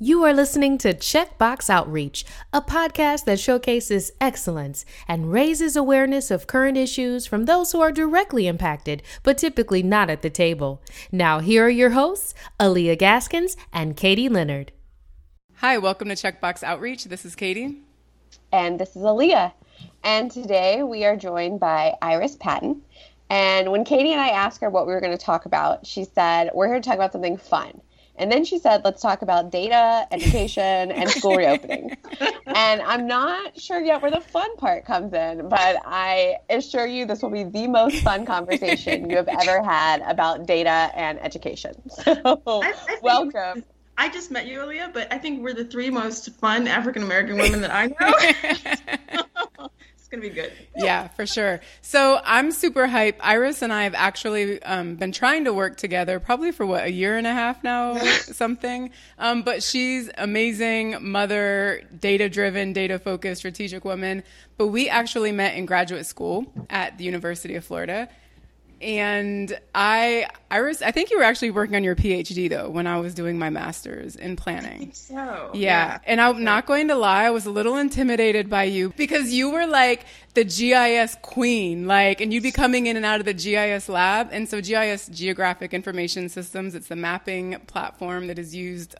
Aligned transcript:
You 0.00 0.22
are 0.22 0.32
listening 0.32 0.78
to 0.78 0.94
Checkbox 0.94 1.68
Outreach, 1.68 2.24
a 2.52 2.62
podcast 2.62 3.24
that 3.24 3.40
showcases 3.40 4.12
excellence 4.20 4.84
and 5.08 5.32
raises 5.32 5.74
awareness 5.74 6.30
of 6.30 6.46
current 6.46 6.76
issues 6.76 7.26
from 7.26 7.46
those 7.46 7.72
who 7.72 7.80
are 7.80 7.90
directly 7.90 8.46
impacted, 8.46 9.02
but 9.24 9.36
typically 9.36 9.82
not 9.82 10.08
at 10.08 10.22
the 10.22 10.30
table. 10.30 10.80
Now, 11.10 11.40
here 11.40 11.66
are 11.66 11.68
your 11.68 11.90
hosts, 11.90 12.32
Alyia 12.60 12.96
Gaskins 12.96 13.56
and 13.72 13.96
Katie 13.96 14.28
Leonard. 14.28 14.70
Hi, 15.56 15.78
welcome 15.78 16.10
to 16.10 16.14
Checkbox 16.14 16.62
Outreach. 16.62 17.06
This 17.06 17.24
is 17.24 17.34
Katie. 17.34 17.82
And 18.52 18.78
this 18.78 18.90
is 18.90 19.02
Alyia. 19.02 19.52
And 20.04 20.30
today 20.30 20.84
we 20.84 21.06
are 21.06 21.16
joined 21.16 21.58
by 21.58 21.96
Iris 22.00 22.36
Patten. 22.36 22.82
And 23.30 23.72
when 23.72 23.84
Katie 23.84 24.12
and 24.12 24.20
I 24.20 24.28
asked 24.28 24.60
her 24.60 24.70
what 24.70 24.86
we 24.86 24.92
were 24.92 25.00
going 25.00 25.18
to 25.18 25.24
talk 25.24 25.44
about, 25.44 25.84
she 25.84 26.04
said, 26.04 26.50
We're 26.54 26.68
here 26.68 26.80
to 26.80 26.88
talk 26.88 26.94
about 26.94 27.10
something 27.10 27.36
fun. 27.36 27.80
And 28.18 28.30
then 28.30 28.44
she 28.44 28.58
said, 28.58 28.82
let's 28.84 29.00
talk 29.00 29.22
about 29.22 29.50
data, 29.50 30.06
education, 30.10 30.90
and 30.90 31.08
school 31.18 31.36
reopening. 31.36 31.96
and 32.46 32.82
I'm 32.82 33.06
not 33.06 33.58
sure 33.58 33.80
yet 33.80 34.02
where 34.02 34.10
the 34.10 34.20
fun 34.20 34.56
part 34.56 34.84
comes 34.84 35.12
in, 35.12 35.48
but 35.48 35.76
I 35.84 36.36
assure 36.50 36.86
you 36.86 37.06
this 37.06 37.22
will 37.22 37.30
be 37.30 37.44
the 37.44 37.68
most 37.68 38.02
fun 38.02 38.26
conversation 38.26 39.08
you 39.08 39.16
have 39.16 39.28
ever 39.28 39.62
had 39.62 40.02
about 40.02 40.46
data 40.46 40.90
and 40.94 41.18
education. 41.20 41.74
So, 42.08 42.62
I, 42.62 42.72
I 42.88 42.98
welcome. 43.02 43.64
I 43.96 44.08
just 44.08 44.30
met 44.30 44.46
you, 44.46 44.60
Alyia, 44.60 44.92
but 44.92 45.12
I 45.12 45.18
think 45.18 45.42
we're 45.42 45.52
the 45.52 45.64
three 45.64 45.90
most 45.90 46.30
fun 46.34 46.66
African 46.68 47.02
American 47.02 47.36
women 47.36 47.60
that 47.60 47.72
I 47.72 47.86
know. 47.98 49.68
it's 50.10 50.22
gonna 50.22 50.34
be 50.34 50.34
good. 50.34 50.52
Yeah, 50.74 51.08
for 51.08 51.26
sure. 51.26 51.60
So 51.82 52.18
I'm 52.24 52.50
super 52.50 52.86
hype. 52.86 53.18
Iris 53.20 53.60
and 53.60 53.70
I 53.70 53.84
have 53.84 53.94
actually 53.94 54.62
um, 54.62 54.94
been 54.94 55.12
trying 55.12 55.44
to 55.44 55.52
work 55.52 55.76
together, 55.76 56.18
probably 56.18 56.50
for 56.50 56.64
what 56.64 56.84
a 56.84 56.90
year 56.90 57.18
and 57.18 57.26
a 57.26 57.32
half 57.32 57.62
now, 57.62 57.98
something. 58.22 58.90
Um, 59.18 59.42
but 59.42 59.62
she's 59.62 60.08
amazing, 60.16 60.96
mother, 61.02 61.82
data 62.00 62.30
driven, 62.30 62.72
data 62.72 62.98
focused, 62.98 63.40
strategic 63.40 63.84
woman. 63.84 64.22
But 64.56 64.68
we 64.68 64.88
actually 64.88 65.32
met 65.32 65.56
in 65.56 65.66
graduate 65.66 66.06
school 66.06 66.50
at 66.70 66.96
the 66.96 67.04
University 67.04 67.54
of 67.56 67.64
Florida 67.66 68.08
and 68.80 69.58
I, 69.74 70.28
Iris, 70.50 70.82
I 70.82 70.92
think 70.92 71.10
you 71.10 71.18
were 71.18 71.24
actually 71.24 71.50
working 71.50 71.74
on 71.74 71.82
your 71.82 71.96
PhD 71.96 72.48
though 72.48 72.70
when 72.70 72.86
I 72.86 72.98
was 72.98 73.12
doing 73.12 73.38
my 73.38 73.50
master's 73.50 74.14
in 74.14 74.36
planning. 74.36 74.92
so. 74.92 75.14
Yeah. 75.14 75.50
yeah. 75.54 75.98
And 76.04 76.20
I'm 76.20 76.44
not 76.44 76.66
going 76.66 76.88
to 76.88 76.94
lie, 76.94 77.24
I 77.24 77.30
was 77.30 77.46
a 77.46 77.50
little 77.50 77.76
intimidated 77.76 78.48
by 78.48 78.64
you 78.64 78.92
because 78.96 79.32
you 79.32 79.50
were 79.50 79.66
like 79.66 80.06
the 80.34 80.44
GIS 80.44 81.16
queen, 81.22 81.86
like, 81.86 82.20
and 82.20 82.32
you'd 82.32 82.42
be 82.42 82.52
coming 82.52 82.86
in 82.86 82.96
and 82.96 83.04
out 83.04 83.18
of 83.18 83.26
the 83.26 83.34
GIS 83.34 83.88
lab. 83.88 84.28
And 84.30 84.48
so 84.48 84.60
GIS, 84.60 85.08
Geographic 85.08 85.74
Information 85.74 86.28
Systems, 86.28 86.74
it's 86.74 86.88
the 86.88 86.96
mapping 86.96 87.58
platform 87.66 88.28
that 88.28 88.38
is 88.38 88.54
used 88.54 88.94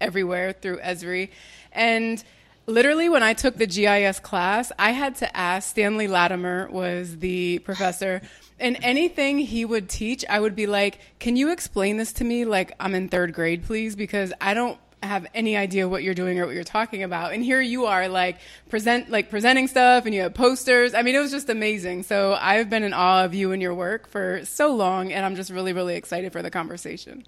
everywhere 0.00 0.52
through 0.52 0.78
Esri. 0.78 1.28
And 1.72 2.22
literally 2.68 3.08
when 3.08 3.22
I 3.22 3.32
took 3.32 3.56
the 3.56 3.66
GIS 3.66 4.20
class, 4.20 4.70
I 4.78 4.92
had 4.92 5.16
to 5.16 5.36
ask 5.36 5.70
Stanley 5.70 6.06
Latimer 6.06 6.68
was 6.70 7.16
the 7.16 7.58
professor 7.60 8.20
and 8.60 8.76
anything 8.82 9.38
he 9.38 9.64
would 9.64 9.88
teach, 9.88 10.24
I 10.28 10.40
would 10.40 10.56
be 10.56 10.66
like, 10.66 10.98
"Can 11.18 11.36
you 11.36 11.50
explain 11.50 11.96
this 11.96 12.12
to 12.14 12.24
me 12.24 12.44
like 12.44 12.72
I'm 12.80 12.94
in 12.94 13.08
3rd 13.08 13.32
grade, 13.32 13.64
please?" 13.64 13.96
because 13.96 14.32
I 14.40 14.54
don't 14.54 14.78
have 15.02 15.26
any 15.32 15.56
idea 15.56 15.88
what 15.88 16.02
you're 16.02 16.14
doing 16.14 16.40
or 16.40 16.46
what 16.46 16.54
you're 16.54 16.64
talking 16.64 17.04
about. 17.04 17.32
And 17.32 17.44
here 17.44 17.60
you 17.60 17.86
are 17.86 18.08
like 18.08 18.38
present 18.68 19.10
like 19.10 19.30
presenting 19.30 19.68
stuff 19.68 20.06
and 20.06 20.14
you 20.14 20.22
have 20.22 20.34
posters. 20.34 20.92
I 20.92 21.02
mean, 21.02 21.14
it 21.14 21.20
was 21.20 21.30
just 21.30 21.48
amazing. 21.48 22.02
So 22.02 22.36
I've 22.38 22.68
been 22.68 22.82
in 22.82 22.92
awe 22.92 23.24
of 23.24 23.32
you 23.32 23.52
and 23.52 23.62
your 23.62 23.74
work 23.74 24.08
for 24.08 24.44
so 24.44 24.74
long 24.74 25.12
and 25.12 25.24
I'm 25.24 25.36
just 25.36 25.50
really 25.50 25.72
really 25.72 25.94
excited 25.94 26.32
for 26.32 26.42
the 26.42 26.50
conversation. 26.50 27.24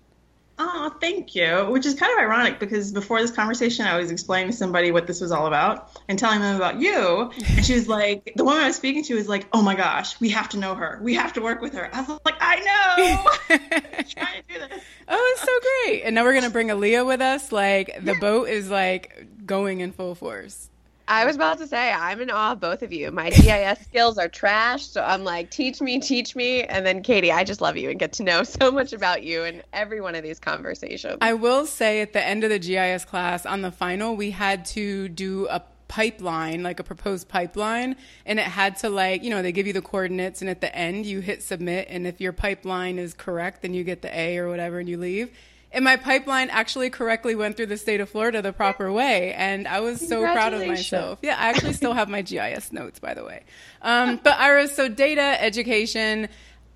Oh, 0.63 0.95
thank 1.01 1.35
you. 1.35 1.65
Which 1.71 1.87
is 1.87 1.95
kind 1.95 2.13
of 2.13 2.19
ironic 2.19 2.59
because 2.59 2.93
before 2.93 3.19
this 3.23 3.31
conversation, 3.31 3.87
I 3.87 3.97
was 3.97 4.11
explaining 4.11 4.51
to 4.51 4.57
somebody 4.57 4.93
what 4.93 5.07
this 5.07 5.19
was 5.19 5.33
all 5.33 5.47
about 5.47 5.91
and 6.07 6.19
telling 6.19 6.41
them 6.41 6.55
about 6.55 6.79
you. 6.79 7.33
And 7.57 7.65
she 7.65 7.73
was 7.73 7.89
like, 7.99 8.35
the 8.37 8.45
woman 8.45 8.63
I 8.63 8.67
was 8.67 8.77
speaking 8.77 9.03
to 9.05 9.15
was 9.15 9.27
like, 9.27 9.49
oh 9.55 9.63
my 9.63 9.75
gosh, 9.75 10.21
we 10.21 10.29
have 10.29 10.51
to 10.51 10.59
know 10.59 10.75
her. 10.75 11.01
We 11.03 11.15
have 11.15 11.33
to 11.33 11.41
work 11.41 11.63
with 11.63 11.73
her. 11.73 11.89
I 11.95 12.03
was 12.03 12.21
like, 12.27 12.35
I 12.41 12.57
know. 12.61 13.57
trying 14.05 14.43
to 14.43 14.55
do 14.55 14.59
this. 14.59 14.85
Oh, 15.09 15.33
it's 15.33 15.41
so 15.41 15.87
great. 15.87 16.03
And 16.03 16.15
now 16.15 16.25
we're 16.25 16.33
going 16.33 16.45
to 16.45 16.51
bring 16.51 16.69
Alyia 16.69 17.07
with 17.07 17.23
us. 17.23 17.53
Like, 17.53 18.05
the 18.05 18.15
boat 18.17 18.51
is 18.51 18.71
like 18.71 19.29
going 19.47 19.81
in 19.81 19.93
full 19.93 20.15
force. 20.15 20.70
I 21.11 21.25
was 21.25 21.35
about 21.35 21.59
to 21.59 21.67
say, 21.67 21.91
I'm 21.91 22.21
in 22.21 22.31
awe 22.31 22.53
of 22.53 22.61
both 22.61 22.83
of 22.83 22.93
you. 22.93 23.11
My 23.11 23.31
GIS 23.31 23.81
skills 23.85 24.17
are 24.17 24.29
trash, 24.29 24.87
so 24.87 25.03
I'm 25.03 25.25
like, 25.25 25.51
teach 25.51 25.81
me, 25.81 25.99
teach 25.99 26.37
me. 26.37 26.63
And 26.63 26.87
then, 26.87 27.03
Katie, 27.03 27.33
I 27.33 27.43
just 27.43 27.61
love 27.61 27.77
you 27.77 27.91
and 27.91 27.99
get 27.99 28.13
to 28.15 28.23
know 28.23 28.43
so 28.45 28.71
much 28.71 28.93
about 28.93 29.25
you 29.25 29.43
in 29.43 29.65
every 29.73 30.01
one 30.01 30.15
of 30.15 30.23
these 30.23 30.39
conversations. 30.39 31.19
I 31.21 31.35
will 31.35 31.67
say 31.67 32.01
at 32.01 32.13
the 32.13 32.25
end 32.25 32.45
of 32.45 32.51
the 32.51 32.61
GIS 32.61 33.05
class, 33.05 33.45
on 33.45 33.61
the 33.61 33.73
final, 33.73 34.15
we 34.15 34.31
had 34.31 34.65
to 34.67 35.09
do 35.09 35.49
a 35.49 35.65
pipeline, 35.89 36.63
like 36.63 36.79
a 36.79 36.85
proposed 36.85 37.27
pipeline, 37.29 37.97
and 38.25 38.39
it 38.39 38.45
had 38.47 38.77
to 38.77 38.89
like, 38.89 39.25
you 39.25 39.31
know, 39.31 39.43
they 39.43 39.51
give 39.51 39.67
you 39.67 39.73
the 39.73 39.83
coordinates 39.83 40.41
and 40.41 40.49
at 40.49 40.61
the 40.61 40.73
end 40.73 41.05
you 41.05 41.19
hit 41.19 41.43
submit 41.43 41.89
and 41.91 42.07
if 42.07 42.21
your 42.21 42.33
pipeline 42.33 43.01
is 43.01 43.15
correct, 43.15 43.63
then 43.63 43.75
you 43.75 43.83
get 43.83 44.01
the 44.01 44.17
A 44.17 44.39
or 44.39 44.49
whatever 44.49 44.79
and 44.79 44.89
you 44.89 44.97
leave 44.97 45.33
and 45.73 45.85
my 45.85 45.97
pipeline 45.97 46.51
actually 46.51 46.91
correctly 46.91 47.35
went 47.35 47.57
through 47.57 47.67
the 47.67 47.77
state 47.77 48.01
of 48.01 48.09
Florida 48.09 48.43
the 48.43 48.53
proper 48.53 48.93
way, 48.93 49.33
and 49.35 49.69
I 49.69 49.81
was 49.81 50.07
so 50.07 50.21
proud 50.23 50.53
of 50.53 50.67
myself. 50.67 51.19
Yeah, 51.23 51.37
I 51.39 51.49
actually 51.51 51.75
still 51.75 51.93
have 51.93 52.09
my 52.09 52.23
GIS 52.23 52.73
notes, 52.73 52.99
by 52.99 53.15
the 53.15 53.25
way. 53.25 53.45
Um, 53.83 54.21
but 54.23 54.39
Iris, 54.39 54.75
so 54.75 54.89
data 54.89 55.37
education. 55.43 56.29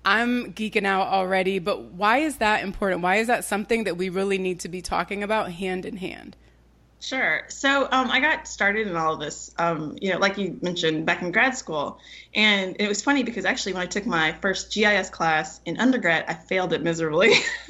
I'm 0.07 0.53
geeking 0.53 0.85
out 0.85 1.07
already, 1.07 1.57
but 1.57 1.81
why 1.85 2.19
is 2.19 2.37
that 2.37 2.63
important? 2.63 3.01
Why 3.01 3.15
is 3.15 3.27
that 3.27 3.43
something 3.43 3.85
that 3.85 3.97
we 3.97 4.09
really 4.09 4.37
need 4.37 4.59
to 4.59 4.69
be 4.69 4.83
talking 4.83 5.23
about 5.23 5.51
hand 5.51 5.83
in 5.83 5.97
hand? 5.97 6.37
Sure. 6.99 7.43
So 7.49 7.87
um, 7.91 8.09
I 8.09 8.19
got 8.19 8.47
started 8.47 8.87
in 8.87 8.95
all 8.95 9.13
of 9.13 9.19
this, 9.19 9.53
um, 9.57 9.95
you 10.01 10.11
know, 10.11 10.17
like 10.17 10.37
you 10.37 10.57
mentioned, 10.61 11.05
back 11.05 11.21
in 11.21 11.31
grad 11.31 11.55
school. 11.55 11.99
And 12.33 12.77
it 12.79 12.87
was 12.87 13.01
funny 13.01 13.23
because 13.23 13.45
actually, 13.45 13.73
when 13.73 13.83
I 13.83 13.85
took 13.85 14.05
my 14.05 14.33
first 14.33 14.73
GIS 14.73 15.09
class 15.09 15.61
in 15.65 15.77
undergrad, 15.77 16.25
I 16.27 16.33
failed 16.33 16.73
it 16.73 16.81
miserably. 16.81 17.33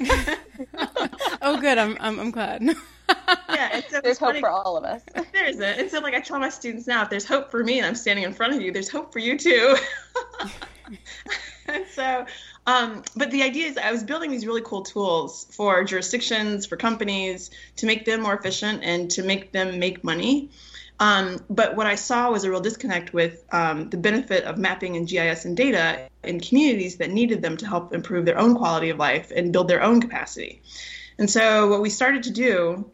oh, 1.42 1.60
good. 1.60 1.76
I'm, 1.76 1.96
I'm, 2.00 2.18
I'm 2.18 2.30
glad. 2.30 2.62
yeah, 3.50 3.80
so 3.88 4.00
there's 4.00 4.18
hope 4.18 4.36
for 4.38 4.48
all 4.48 4.76
of 4.76 4.84
us. 4.84 5.02
There 5.32 5.44
isn't. 5.44 5.62
And 5.62 5.90
so, 5.90 6.00
like, 6.00 6.14
I 6.14 6.20
tell 6.20 6.38
my 6.38 6.48
students 6.48 6.86
now, 6.86 7.02
if 7.02 7.10
there's 7.10 7.26
hope 7.26 7.50
for 7.50 7.62
me 7.62 7.78
and 7.78 7.86
I'm 7.86 7.94
standing 7.94 8.24
in 8.24 8.32
front 8.32 8.54
of 8.54 8.62
you, 8.62 8.72
there's 8.72 8.88
hope 8.88 9.12
for 9.12 9.18
you 9.18 9.36
too. 9.36 9.76
and 11.66 11.84
so, 11.92 12.24
um, 12.66 13.02
but 13.14 13.30
the 13.30 13.42
idea 13.42 13.66
is 13.66 13.78
I 13.78 13.92
was 13.92 14.02
building 14.02 14.30
these 14.30 14.46
really 14.46 14.62
cool 14.62 14.82
tools 14.82 15.46
for 15.50 15.84
jurisdictions, 15.84 16.66
for 16.66 16.76
companies 16.76 17.50
to 17.76 17.86
make 17.86 18.04
them 18.04 18.22
more 18.22 18.34
efficient 18.34 18.82
and 18.82 19.10
to 19.12 19.22
make 19.22 19.52
them 19.52 19.78
make 19.78 20.02
money. 20.02 20.50
Um, 20.98 21.44
but 21.50 21.76
what 21.76 21.86
I 21.86 21.94
saw 21.94 22.30
was 22.30 22.44
a 22.44 22.50
real 22.50 22.60
disconnect 22.60 23.12
with 23.12 23.44
um, 23.52 23.90
the 23.90 23.98
benefit 23.98 24.44
of 24.44 24.56
mapping 24.56 24.96
and 24.96 25.06
GIS 25.06 25.44
and 25.44 25.56
data 25.56 26.08
in 26.24 26.40
communities 26.40 26.96
that 26.96 27.10
needed 27.10 27.42
them 27.42 27.56
to 27.58 27.66
help 27.66 27.92
improve 27.92 28.24
their 28.24 28.38
own 28.38 28.56
quality 28.56 28.90
of 28.90 28.98
life 28.98 29.30
and 29.30 29.52
build 29.52 29.68
their 29.68 29.82
own 29.82 30.00
capacity. 30.00 30.62
And 31.18 31.30
so, 31.30 31.68
what 31.68 31.82
we 31.82 31.90
started 31.90 32.24
to 32.24 32.30
do 32.30 32.90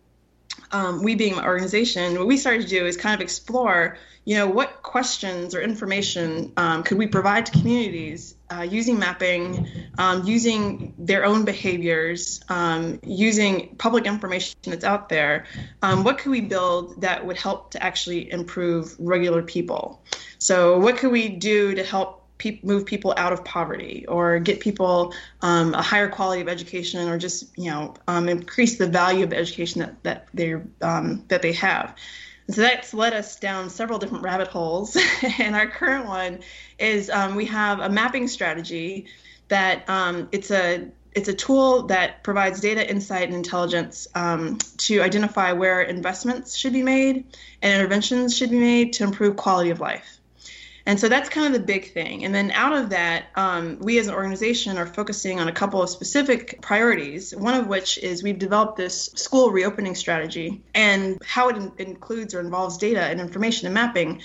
um, 0.72 1.02
we 1.02 1.14
being 1.14 1.34
an 1.34 1.44
organization, 1.44 2.18
what 2.18 2.26
we 2.26 2.36
started 2.36 2.62
to 2.62 2.68
do 2.68 2.86
is 2.86 2.96
kind 2.96 3.14
of 3.14 3.20
explore, 3.20 3.98
you 4.24 4.36
know, 4.36 4.48
what 4.48 4.82
questions 4.82 5.54
or 5.54 5.60
information 5.60 6.52
um, 6.56 6.82
could 6.82 6.98
we 6.98 7.06
provide 7.06 7.46
to 7.46 7.52
communities 7.52 8.34
uh, 8.52 8.62
using 8.62 8.98
mapping, 8.98 9.66
um, 9.98 10.24
using 10.24 10.94
their 10.98 11.24
own 11.24 11.44
behaviors, 11.44 12.40
um, 12.48 13.00
using 13.04 13.76
public 13.76 14.06
information 14.06 14.56
that's 14.64 14.84
out 14.84 15.08
there. 15.08 15.46
Um, 15.82 16.04
what 16.04 16.18
could 16.18 16.30
we 16.30 16.40
build 16.40 17.00
that 17.02 17.24
would 17.26 17.38
help 17.38 17.72
to 17.72 17.82
actually 17.82 18.30
improve 18.30 18.96
regular 18.98 19.42
people? 19.42 20.02
So, 20.38 20.78
what 20.78 20.98
could 20.98 21.12
we 21.12 21.28
do 21.28 21.74
to 21.74 21.84
help 21.84 22.22
pe- 22.38 22.60
move 22.62 22.84
people 22.84 23.14
out 23.16 23.32
of 23.32 23.44
poverty 23.44 24.04
or 24.06 24.40
get 24.40 24.60
people 24.60 25.14
um, 25.40 25.74
a 25.74 25.82
higher 25.82 26.08
quality 26.08 26.42
of 26.42 26.48
education 26.48 27.08
or 27.08 27.16
just 27.18 27.56
you 27.56 27.70
know 27.70 27.94
um, 28.08 28.28
increase 28.28 28.76
the 28.78 28.88
value 28.88 29.24
of 29.24 29.32
education 29.32 29.80
that 29.80 30.02
that 30.02 30.28
they 30.34 30.54
um, 30.80 31.24
that 31.28 31.42
they 31.42 31.52
have. 31.52 31.94
So 32.50 32.62
that's 32.62 32.92
led 32.92 33.12
us 33.12 33.36
down 33.36 33.70
several 33.70 33.98
different 33.98 34.24
rabbit 34.24 34.48
holes. 34.48 34.96
and 35.38 35.54
our 35.54 35.66
current 35.66 36.06
one 36.06 36.40
is 36.78 37.08
um, 37.10 37.34
we 37.34 37.46
have 37.46 37.80
a 37.80 37.88
mapping 37.88 38.28
strategy 38.28 39.06
that 39.48 39.88
um, 39.88 40.28
it's 40.32 40.50
a 40.50 40.88
it's 41.14 41.28
a 41.28 41.34
tool 41.34 41.84
that 41.88 42.22
provides 42.22 42.60
data 42.60 42.88
insight 42.88 43.24
and 43.24 43.34
intelligence 43.34 44.08
um, 44.14 44.56
to 44.78 45.02
identify 45.02 45.52
where 45.52 45.82
investments 45.82 46.56
should 46.56 46.72
be 46.72 46.82
made 46.82 47.26
and 47.60 47.74
interventions 47.74 48.36
should 48.36 48.50
be 48.50 48.58
made 48.58 48.94
to 48.94 49.04
improve 49.04 49.36
quality 49.36 49.68
of 49.70 49.78
life. 49.78 50.21
And 50.86 50.98
so 50.98 51.08
that's 51.08 51.28
kind 51.28 51.46
of 51.46 51.52
the 51.52 51.64
big 51.64 51.92
thing. 51.92 52.24
And 52.24 52.34
then 52.34 52.50
out 52.50 52.72
of 52.72 52.90
that, 52.90 53.26
um, 53.36 53.78
we 53.80 53.98
as 53.98 54.08
an 54.08 54.14
organization 54.14 54.78
are 54.78 54.86
focusing 54.86 55.38
on 55.38 55.48
a 55.48 55.52
couple 55.52 55.82
of 55.82 55.90
specific 55.90 56.60
priorities, 56.60 57.34
one 57.34 57.54
of 57.54 57.68
which 57.68 57.98
is 57.98 58.22
we've 58.22 58.38
developed 58.38 58.76
this 58.76 59.06
school 59.14 59.50
reopening 59.50 59.94
strategy. 59.94 60.62
And 60.74 61.20
how 61.24 61.48
it 61.50 61.56
in- 61.56 61.72
includes 61.78 62.34
or 62.34 62.40
involves 62.40 62.78
data 62.78 63.02
and 63.02 63.20
information 63.20 63.66
and 63.66 63.74
mapping 63.74 64.22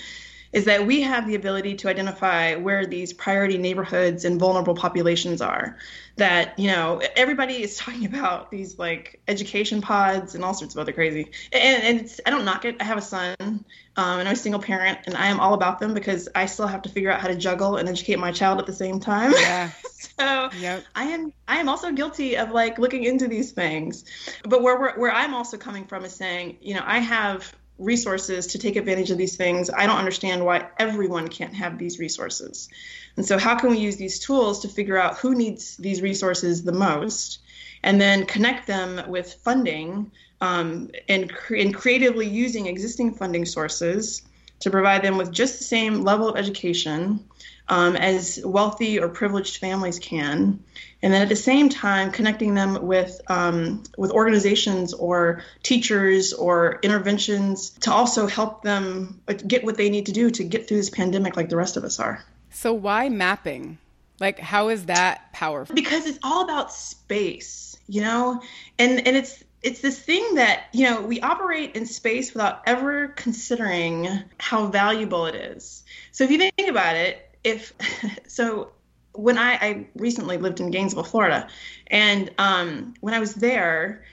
is 0.52 0.64
that 0.64 0.86
we 0.86 1.02
have 1.02 1.26
the 1.26 1.34
ability 1.34 1.74
to 1.74 1.88
identify 1.88 2.54
where 2.54 2.86
these 2.86 3.12
priority 3.12 3.58
neighborhoods 3.58 4.24
and 4.24 4.40
vulnerable 4.40 4.74
populations 4.74 5.40
are. 5.40 5.76
That, 6.16 6.58
you 6.58 6.68
know, 6.68 7.00
everybody 7.16 7.62
is 7.62 7.76
talking 7.78 8.06
about 8.06 8.50
these 8.50 8.78
like 8.78 9.20
education 9.28 9.80
pods 9.82 10.34
and 10.34 10.44
all 10.44 10.54
sorts 10.54 10.74
of 10.74 10.80
other 10.80 10.92
crazy. 10.92 11.30
And, 11.52 11.82
and 11.84 12.00
it's, 12.00 12.20
I 12.24 12.30
don't 12.30 12.44
knock 12.44 12.64
it. 12.64 12.76
I 12.80 12.84
have 12.84 12.98
a 12.98 13.02
son 13.02 13.36
um, 13.40 14.20
and 14.20 14.28
I'm 14.28 14.34
a 14.34 14.36
single 14.36 14.60
parent 14.60 15.00
and 15.06 15.16
I 15.16 15.26
am 15.26 15.40
all 15.40 15.54
about 15.54 15.80
them 15.80 15.92
because 15.92 16.28
I 16.34 16.46
still 16.46 16.66
have 16.66 16.82
to 16.82 16.88
figure 16.88 17.10
out 17.10 17.20
how 17.20 17.28
to 17.28 17.36
juggle 17.36 17.76
and 17.76 17.88
educate 17.88 18.18
my 18.18 18.32
child 18.32 18.58
at 18.58 18.66
the 18.66 18.72
same 18.72 19.00
time. 19.00 19.32
Yeah. 19.32 19.70
so 20.18 20.50
yep. 20.58 20.84
I 20.94 21.04
am 21.04 21.32
I 21.46 21.56
am 21.56 21.68
also 21.68 21.92
guilty 21.92 22.36
of 22.36 22.52
like 22.52 22.78
looking 22.78 23.04
into 23.04 23.26
these 23.26 23.52
things. 23.52 24.04
But 24.44 24.62
where, 24.62 24.78
where, 24.78 24.94
where 24.94 25.12
I'm 25.12 25.34
also 25.34 25.56
coming 25.56 25.84
from 25.84 26.04
is 26.04 26.14
saying, 26.14 26.58
you 26.60 26.74
know, 26.74 26.82
I 26.84 26.98
have 26.98 27.52
resources 27.78 28.48
to 28.48 28.58
take 28.58 28.76
advantage 28.76 29.10
of 29.10 29.18
these 29.18 29.36
things. 29.36 29.70
I 29.70 29.86
don't 29.86 29.98
understand 29.98 30.44
why 30.44 30.68
everyone 30.78 31.28
can't 31.28 31.54
have 31.54 31.78
these 31.78 31.98
resources. 31.98 32.68
And 33.16 33.24
so, 33.24 33.38
how 33.38 33.56
can 33.56 33.70
we 33.70 33.78
use 33.78 33.96
these 33.96 34.18
tools 34.18 34.60
to 34.60 34.68
figure 34.68 34.98
out 34.98 35.18
who 35.18 35.34
needs 35.34 35.76
these 35.76 36.02
resources 36.02 36.62
the 36.62 36.72
most 36.72 37.40
and 37.82 38.00
then 38.00 38.26
connect 38.26 38.66
them 38.66 39.08
with 39.08 39.34
funding 39.34 40.10
um, 40.40 40.90
and, 41.08 41.32
cre- 41.32 41.56
and 41.56 41.74
creatively 41.74 42.26
using 42.26 42.66
existing 42.66 43.14
funding 43.14 43.44
sources 43.44 44.22
to 44.60 44.70
provide 44.70 45.02
them 45.02 45.16
with 45.16 45.32
just 45.32 45.58
the 45.58 45.64
same 45.64 46.02
level 46.02 46.28
of 46.28 46.36
education 46.36 47.24
um, 47.68 47.96
as 47.96 48.40
wealthy 48.44 48.98
or 48.98 49.08
privileged 49.08 49.58
families 49.58 49.98
can, 49.98 50.62
and 51.02 51.12
then 51.12 51.22
at 51.22 51.28
the 51.28 51.36
same 51.36 51.68
time 51.68 52.10
connecting 52.10 52.54
them 52.54 52.86
with 52.86 53.20
um, 53.28 53.82
with 53.96 54.10
organizations 54.10 54.94
or 54.94 55.42
teachers 55.62 56.32
or 56.32 56.78
interventions 56.82 57.70
to 57.70 57.92
also 57.92 58.26
help 58.26 58.62
them 58.62 59.20
get 59.46 59.64
what 59.64 59.76
they 59.76 59.90
need 59.90 60.06
to 60.06 60.12
do 60.12 60.30
to 60.30 60.44
get 60.44 60.66
through 60.66 60.78
this 60.78 60.90
pandemic 60.90 61.36
like 61.36 61.48
the 61.48 61.56
rest 61.56 61.76
of 61.76 61.84
us 61.84 62.00
are. 62.00 62.24
So 62.50 62.72
why 62.72 63.08
mapping? 63.08 63.78
Like 64.18 64.38
how 64.38 64.68
is 64.68 64.86
that 64.86 65.32
powerful? 65.32 65.74
Because 65.74 66.06
it's 66.06 66.18
all 66.22 66.42
about 66.42 66.72
space, 66.72 67.76
you 67.86 68.00
know, 68.00 68.42
and 68.78 69.06
and 69.06 69.16
it's 69.16 69.44
it's 69.62 69.80
this 69.80 69.98
thing 69.98 70.34
that 70.34 70.64
you 70.72 70.84
know 70.84 71.02
we 71.02 71.20
operate 71.20 71.74
in 71.74 71.84
space 71.86 72.32
without 72.32 72.62
ever 72.66 73.08
considering 73.08 74.08
how 74.38 74.66
valuable 74.66 75.26
it 75.26 75.34
is 75.34 75.82
so 76.12 76.24
if 76.24 76.30
you 76.30 76.38
think 76.38 76.68
about 76.68 76.96
it 76.96 77.27
if 77.48 77.72
so 78.26 78.72
when 79.12 79.36
I, 79.36 79.52
I 79.54 79.86
recently 79.96 80.38
lived 80.38 80.60
in 80.60 80.70
Gainesville, 80.70 81.02
Florida, 81.02 81.48
and 81.88 82.30
um, 82.38 82.94
when 83.00 83.14
I 83.14 83.20
was 83.20 83.34
there, 83.34 84.04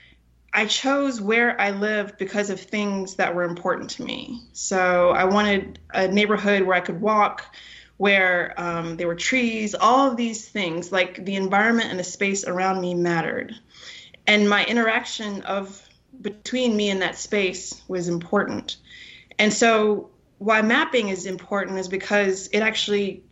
I 0.51 0.65
chose 0.65 1.19
where 1.19 1.59
I 1.59 1.71
lived 1.71 2.17
because 2.17 2.49
of 2.49 2.59
things 2.59 3.15
that 3.15 3.35
were 3.35 3.43
important 3.43 3.89
to 3.91 4.03
me. 4.03 4.41
So 4.53 5.11
I 5.11 5.25
wanted 5.25 5.79
a 5.93 6.07
neighborhood 6.07 6.63
where 6.63 6.77
I 6.77 6.79
could 6.79 7.01
walk, 7.01 7.53
where 7.97 8.53
um, 8.57 8.95
there 8.95 9.07
were 9.07 9.15
trees, 9.15 9.75
all 9.75 10.09
of 10.09 10.17
these 10.17 10.47
things, 10.47 10.93
like 10.93 11.25
the 11.25 11.35
environment 11.35 11.89
and 11.89 11.99
the 11.99 12.05
space 12.05 12.45
around 12.45 12.79
me 12.79 12.93
mattered. 12.93 13.53
And 14.25 14.49
my 14.49 14.63
interaction 14.63 15.41
of 15.41 15.81
between 16.21 16.75
me 16.75 16.89
and 16.89 17.01
that 17.01 17.17
space 17.17 17.81
was 17.89 18.07
important. 18.07 18.77
And 19.37 19.53
so 19.53 20.09
why 20.37 20.61
mapping 20.61 21.09
is 21.09 21.25
important 21.25 21.79
is 21.79 21.89
because 21.89 22.47
it 22.47 22.59
actually 22.59 23.24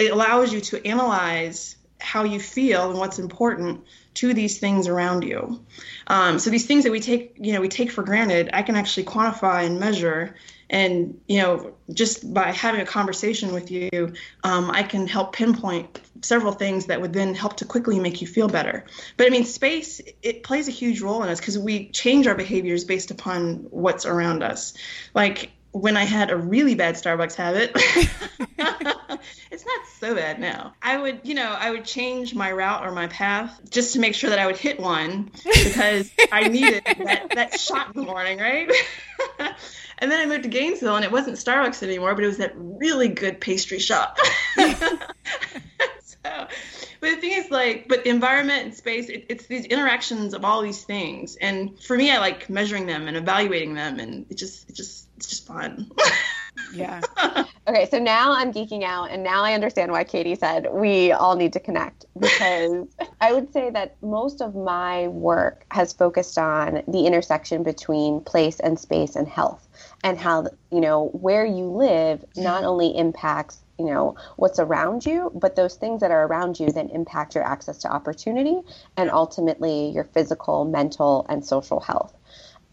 it 0.00 0.12
allows 0.12 0.52
you 0.52 0.60
to 0.60 0.86
analyze 0.86 1.76
how 2.00 2.24
you 2.24 2.40
feel 2.40 2.90
and 2.90 2.98
what's 2.98 3.18
important 3.18 3.84
to 4.14 4.34
these 4.34 4.58
things 4.58 4.88
around 4.88 5.22
you. 5.22 5.64
Um, 6.06 6.38
so 6.38 6.50
these 6.50 6.66
things 6.66 6.84
that 6.84 6.90
we 6.90 7.00
take, 7.00 7.36
you 7.38 7.52
know, 7.52 7.60
we 7.60 7.68
take 7.68 7.90
for 7.90 8.02
granted, 8.02 8.50
I 8.52 8.62
can 8.62 8.74
actually 8.74 9.04
quantify 9.04 9.66
and 9.66 9.78
measure. 9.78 10.34
And 10.68 11.20
you 11.28 11.38
know, 11.40 11.74
just 11.92 12.32
by 12.32 12.52
having 12.52 12.80
a 12.80 12.86
conversation 12.86 13.52
with 13.52 13.70
you, 13.70 14.14
um, 14.44 14.70
I 14.70 14.82
can 14.82 15.06
help 15.06 15.34
pinpoint 15.34 16.00
several 16.22 16.52
things 16.52 16.86
that 16.86 17.00
would 17.00 17.12
then 17.12 17.34
help 17.34 17.56
to 17.58 17.64
quickly 17.64 17.98
make 17.98 18.20
you 18.20 18.26
feel 18.26 18.48
better. 18.48 18.84
But 19.16 19.26
I 19.26 19.30
mean, 19.30 19.44
space 19.44 20.00
it 20.22 20.42
plays 20.42 20.68
a 20.68 20.72
huge 20.72 21.00
role 21.00 21.22
in 21.22 21.28
us 21.28 21.40
because 21.40 21.58
we 21.58 21.88
change 21.90 22.26
our 22.26 22.34
behaviors 22.34 22.84
based 22.84 23.10
upon 23.10 23.66
what's 23.70 24.06
around 24.06 24.42
us. 24.42 24.74
Like 25.12 25.50
when 25.72 25.96
I 25.96 26.04
had 26.04 26.30
a 26.30 26.36
really 26.36 26.74
bad 26.74 26.96
Starbucks 26.96 27.34
habit. 27.34 27.72
it's 29.50 29.64
not 29.64 29.86
so 29.98 30.14
bad 30.14 30.40
now. 30.40 30.74
I 30.82 30.98
would, 30.98 31.20
you 31.24 31.34
know, 31.34 31.56
I 31.58 31.70
would 31.70 31.84
change 31.84 32.34
my 32.34 32.50
route 32.50 32.86
or 32.86 32.92
my 32.92 33.06
path 33.06 33.60
just 33.70 33.92
to 33.92 33.98
make 34.00 34.14
sure 34.14 34.30
that 34.30 34.38
I 34.38 34.46
would 34.46 34.56
hit 34.56 34.80
one 34.80 35.30
because 35.44 36.10
I 36.32 36.48
needed 36.48 36.82
that, 37.04 37.30
that 37.34 37.60
shot 37.60 37.94
in 37.94 38.00
the 38.00 38.06
morning, 38.06 38.38
right? 38.38 38.70
and 39.98 40.10
then 40.10 40.20
I 40.20 40.26
moved 40.26 40.44
to 40.44 40.48
Gainesville 40.48 40.96
and 40.96 41.04
it 41.04 41.12
wasn't 41.12 41.36
Starbucks 41.36 41.82
anymore, 41.82 42.14
but 42.14 42.24
it 42.24 42.28
was 42.28 42.38
that 42.38 42.52
really 42.56 43.08
good 43.08 43.40
pastry 43.40 43.78
shop. 43.78 44.18
so, 46.24 46.46
but 47.00 47.10
the 47.10 47.16
thing 47.16 47.32
is 47.32 47.50
like 47.50 47.88
but 47.88 48.04
environment 48.06 48.64
and 48.64 48.74
space 48.74 49.08
it, 49.08 49.26
it's 49.28 49.46
these 49.46 49.64
interactions 49.66 50.34
of 50.34 50.44
all 50.44 50.60
these 50.62 50.84
things 50.84 51.36
and 51.36 51.78
for 51.80 51.96
me 51.96 52.10
i 52.10 52.18
like 52.18 52.50
measuring 52.50 52.86
them 52.86 53.08
and 53.08 53.16
evaluating 53.16 53.74
them 53.74 53.98
and 53.98 54.26
it 54.30 54.36
just 54.36 54.68
it 54.68 54.74
just 54.74 55.06
it's 55.20 55.28
just 55.28 55.46
fun. 55.46 55.90
yeah. 56.74 57.02
okay, 57.68 57.86
so 57.90 57.98
now 57.98 58.32
I'm 58.32 58.54
geeking 58.54 58.84
out, 58.84 59.10
and 59.10 59.22
now 59.22 59.44
I 59.44 59.52
understand 59.52 59.92
why 59.92 60.02
Katie 60.02 60.34
said 60.34 60.66
we 60.72 61.12
all 61.12 61.36
need 61.36 61.52
to 61.52 61.60
connect 61.60 62.06
because 62.18 62.88
I 63.20 63.34
would 63.34 63.52
say 63.52 63.68
that 63.68 63.96
most 64.00 64.40
of 64.40 64.54
my 64.54 65.08
work 65.08 65.66
has 65.70 65.92
focused 65.92 66.38
on 66.38 66.82
the 66.88 67.06
intersection 67.06 67.62
between 67.62 68.22
place 68.22 68.60
and 68.60 68.80
space 68.80 69.14
and 69.14 69.28
health, 69.28 69.68
and 70.02 70.18
how 70.18 70.46
you 70.72 70.80
know 70.80 71.08
where 71.08 71.44
you 71.44 71.66
live 71.66 72.24
not 72.34 72.60
mm-hmm. 72.60 72.68
only 72.68 72.96
impacts 72.96 73.62
you 73.80 73.86
know 73.86 74.14
what's 74.36 74.58
around 74.58 75.06
you 75.06 75.30
but 75.34 75.56
those 75.56 75.74
things 75.74 76.00
that 76.00 76.10
are 76.10 76.26
around 76.26 76.60
you 76.60 76.70
then 76.70 76.88
impact 76.90 77.34
your 77.34 77.44
access 77.44 77.78
to 77.78 77.88
opportunity 77.88 78.60
and 78.96 79.10
ultimately 79.10 79.88
your 79.88 80.04
physical 80.04 80.64
mental 80.64 81.26
and 81.28 81.44
social 81.44 81.80
health 81.80 82.14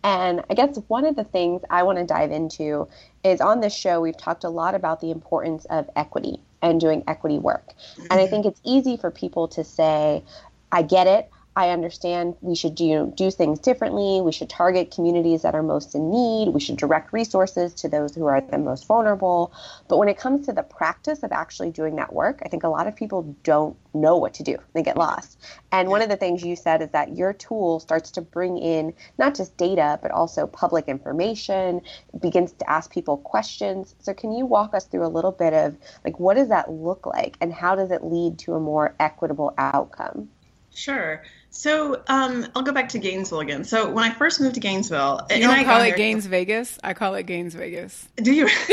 and 0.04 0.44
I 0.50 0.54
guess 0.54 0.78
one 0.88 1.06
of 1.06 1.16
the 1.16 1.24
things 1.24 1.64
I 1.70 1.84
want 1.84 1.98
to 1.98 2.06
dive 2.06 2.32
into 2.32 2.88
is 3.24 3.42
on 3.42 3.60
this 3.60 3.76
show, 3.76 4.00
we've 4.00 4.16
talked 4.16 4.44
a 4.44 4.50
lot 4.50 4.76
about 4.76 5.02
the 5.02 5.12
importance 5.12 5.66
of 5.66 5.90
equity 5.96 6.40
and 6.62 6.80
doing 6.80 7.04
equity 7.08 7.40
work. 7.40 7.74
And 7.98 8.14
I 8.14 8.18
mm-hmm. 8.18 8.30
think 8.30 8.46
it's 8.46 8.62
easy 8.64 8.96
for 8.96 9.12
people 9.12 9.48
to 9.50 9.64
say, 9.64 10.24
I 10.72 10.82
get 10.84 11.08
it. 11.08 11.30
I 11.58 11.72
understand 11.72 12.36
we 12.42 12.54
should 12.54 12.76
do 12.76 13.12
do 13.18 13.32
things 13.32 13.58
differently. 13.58 14.22
We 14.22 14.32
should 14.32 14.48
target 14.48 14.92
communities 14.92 15.42
that 15.42 15.56
are 15.56 15.64
most 15.64 15.96
in 15.96 16.12
need. 16.12 16.50
We 16.50 16.60
should 16.60 16.78
direct 16.78 17.12
resources 17.12 17.74
to 17.82 17.90
those 17.90 18.14
who 18.14 18.28
are 18.28 18.42
the 18.42 18.60
most 18.60 18.86
vulnerable. 18.86 19.52
But 19.88 19.98
when 19.98 20.08
it 20.08 20.20
comes 20.20 20.46
to 20.46 20.54
the 20.54 20.62
practice 20.62 21.24
of 21.24 21.32
actually 21.32 21.72
doing 21.72 21.96
that 21.96 22.14
work, 22.14 22.44
I 22.46 22.48
think 22.48 22.64
a 22.64 22.68
lot 22.68 22.86
of 22.86 22.96
people 22.96 23.36
don't 23.42 23.76
know 23.96 24.18
what 24.18 24.36
to 24.36 24.44
do. 24.44 24.60
They 24.74 24.84
get 24.84 24.98
lost. 24.98 25.40
And 25.72 25.90
one 25.90 26.04
of 26.04 26.10
the 26.10 26.16
things 26.16 26.44
you 26.44 26.56
said 26.56 26.84
is 26.84 26.92
that 26.92 27.18
your 27.18 27.34
tool 27.34 27.80
starts 27.80 28.12
to 28.12 28.22
bring 28.22 28.60
in 28.60 28.94
not 29.18 29.34
just 29.34 29.58
data, 29.58 29.98
but 30.00 30.12
also 30.12 30.46
public 30.46 30.88
information, 30.88 31.82
begins 32.22 32.52
to 32.52 32.70
ask 32.70 32.94
people 32.94 33.18
questions. 33.18 33.96
So 33.98 34.14
can 34.14 34.32
you 34.32 34.46
walk 34.46 34.76
us 34.76 34.86
through 34.86 35.08
a 35.08 35.10
little 35.10 35.32
bit 35.32 35.54
of 35.54 35.76
like 36.06 36.20
what 36.20 36.36
does 36.36 36.50
that 36.50 36.70
look 36.70 37.08
like 37.08 37.36
and 37.42 37.52
how 37.52 37.74
does 37.74 37.90
it 37.90 38.04
lead 38.04 38.38
to 38.46 38.54
a 38.54 38.60
more 38.60 38.94
equitable 39.00 39.56
outcome? 39.58 40.30
Sure. 40.78 41.24
So 41.50 42.04
um, 42.08 42.48
I'll 42.56 42.62
go 42.62 42.72
back 42.72 42.90
to 42.90 43.00
Gainesville 43.00 43.40
again. 43.40 43.64
So 43.64 43.90
when 43.90 44.04
I 44.04 44.14
first 44.14 44.40
moved 44.40 44.56
to 44.56 44.60
Gainesville, 44.60 45.26
you 45.30 45.40
don't 45.40 45.50
I 45.50 45.64
call 45.64 45.82
it 45.82 45.96
Gaines 45.96 46.26
Vegas. 46.26 46.78
I 46.84 46.94
call 46.94 47.16
it 47.16 47.24
Gaines 47.24 47.56
Vegas. 47.56 48.08
Do 48.18 48.34
you? 48.34 48.48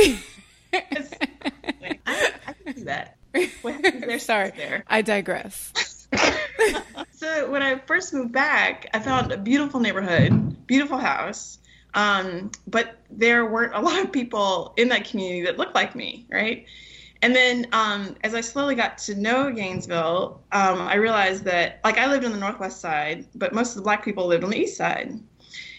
I, 0.74 0.82
I 2.06 2.52
can 2.52 2.72
do 2.74 2.84
that. 2.84 3.16
Well, 3.62 4.18
Sorry, 4.18 4.50
there. 4.50 4.84
I 4.86 5.02
digress. 5.02 5.72
so 7.12 7.50
when 7.50 7.62
I 7.62 7.78
first 7.78 8.12
moved 8.12 8.32
back, 8.32 8.88
I 8.94 8.98
found 9.00 9.32
a 9.32 9.38
beautiful 9.38 9.80
neighborhood, 9.80 10.66
beautiful 10.66 10.98
house. 10.98 11.58
Um, 11.94 12.50
but 12.66 12.96
there 13.10 13.46
weren't 13.46 13.74
a 13.74 13.80
lot 13.80 14.02
of 14.02 14.12
people 14.12 14.74
in 14.76 14.88
that 14.88 15.04
community 15.04 15.42
that 15.46 15.58
looked 15.58 15.74
like 15.74 15.94
me, 15.94 16.26
right? 16.30 16.66
And 17.24 17.34
then 17.34 17.68
um, 17.72 18.16
as 18.22 18.34
I 18.34 18.42
slowly 18.42 18.74
got 18.74 18.98
to 18.98 19.14
know 19.14 19.50
Gainesville, 19.50 20.42
um, 20.52 20.78
I 20.82 20.96
realized 20.96 21.44
that, 21.44 21.80
like, 21.82 21.96
I 21.96 22.06
lived 22.06 22.26
on 22.26 22.32
the 22.32 22.38
northwest 22.38 22.82
side, 22.82 23.24
but 23.34 23.54
most 23.54 23.70
of 23.70 23.76
the 23.76 23.82
black 23.82 24.04
people 24.04 24.26
lived 24.26 24.44
on 24.44 24.50
the 24.50 24.58
east 24.58 24.76
side. 24.76 25.18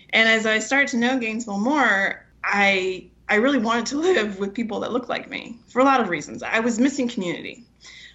And 0.10 0.28
as 0.28 0.48
I 0.48 0.58
started 0.58 0.88
to 0.88 0.98
know 0.98 1.20
Gainesville 1.20 1.60
more, 1.60 2.26
I 2.44 3.12
I 3.30 3.36
really 3.36 3.60
wanted 3.60 3.86
to 3.88 3.98
live 4.10 4.40
with 4.40 4.56
people 4.56 4.80
that 4.80 4.92
looked 4.92 5.08
like 5.08 5.30
me 5.30 5.60
for 5.68 5.82
a 5.82 5.84
lot 5.84 6.02
of 6.02 6.10
reasons. 6.10 6.42
I 6.42 6.62
was 6.62 6.80
missing 6.80 7.10
community, 7.10 7.64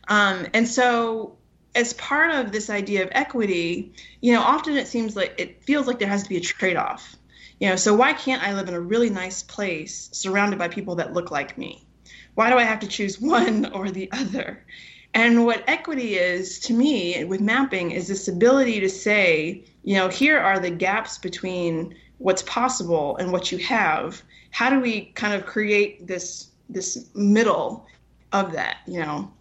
um, 0.09 0.49
and 0.53 0.67
so 0.67 1.37
as 1.77 1.93
part 1.93 2.35
of 2.35 2.51
this 2.51 2.69
idea 2.69 3.05
of 3.05 3.11
equity, 3.13 3.93
you 4.21 4.33
know, 4.33 4.41
often 4.43 4.77
it 4.77 4.89
seems 4.89 5.15
like 5.15 5.37
it 5.39 5.63
feels 5.63 5.87
like 5.87 6.01
there 6.01 6.09
has 6.09 6.25
to 6.25 6.29
be 6.29 6.37
a 6.37 6.41
trade-off. 6.41 7.15
You 7.61 7.69
know, 7.69 7.77
so 7.77 7.95
why 7.95 8.13
can't 8.13 8.43
I 8.43 8.55
live 8.55 8.67
in 8.67 8.75
a 8.75 8.81
really 8.81 9.09
nice 9.09 9.45
place 9.45 10.11
surrounded 10.11 10.59
by 10.59 10.67
people 10.67 10.97
that 10.97 11.13
look 11.13 11.31
like 11.31 11.57
me? 11.57 11.87
Why 12.35 12.51
do 12.51 12.57
I 12.57 12.65
have 12.65 12.81
to 12.81 12.87
choose 12.87 13.21
one 13.21 13.67
or 13.73 13.91
the 13.91 14.11
other? 14.13 14.65
And 15.13 15.45
what 15.45 15.65
equity 15.67 16.15
is 16.17 16.61
to 16.61 16.73
me 16.73 17.25
with 17.25 17.41
mapping 17.41 17.91
is 17.91 18.07
this 18.07 18.29
ability 18.29 18.81
to 18.81 18.89
say, 18.89 19.65
you 19.83 19.97
know, 19.97 20.09
here 20.09 20.39
are 20.39 20.61
the 20.61 20.71
gaps 20.71 21.19
between 21.19 21.97
what's 22.19 22.43
possible 22.43 23.17
and 23.17 23.33
what 23.33 23.51
you 23.51 23.59
have. 23.59 24.23
How 24.51 24.71
do 24.71 24.79
we 24.79 25.07
kind 25.07 25.35
of 25.35 25.47
create 25.47 26.07
this 26.07 26.49
this 26.69 27.09
middle 27.15 27.87
of 28.33 28.53
that, 28.53 28.77
you 28.87 29.01
know, 29.01 29.33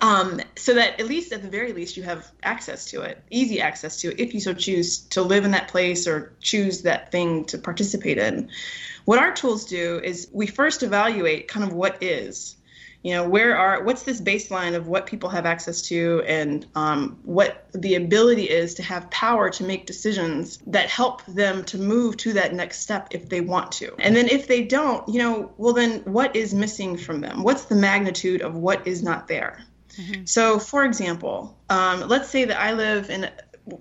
um, 0.00 0.40
so 0.56 0.74
that 0.74 1.00
at 1.00 1.06
least 1.06 1.32
at 1.32 1.42
the 1.42 1.48
very 1.48 1.72
least 1.72 1.96
you 1.96 2.02
have 2.02 2.30
access 2.42 2.86
to 2.86 3.02
it, 3.02 3.22
easy 3.30 3.60
access 3.60 4.00
to 4.00 4.10
it, 4.10 4.20
if 4.20 4.34
you 4.34 4.40
so 4.40 4.54
choose 4.54 4.98
to 4.98 5.22
live 5.22 5.44
in 5.44 5.50
that 5.52 5.68
place 5.68 6.06
or 6.06 6.32
choose 6.40 6.82
that 6.82 7.12
thing 7.12 7.44
to 7.46 7.58
participate 7.58 8.18
in. 8.18 8.50
What 9.04 9.18
our 9.18 9.32
tools 9.32 9.64
do 9.66 10.00
is 10.02 10.28
we 10.32 10.46
first 10.46 10.82
evaluate 10.82 11.48
kind 11.48 11.64
of 11.64 11.72
what 11.72 12.02
is, 12.02 12.56
you 13.02 13.12
know, 13.12 13.28
where 13.28 13.56
are 13.56 13.84
what's 13.84 14.02
this 14.04 14.20
baseline 14.20 14.74
of 14.74 14.88
what 14.88 15.06
people 15.06 15.28
have 15.28 15.44
access 15.44 15.82
to 15.82 16.22
and 16.26 16.66
um, 16.74 17.18
what 17.22 17.66
the 17.74 17.96
ability 17.96 18.44
is 18.44 18.74
to 18.74 18.82
have 18.82 19.10
power 19.10 19.50
to 19.50 19.64
make 19.64 19.84
decisions 19.84 20.58
that 20.66 20.88
help 20.88 21.24
them 21.26 21.64
to 21.64 21.76
move 21.76 22.16
to 22.16 22.32
that 22.32 22.54
next 22.54 22.80
step 22.80 23.08
if 23.10 23.28
they 23.28 23.42
want 23.42 23.72
to. 23.72 23.94
And 23.98 24.16
then 24.16 24.28
if 24.28 24.46
they 24.46 24.64
don't, 24.64 25.06
you 25.06 25.18
know, 25.18 25.52
well 25.58 25.74
then 25.74 26.00
what 26.04 26.34
is 26.34 26.54
missing 26.54 26.96
from 26.96 27.20
them? 27.20 27.42
What's 27.42 27.66
the 27.66 27.76
magnitude 27.76 28.40
of 28.40 28.54
what 28.54 28.86
is 28.86 29.02
not 29.02 29.28
there? 29.28 29.62
Mm-hmm. 29.98 30.24
So, 30.24 30.58
for 30.58 30.84
example, 30.84 31.56
um, 31.68 32.08
let's 32.08 32.30
say 32.30 32.46
that 32.46 32.58
I 32.58 32.72
live 32.72 33.10
in, 33.10 33.30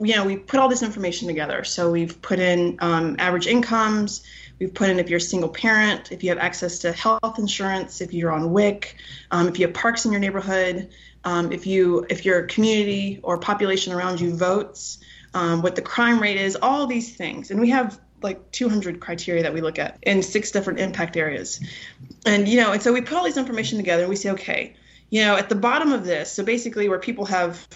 you 0.01 0.15
know, 0.15 0.25
we 0.25 0.37
put 0.37 0.59
all 0.59 0.69
this 0.69 0.83
information 0.83 1.27
together. 1.27 1.63
So 1.63 1.91
we've 1.91 2.21
put 2.21 2.39
in 2.39 2.77
um, 2.81 3.15
average 3.19 3.47
incomes, 3.47 4.23
we've 4.59 4.73
put 4.73 4.89
in 4.89 4.99
if 4.99 5.09
you're 5.09 5.17
a 5.17 5.21
single 5.21 5.49
parent, 5.49 6.11
if 6.11 6.23
you 6.23 6.29
have 6.29 6.37
access 6.37 6.79
to 6.79 6.91
health 6.91 7.39
insurance, 7.39 8.01
if 8.01 8.13
you're 8.13 8.31
on 8.31 8.51
WIC, 8.51 8.95
um, 9.31 9.47
if 9.47 9.59
you 9.59 9.67
have 9.67 9.75
parks 9.75 10.05
in 10.05 10.11
your 10.11 10.21
neighborhood, 10.21 10.89
um, 11.23 11.51
if 11.51 11.65
you 11.67 12.05
if 12.09 12.25
your 12.25 12.43
community 12.43 13.19
or 13.23 13.37
population 13.37 13.93
around 13.93 14.19
you 14.19 14.35
votes, 14.35 14.99
um, 15.33 15.61
what 15.61 15.75
the 15.75 15.81
crime 15.81 16.19
rate 16.19 16.37
is, 16.37 16.57
all 16.61 16.87
these 16.87 17.15
things, 17.15 17.51
and 17.51 17.59
we 17.59 17.69
have 17.69 17.99
like 18.21 18.51
200 18.51 19.01
criteria 19.01 19.43
that 19.43 19.53
we 19.53 19.59
look 19.59 19.77
at 19.79 19.99
in 20.03 20.23
six 20.23 20.51
different 20.51 20.79
impact 20.79 21.17
areas. 21.17 21.59
And 22.25 22.47
you 22.47 22.61
know 22.61 22.71
and 22.73 22.81
so 22.81 22.93
we 22.93 23.01
put 23.01 23.17
all 23.17 23.25
these 23.25 23.37
information 23.37 23.77
together 23.77 24.03
and 24.03 24.09
we 24.09 24.15
say 24.15 24.31
okay 24.31 24.75
you 25.13 25.21
know, 25.21 25.37
at 25.37 25.47
the 25.47 25.53
bottom 25.53 25.91
of 25.91 26.05
this, 26.05 26.31
so 26.31 26.43
basically 26.43 26.89
where 26.89 26.97
people 26.97 27.25
have 27.25 27.67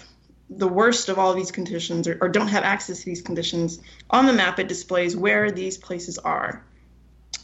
the 0.50 0.68
worst 0.68 1.08
of 1.08 1.18
all 1.18 1.34
these 1.34 1.50
conditions 1.50 2.08
or, 2.08 2.18
or 2.20 2.28
don't 2.28 2.48
have 2.48 2.64
access 2.64 3.00
to 3.00 3.04
these 3.04 3.22
conditions, 3.22 3.80
on 4.10 4.26
the 4.26 4.32
map 4.32 4.58
it 4.58 4.68
displays 4.68 5.16
where 5.16 5.50
these 5.50 5.76
places 5.76 6.18
are. 6.18 6.64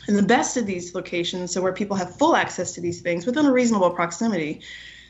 And 0.06 0.16
the 0.16 0.22
best 0.22 0.56
of 0.56 0.66
these 0.66 0.94
locations, 0.94 1.52
so 1.52 1.62
where 1.62 1.72
people 1.72 1.96
have 1.96 2.16
full 2.16 2.36
access 2.36 2.72
to 2.72 2.80
these 2.80 3.00
things 3.00 3.26
within 3.26 3.46
a 3.46 3.52
reasonable 3.52 3.90
proximity, 3.90 4.60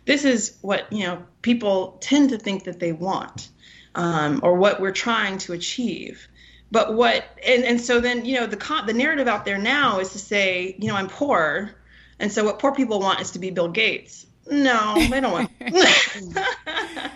this 0.04 0.24
is 0.24 0.56
what 0.60 0.92
you 0.92 1.04
know 1.04 1.24
people 1.42 1.98
tend 2.00 2.30
to 2.30 2.38
think 2.38 2.64
that 2.64 2.78
they 2.78 2.92
want, 2.92 3.48
um, 3.94 4.40
or 4.42 4.54
what 4.54 4.80
we're 4.80 4.92
trying 4.92 5.38
to 5.38 5.52
achieve. 5.52 6.28
But 6.70 6.94
what 6.94 7.24
and, 7.46 7.64
and 7.64 7.80
so 7.80 8.00
then 8.00 8.24
you 8.24 8.38
know 8.38 8.46
the 8.46 8.82
the 8.86 8.92
narrative 8.92 9.28
out 9.28 9.44
there 9.44 9.58
now 9.58 10.00
is 10.00 10.12
to 10.12 10.18
say 10.18 10.76
you 10.78 10.88
know 10.88 10.96
I'm 10.96 11.08
poor, 11.08 11.74
and 12.18 12.30
so 12.30 12.44
what 12.44 12.58
poor 12.58 12.72
people 12.72 13.00
want 13.00 13.20
is 13.20 13.32
to 13.32 13.38
be 13.38 13.50
Bill 13.50 13.68
Gates. 13.68 14.26
No, 14.50 14.94
they 14.94 15.20
don't 15.20 15.32
want. 15.32 15.50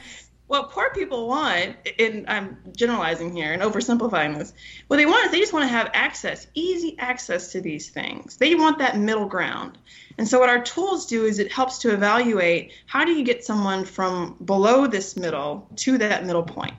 what 0.49 0.71
poor 0.71 0.91
people 0.91 1.29
want, 1.29 1.77
and 1.99 2.25
I'm 2.27 2.57
generalizing 2.75 3.37
here 3.37 3.53
and 3.53 3.63
oversimplifying 3.63 4.39
this, 4.39 4.53
what 4.89 4.97
they 4.97 5.05
want 5.05 5.27
is 5.27 5.31
they 5.31 5.41
just 5.41 5.53
want 5.53 5.65
to 5.65 5.69
have 5.69 5.91
access, 5.93 6.47
easy 6.55 6.97
access 6.99 7.53
to 7.53 7.61
these 7.61 7.91
things. 7.91 8.39
They 8.39 8.55
want 8.55 8.79
that 8.79 8.99
middle 8.99 9.27
ground. 9.27 9.77
And 10.17 10.27
so, 10.27 10.41
what 10.41 10.49
our 10.49 10.63
tools 10.63 11.07
do 11.07 11.27
is 11.27 11.39
it 11.39 11.53
helps 11.53 11.79
to 11.81 11.93
evaluate 11.93 12.73
how 12.87 13.05
do 13.05 13.13
you 13.13 13.25
get 13.25 13.45
someone 13.45 13.85
from 13.85 14.37
below 14.45 14.87
this 14.87 15.17
middle 15.17 15.69
to 15.77 15.99
that 15.99 16.25
middle 16.25 16.43
point? 16.43 16.75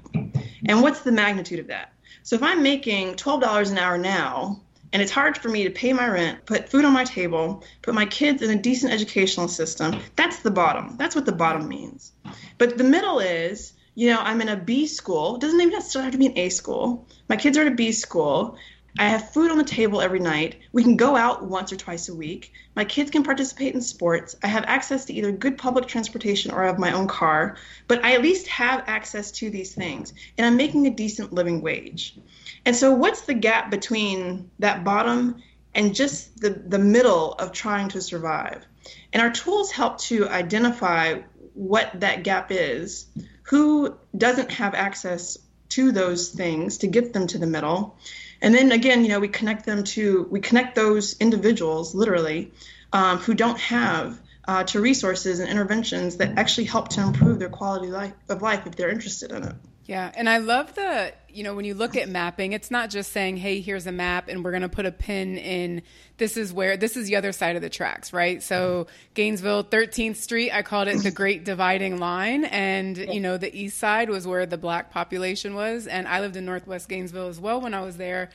And 0.65 0.81
what's 0.81 1.01
the 1.01 1.11
magnitude 1.11 1.59
of 1.59 1.67
that? 1.67 1.93
So, 2.23 2.35
if 2.35 2.43
I'm 2.43 2.63
making 2.63 3.15
$12 3.15 3.71
an 3.71 3.77
hour 3.77 3.99
now, 3.99 4.61
and 4.91 5.01
it's 5.01 5.11
hard 5.11 5.37
for 5.37 5.49
me 5.49 5.63
to 5.63 5.69
pay 5.69 5.93
my 5.93 6.07
rent, 6.07 6.45
put 6.45 6.69
food 6.69 6.85
on 6.85 6.93
my 6.93 7.03
table, 7.03 7.63
put 7.81 7.93
my 7.93 8.05
kids 8.05 8.41
in 8.41 8.49
a 8.49 8.61
decent 8.61 8.91
educational 8.91 9.47
system. 9.47 9.99
That's 10.15 10.39
the 10.39 10.51
bottom. 10.51 10.95
That's 10.97 11.15
what 11.15 11.25
the 11.25 11.31
bottom 11.31 11.67
means. 11.67 12.11
But 12.57 12.77
the 12.77 12.83
middle 12.83 13.19
is, 13.19 13.73
you 13.95 14.09
know, 14.09 14.19
I'm 14.19 14.41
in 14.41 14.49
a 14.49 14.55
B 14.55 14.87
school. 14.87 15.35
It 15.35 15.41
doesn't 15.41 15.59
even 15.59 15.73
necessarily 15.73 16.05
have 16.05 16.13
to 16.13 16.17
be 16.17 16.27
an 16.27 16.37
A 16.37 16.49
school. 16.49 17.07
My 17.27 17.35
kids 17.35 17.57
are 17.57 17.61
at 17.61 17.67
a 17.67 17.75
B 17.75 17.91
school. 17.91 18.57
I 18.97 19.07
have 19.07 19.31
food 19.31 19.51
on 19.51 19.57
the 19.57 19.63
table 19.63 20.01
every 20.01 20.19
night. 20.19 20.59
We 20.71 20.83
can 20.83 20.97
go 20.97 21.15
out 21.15 21.45
once 21.45 21.71
or 21.71 21.75
twice 21.75 22.09
a 22.09 22.15
week. 22.15 22.51
My 22.75 22.85
kids 22.85 23.11
can 23.11 23.23
participate 23.23 23.75
in 23.75 23.81
sports. 23.81 24.35
I 24.41 24.47
have 24.47 24.63
access 24.65 25.05
to 25.05 25.13
either 25.13 25.31
good 25.31 25.57
public 25.57 25.87
transportation 25.87 26.51
or 26.51 26.63
I 26.63 26.67
have 26.67 26.79
my 26.79 26.93
own 26.93 27.07
car, 27.07 27.57
but 27.87 28.03
I 28.03 28.13
at 28.13 28.21
least 28.21 28.47
have 28.47 28.83
access 28.87 29.31
to 29.33 29.49
these 29.49 29.75
things. 29.75 30.13
And 30.37 30.45
I'm 30.45 30.57
making 30.57 30.87
a 30.87 30.91
decent 30.91 31.31
living 31.31 31.61
wage. 31.61 32.17
And 32.65 32.75
so, 32.75 32.93
what's 32.93 33.21
the 33.21 33.33
gap 33.33 33.71
between 33.71 34.51
that 34.59 34.83
bottom 34.83 35.41
and 35.73 35.95
just 35.95 36.39
the, 36.39 36.49
the 36.49 36.79
middle 36.79 37.33
of 37.33 37.51
trying 37.51 37.89
to 37.89 38.01
survive? 38.01 38.65
And 39.13 39.21
our 39.21 39.31
tools 39.31 39.71
help 39.71 39.99
to 39.99 40.27
identify 40.27 41.21
what 41.53 41.99
that 41.99 42.23
gap 42.23 42.51
is, 42.51 43.07
who 43.43 43.95
doesn't 44.15 44.51
have 44.51 44.75
access 44.75 45.37
to 45.69 45.91
those 45.91 46.29
things 46.29 46.79
to 46.79 46.87
get 46.87 47.13
them 47.13 47.27
to 47.27 47.37
the 47.37 47.47
middle. 47.47 47.97
And 48.41 48.53
then 48.53 48.71
again, 48.71 49.03
you 49.03 49.09
know, 49.09 49.19
we 49.19 49.27
connect 49.27 49.65
them 49.65 49.83
to, 49.83 50.27
we 50.31 50.39
connect 50.39 50.75
those 50.75 51.17
individuals 51.19 51.93
literally 51.93 52.51
um, 52.93 53.17
who 53.17 53.33
don't 53.33 53.59
have 53.59 54.19
uh, 54.47 54.63
to 54.63 54.81
resources 54.81 55.39
and 55.39 55.49
interventions 55.49 56.17
that 56.17 56.37
actually 56.37 56.65
help 56.65 56.89
to 56.89 57.01
improve 57.01 57.37
their 57.37 57.49
quality 57.49 57.87
life, 57.87 58.13
of 58.29 58.41
life 58.41 58.65
if 58.65 58.75
they're 58.75 58.89
interested 58.89 59.31
in 59.31 59.43
it. 59.43 59.55
Yeah, 59.89 60.11
and 60.13 60.29
I 60.29 60.37
love 60.37 60.75
the, 60.75 61.13
you 61.29 61.41
know, 61.41 61.55
when 61.55 61.65
you 61.65 61.73
look 61.73 61.97
at 61.97 62.07
mapping, 62.07 62.53
it's 62.53 62.69
not 62.69 62.91
just 62.91 63.11
saying, 63.11 63.37
hey, 63.37 63.59
here's 63.59 63.87
a 63.87 63.91
map 63.91 64.27
and 64.27 64.45
we're 64.45 64.51
going 64.51 64.61
to 64.61 64.69
put 64.69 64.85
a 64.85 64.91
pin 64.91 65.39
in 65.39 65.81
this 66.17 66.37
is 66.37 66.53
where, 66.53 66.77
this 66.77 66.95
is 66.95 67.07
the 67.07 67.15
other 67.15 67.31
side 67.31 67.55
of 67.55 67.63
the 67.63 67.71
tracks, 67.71 68.13
right? 68.13 68.43
So 68.43 68.85
Gainesville, 69.15 69.63
13th 69.63 70.17
Street, 70.17 70.51
I 70.51 70.61
called 70.61 70.89
it 70.89 71.01
the 71.01 71.09
Great 71.09 71.43
Dividing 71.43 71.97
Line. 71.97 72.45
And, 72.45 72.99
you 72.99 73.19
know, 73.19 73.37
the 73.37 73.51
east 73.51 73.79
side 73.79 74.11
was 74.11 74.27
where 74.27 74.45
the 74.45 74.59
black 74.59 74.91
population 74.91 75.55
was. 75.55 75.87
And 75.87 76.07
I 76.07 76.19
lived 76.19 76.35
in 76.35 76.45
Northwest 76.45 76.87
Gainesville 76.87 77.27
as 77.27 77.39
well 77.39 77.59
when 77.59 77.73
I 77.73 77.81
was 77.81 77.97
there. 77.97 78.29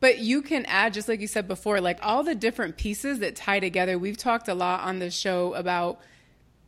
But 0.00 0.20
you 0.20 0.40
can 0.40 0.64
add, 0.64 0.94
just 0.94 1.08
like 1.08 1.20
you 1.20 1.26
said 1.26 1.46
before, 1.46 1.78
like 1.82 1.98
all 2.00 2.22
the 2.22 2.34
different 2.34 2.78
pieces 2.78 3.18
that 3.18 3.36
tie 3.36 3.60
together. 3.60 3.98
We've 3.98 4.16
talked 4.16 4.48
a 4.48 4.54
lot 4.54 4.80
on 4.80 4.98
this 4.98 5.14
show 5.14 5.52
about 5.52 6.00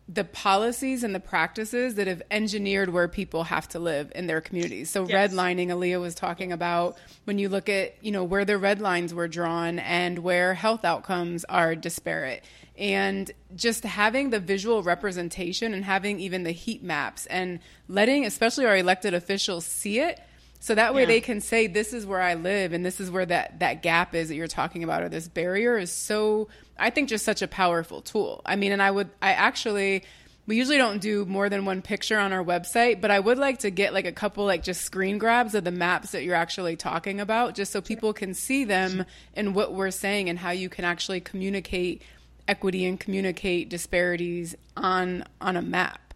the 0.08 0.24
policies 0.24 1.04
and 1.04 1.14
the 1.14 1.20
practices 1.20 1.96
that 1.96 2.06
have 2.06 2.22
engineered 2.30 2.88
where 2.88 3.08
people 3.08 3.44
have 3.44 3.68
to 3.68 3.78
live 3.78 4.10
in 4.14 4.26
their 4.26 4.40
communities. 4.40 4.88
So 4.88 5.06
yes. 5.06 5.32
redlining, 5.32 5.68
Alyia 5.68 6.00
was 6.00 6.14
talking 6.14 6.50
about 6.50 6.96
when 7.24 7.38
you 7.38 7.50
look 7.50 7.68
at, 7.68 8.02
you 8.02 8.10
know, 8.10 8.24
where 8.24 8.46
the 8.46 8.56
red 8.56 8.80
lines 8.80 9.12
were 9.12 9.28
drawn 9.28 9.78
and 9.78 10.20
where 10.20 10.54
health 10.54 10.84
outcomes 10.84 11.44
are 11.44 11.74
disparate. 11.74 12.42
And 12.78 13.30
just 13.54 13.84
having 13.84 14.30
the 14.30 14.40
visual 14.40 14.82
representation 14.82 15.74
and 15.74 15.84
having 15.84 16.20
even 16.20 16.44
the 16.44 16.52
heat 16.52 16.82
maps 16.82 17.26
and 17.26 17.58
letting 17.88 18.24
especially 18.24 18.64
our 18.64 18.76
elected 18.76 19.14
officials 19.14 19.66
see 19.66 19.98
it 19.98 20.20
so 20.60 20.74
that 20.74 20.94
way 20.94 21.02
yeah. 21.02 21.06
they 21.06 21.20
can 21.20 21.40
say 21.40 21.66
this 21.66 21.92
is 21.92 22.04
where 22.04 22.20
I 22.20 22.34
live 22.34 22.72
and 22.72 22.84
this 22.84 23.00
is 23.00 23.10
where 23.10 23.26
that 23.26 23.60
that 23.60 23.82
gap 23.82 24.14
is 24.14 24.28
that 24.28 24.34
you're 24.34 24.48
talking 24.48 24.82
about 24.84 25.02
or 25.02 25.08
this 25.08 25.28
barrier 25.28 25.76
is 25.76 25.92
so 25.92 26.48
I 26.78 26.90
think 26.90 27.08
just 27.08 27.24
such 27.24 27.42
a 27.42 27.48
powerful 27.48 28.02
tool. 28.02 28.42
I 28.44 28.56
mean, 28.56 28.72
and 28.72 28.82
I 28.82 28.90
would, 28.90 29.10
I 29.20 29.32
actually, 29.32 30.04
we 30.46 30.56
usually 30.56 30.78
don't 30.78 31.00
do 31.00 31.24
more 31.26 31.48
than 31.48 31.64
one 31.64 31.82
picture 31.82 32.18
on 32.18 32.32
our 32.32 32.44
website, 32.44 33.00
but 33.00 33.10
I 33.10 33.20
would 33.20 33.38
like 33.38 33.58
to 33.60 33.70
get 33.70 33.92
like 33.92 34.06
a 34.06 34.12
couple 34.12 34.44
like 34.44 34.62
just 34.62 34.82
screen 34.82 35.18
grabs 35.18 35.54
of 35.54 35.64
the 35.64 35.70
maps 35.70 36.12
that 36.12 36.24
you're 36.24 36.34
actually 36.34 36.76
talking 36.76 37.20
about, 37.20 37.54
just 37.54 37.72
so 37.72 37.80
people 37.80 38.12
can 38.12 38.32
see 38.32 38.64
them 38.64 39.04
and 39.34 39.54
what 39.54 39.74
we're 39.74 39.90
saying 39.90 40.28
and 40.28 40.38
how 40.38 40.50
you 40.50 40.68
can 40.68 40.84
actually 40.84 41.20
communicate 41.20 42.02
equity 42.46 42.86
and 42.86 42.98
communicate 42.98 43.68
disparities 43.68 44.54
on 44.76 45.24
on 45.40 45.56
a 45.56 45.62
map. 45.62 46.07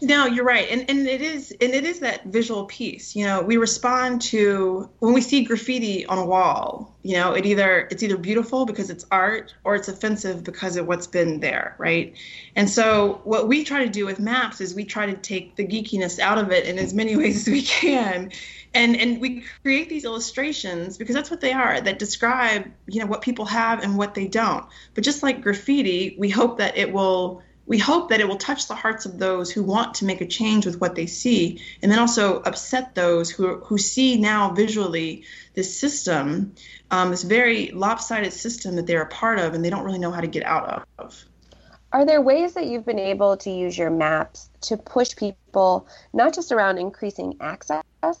No, 0.00 0.26
you're 0.26 0.44
right, 0.44 0.68
and 0.70 0.88
and 0.88 1.06
it 1.06 1.22
is 1.22 1.54
and 1.60 1.74
it 1.74 1.84
is 1.84 2.00
that 2.00 2.24
visual 2.24 2.66
piece. 2.66 3.14
You 3.16 3.24
know, 3.24 3.42
we 3.42 3.56
respond 3.56 4.22
to 4.22 4.90
when 4.98 5.14
we 5.14 5.20
see 5.20 5.44
graffiti 5.44 6.04
on 6.06 6.18
a 6.18 6.26
wall. 6.26 6.96
You 7.02 7.16
know, 7.16 7.32
it 7.32 7.46
either 7.46 7.88
it's 7.90 8.02
either 8.02 8.16
beautiful 8.16 8.66
because 8.66 8.90
it's 8.90 9.04
art 9.10 9.54
or 9.64 9.74
it's 9.74 9.88
offensive 9.88 10.44
because 10.44 10.76
of 10.76 10.86
what's 10.86 11.06
been 11.06 11.40
there, 11.40 11.74
right? 11.78 12.14
And 12.54 12.68
so 12.68 13.20
what 13.24 13.48
we 13.48 13.64
try 13.64 13.84
to 13.84 13.90
do 13.90 14.06
with 14.06 14.20
maps 14.20 14.60
is 14.60 14.74
we 14.74 14.84
try 14.84 15.06
to 15.06 15.14
take 15.14 15.56
the 15.56 15.66
geekiness 15.66 16.18
out 16.18 16.38
of 16.38 16.50
it 16.52 16.66
in 16.66 16.78
as 16.78 16.92
many 16.92 17.16
ways 17.22 17.46
as 17.46 17.52
we 17.52 17.62
can. 17.62 18.30
And, 18.74 18.96
and 18.96 19.20
we 19.20 19.44
create 19.62 19.90
these 19.90 20.06
illustrations 20.06 20.96
because 20.96 21.14
that's 21.14 21.30
what 21.30 21.42
they 21.42 21.52
are 21.52 21.78
that 21.78 21.98
describe 21.98 22.70
you 22.86 23.00
know 23.00 23.06
what 23.06 23.20
people 23.20 23.44
have 23.44 23.82
and 23.82 23.98
what 23.98 24.14
they 24.14 24.26
don't 24.26 24.64
but 24.94 25.04
just 25.04 25.22
like 25.22 25.42
graffiti 25.42 26.16
we 26.18 26.30
hope 26.30 26.56
that 26.56 26.78
it 26.78 26.90
will 26.90 27.42
we 27.72 27.78
hope 27.78 28.10
that 28.10 28.20
it 28.20 28.28
will 28.28 28.36
touch 28.36 28.68
the 28.68 28.74
hearts 28.74 29.06
of 29.06 29.18
those 29.18 29.50
who 29.50 29.62
want 29.62 29.94
to 29.94 30.04
make 30.04 30.20
a 30.20 30.26
change 30.26 30.66
with 30.66 30.78
what 30.78 30.94
they 30.94 31.06
see, 31.06 31.58
and 31.80 31.90
then 31.90 31.98
also 31.98 32.42
upset 32.42 32.94
those 32.94 33.30
who, 33.30 33.60
who 33.60 33.78
see 33.78 34.18
now 34.18 34.52
visually 34.52 35.24
this 35.54 35.74
system, 35.80 36.54
um, 36.90 37.08
this 37.08 37.22
very 37.22 37.70
lopsided 37.70 38.34
system 38.34 38.76
that 38.76 38.86
they're 38.86 39.00
a 39.00 39.08
part 39.08 39.38
of, 39.38 39.54
and 39.54 39.64
they 39.64 39.70
don't 39.70 39.86
really 39.86 39.98
know 39.98 40.10
how 40.10 40.20
to 40.20 40.26
get 40.26 40.44
out 40.44 40.86
of. 40.98 41.24
Are 41.94 42.04
there 42.04 42.20
ways 42.20 42.52
that 42.52 42.66
you've 42.66 42.84
been 42.84 42.98
able 42.98 43.38
to 43.38 43.48
use 43.48 43.78
your 43.78 43.88
maps 43.88 44.50
to 44.68 44.76
push 44.76 45.16
people, 45.16 45.88
not 46.12 46.34
just 46.34 46.52
around 46.52 46.76
increasing 46.76 47.38
access, 47.40 47.82
but 48.02 48.20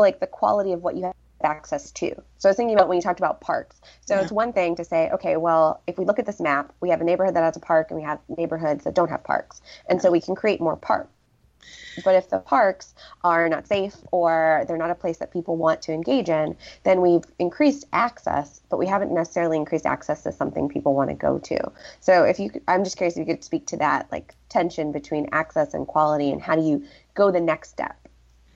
like 0.00 0.20
the 0.20 0.26
quality 0.26 0.72
of 0.72 0.82
what 0.82 0.96
you 0.96 1.12
access 1.42 1.90
to. 1.92 2.14
So 2.38 2.48
I 2.48 2.50
was 2.50 2.56
thinking 2.56 2.74
about 2.76 2.88
when 2.88 2.96
you 2.96 3.02
talked 3.02 3.20
about 3.20 3.40
parks. 3.40 3.80
So 4.06 4.14
yeah. 4.14 4.22
it's 4.22 4.32
one 4.32 4.52
thing 4.52 4.76
to 4.76 4.84
say, 4.84 5.10
okay, 5.10 5.36
well, 5.36 5.82
if 5.86 5.98
we 5.98 6.04
look 6.04 6.18
at 6.18 6.26
this 6.26 6.40
map, 6.40 6.72
we 6.80 6.90
have 6.90 7.00
a 7.00 7.04
neighborhood 7.04 7.34
that 7.34 7.44
has 7.44 7.56
a 7.56 7.60
park 7.60 7.90
and 7.90 7.98
we 7.98 8.04
have 8.04 8.18
neighborhoods 8.36 8.84
that 8.84 8.94
don't 8.94 9.10
have 9.10 9.24
parks. 9.24 9.60
And 9.88 10.00
so 10.00 10.10
we 10.10 10.20
can 10.20 10.34
create 10.34 10.60
more 10.60 10.76
parks. 10.76 11.10
But 12.04 12.14
if 12.14 12.28
the 12.28 12.38
parks 12.38 12.94
are 13.24 13.48
not 13.48 13.66
safe 13.66 13.96
or 14.12 14.64
they're 14.68 14.76
not 14.76 14.90
a 14.90 14.94
place 14.94 15.18
that 15.18 15.32
people 15.32 15.56
want 15.56 15.82
to 15.82 15.92
engage 15.92 16.28
in, 16.28 16.56
then 16.84 17.00
we've 17.00 17.24
increased 17.38 17.86
access, 17.92 18.60
but 18.68 18.76
we 18.76 18.86
haven't 18.86 19.12
necessarily 19.12 19.56
increased 19.56 19.86
access 19.86 20.22
to 20.24 20.32
something 20.32 20.68
people 20.68 20.94
want 20.94 21.10
to 21.10 21.16
go 21.16 21.38
to. 21.38 21.58
So 22.00 22.24
if 22.24 22.38
you, 22.38 22.50
I'm 22.68 22.84
just 22.84 22.96
curious 22.96 23.16
if 23.16 23.26
you 23.26 23.34
could 23.34 23.44
speak 23.44 23.66
to 23.68 23.76
that, 23.78 24.10
like 24.12 24.34
tension 24.48 24.92
between 24.92 25.28
access 25.32 25.74
and 25.74 25.86
quality, 25.86 26.30
and 26.30 26.40
how 26.40 26.54
do 26.56 26.62
you 26.62 26.84
go 27.14 27.30
the 27.30 27.40
next 27.40 27.70
step? 27.70 27.96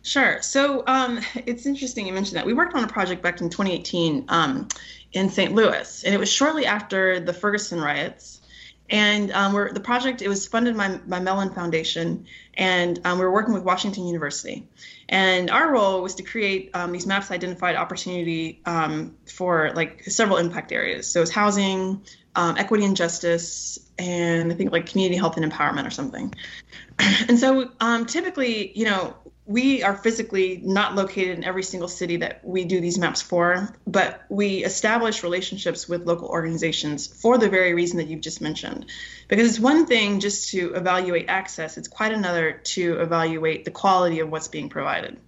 Sure. 0.02 0.40
So 0.40 0.83
um, 0.87 1.21
it's 1.47 1.66
interesting 1.66 2.07
you 2.07 2.12
mentioned 2.12 2.38
that. 2.38 2.47
We 2.47 2.54
worked 2.54 2.75
on 2.75 2.85
a 2.85 2.88
project 2.88 3.23
back 3.23 3.40
in 3.40 3.50
2018 3.50 4.26
um, 4.28 4.69
in 5.12 5.28
St. 5.28 5.54
Louis, 5.54 6.04
and 6.04 6.14
it 6.14 6.19
was 6.19 6.33
shortly 6.33 6.66
after 6.66 7.21
the 7.21 7.33
Ferguson 7.33 7.80
riots. 7.80 8.40
And 8.88 9.30
um, 9.30 9.52
we're, 9.52 9.73
the 9.73 9.80
project, 9.80 10.21
it 10.21 10.28
was 10.28 10.49
funded 10.49 10.76
by, 10.76 10.99
by 11.07 11.21
Mellon 11.21 11.50
Foundation, 11.50 12.26
and 12.54 12.99
um, 13.04 13.19
we 13.19 13.25
were 13.25 13.30
working 13.30 13.54
with 13.54 13.62
Washington 13.62 14.07
University. 14.07 14.66
And 15.09 15.49
our 15.49 15.71
role 15.71 16.02
was 16.02 16.16
to 16.16 16.25
create 16.25 16.71
um, 16.75 16.90
these 16.90 17.07
maps 17.07 17.30
identified 17.30 17.76
opportunity 17.76 18.61
um, 18.66 19.16
for 19.26 19.71
like 19.75 20.02
several 20.04 20.38
impact 20.38 20.73
areas. 20.73 21.07
So 21.07 21.23
it's 21.23 21.30
housing, 21.30 22.02
equity 22.37 22.85
and 22.85 22.97
justice, 22.97 23.78
and 23.97 24.50
I 24.50 24.57
think 24.57 24.73
like 24.73 24.87
community 24.87 25.16
health 25.16 25.37
and 25.37 25.52
empowerment 25.52 25.87
or 25.87 25.90
something. 25.90 26.35
and 26.99 27.38
so 27.38 27.71
typically, 28.07 28.76
you 28.76 28.87
know, 28.87 29.14
we 29.50 29.83
are 29.83 29.97
physically 29.97 30.61
not 30.62 30.95
located 30.95 31.37
in 31.37 31.42
every 31.42 31.64
single 31.64 31.88
city 31.88 32.19
that 32.19 32.40
we 32.45 32.64
do 32.64 32.80
these 32.80 32.99
maps 32.99 33.21
for, 33.21 33.75
but 33.85 34.23
we 34.28 34.62
establish 34.64 35.25
relationships 35.25 35.88
with 35.88 36.07
local 36.07 36.28
organizations 36.28 37.09
for 37.09 37.37
the 37.37 37.49
very 37.49 37.75
reason 37.75 37.97
that 37.97 38.07
you've 38.07 38.21
just 38.21 38.40
mentioned. 38.40 38.87
Because 39.26 39.49
it's 39.50 39.59
one 39.59 39.87
thing 39.87 40.21
just 40.21 40.50
to 40.50 40.75
evaluate 40.75 41.28
access, 41.28 41.78
it's 41.78 41.88
quite 41.88 42.12
another 42.12 42.61
to 42.62 43.00
evaluate 43.00 43.64
the 43.64 43.73
quality 43.73 44.21
of 44.21 44.30
what's 44.30 44.47
being 44.47 44.69
provided. 44.69 45.19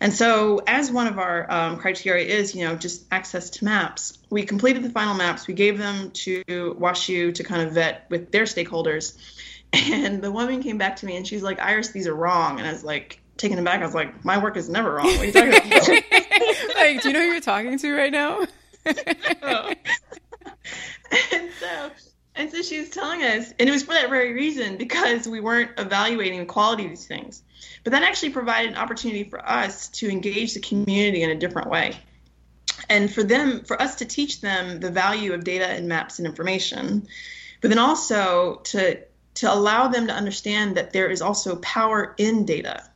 And 0.00 0.14
so, 0.14 0.62
as 0.66 0.90
one 0.90 1.06
of 1.06 1.18
our 1.18 1.52
um, 1.52 1.76
criteria 1.76 2.24
is, 2.24 2.54
you 2.54 2.64
know, 2.64 2.74
just 2.74 3.04
access 3.10 3.50
to 3.50 3.66
maps, 3.66 4.16
we 4.30 4.44
completed 4.44 4.82
the 4.82 4.90
final 4.90 5.14
maps. 5.14 5.46
We 5.46 5.52
gave 5.52 5.76
them 5.76 6.12
to 6.12 6.42
WashU 6.46 7.34
to 7.34 7.44
kind 7.44 7.60
of 7.68 7.74
vet 7.74 8.06
with 8.08 8.32
their 8.32 8.44
stakeholders. 8.44 9.14
And 9.70 10.22
the 10.22 10.32
woman 10.32 10.62
came 10.62 10.78
back 10.78 10.96
to 10.96 11.06
me 11.06 11.18
and 11.18 11.26
she's 11.26 11.42
like, 11.42 11.60
Iris, 11.60 11.88
these 11.88 12.06
are 12.06 12.14
wrong. 12.14 12.58
And 12.58 12.66
I 12.66 12.72
was 12.72 12.82
like, 12.82 13.20
taken 13.38 13.58
aback. 13.58 13.80
I 13.80 13.84
was 13.84 13.94
like, 13.94 14.24
my 14.24 14.42
work 14.42 14.56
is 14.56 14.68
never 14.68 14.94
wrong. 14.94 15.06
What 15.06 15.20
are 15.20 15.24
you 15.24 15.32
talking 15.32 15.54
about? 15.54 15.88
like, 16.76 17.02
do 17.02 17.08
you 17.08 17.14
know 17.14 17.20
who 17.20 17.32
you're 17.32 17.40
talking 17.40 17.78
to 17.78 17.96
right 17.96 18.12
now? 18.12 18.46
and 18.84 18.98
so 21.58 21.90
and 22.38 22.52
so 22.52 22.62
she 22.62 22.78
was 22.78 22.90
telling 22.90 23.22
us, 23.22 23.52
and 23.58 23.68
it 23.68 23.72
was 23.72 23.82
for 23.82 23.94
that 23.94 24.10
very 24.10 24.32
reason, 24.32 24.76
because 24.76 25.26
we 25.26 25.40
weren't 25.40 25.72
evaluating 25.76 26.38
the 26.38 26.46
quality 26.46 26.84
of 26.84 26.90
these 26.90 27.06
things. 27.06 27.42
But 27.82 27.90
that 27.90 28.04
actually 28.04 28.30
provided 28.30 28.70
an 28.70 28.78
opportunity 28.78 29.24
for 29.24 29.46
us 29.46 29.88
to 29.88 30.08
engage 30.08 30.54
the 30.54 30.60
community 30.60 31.22
in 31.22 31.30
a 31.30 31.34
different 31.34 31.68
way. 31.68 31.96
And 32.88 33.12
for 33.12 33.24
them, 33.24 33.64
for 33.64 33.80
us 33.82 33.96
to 33.96 34.04
teach 34.04 34.40
them 34.40 34.78
the 34.78 34.90
value 34.90 35.32
of 35.32 35.42
data 35.42 35.66
and 35.66 35.88
maps 35.88 36.20
and 36.20 36.28
information, 36.28 37.08
but 37.60 37.68
then 37.68 37.78
also 37.78 38.60
to 38.66 39.00
to 39.34 39.52
allow 39.52 39.88
them 39.88 40.06
to 40.06 40.12
understand 40.12 40.76
that 40.76 40.92
there 40.92 41.08
is 41.08 41.22
also 41.22 41.56
power 41.56 42.14
in 42.18 42.44
data 42.44 42.87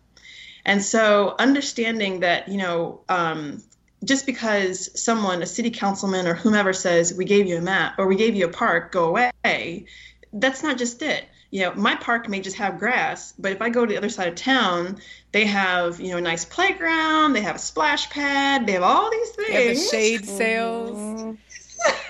and 0.64 0.83
so 0.83 1.35
understanding 1.38 2.21
that, 2.21 2.49
you 2.49 2.59
know, 2.59 3.00
um, 3.09 3.62
just 4.04 4.26
because 4.26 4.90
someone, 5.00 5.42
a 5.42 5.47
city 5.47 5.71
councilman 5.71 6.26
or 6.26 6.35
whomever 6.35 6.73
says, 6.73 7.14
we 7.14 7.25
gave 7.25 7.47
you 7.47 7.59
a 7.59 7.61
map 7.61 7.99
or 7.99 8.07
we 8.07 8.16
gave 8.16 8.35
you 8.35 8.47
a 8.47 8.49
park, 8.49 8.92
go 8.92 9.09
away, 9.09 9.87
that's 10.33 10.62
not 10.62 10.78
just 10.78 11.02
it. 11.02 11.25
You 11.50 11.62
know, 11.62 11.75
my 11.75 11.97
park 11.97 12.28
may 12.28 12.40
just 12.40 12.57
have 12.57 12.78
grass, 12.78 13.35
but 13.38 13.52
if 13.52 13.61
I 13.61 13.69
go 13.69 13.85
to 13.85 13.92
the 13.92 13.99
other 13.99 14.09
side 14.09 14.28
of 14.28 14.35
town, 14.37 15.00
they 15.33 15.45
have, 15.45 16.00
you 16.00 16.11
know, 16.11 16.16
a 16.16 16.21
nice 16.21 16.45
playground, 16.45 17.35
they 17.35 17.42
have 17.42 17.57
a 17.57 17.61
splash 17.61 18.09
pad, 18.09 18.66
they 18.66 18.73
have 18.73 18.83
all 18.83 19.11
these 19.11 19.31
things. 19.31 19.49
They 19.49 19.69
have 19.69 19.76
the 19.76 19.83
shade 19.83 20.25
sails. 20.25 21.37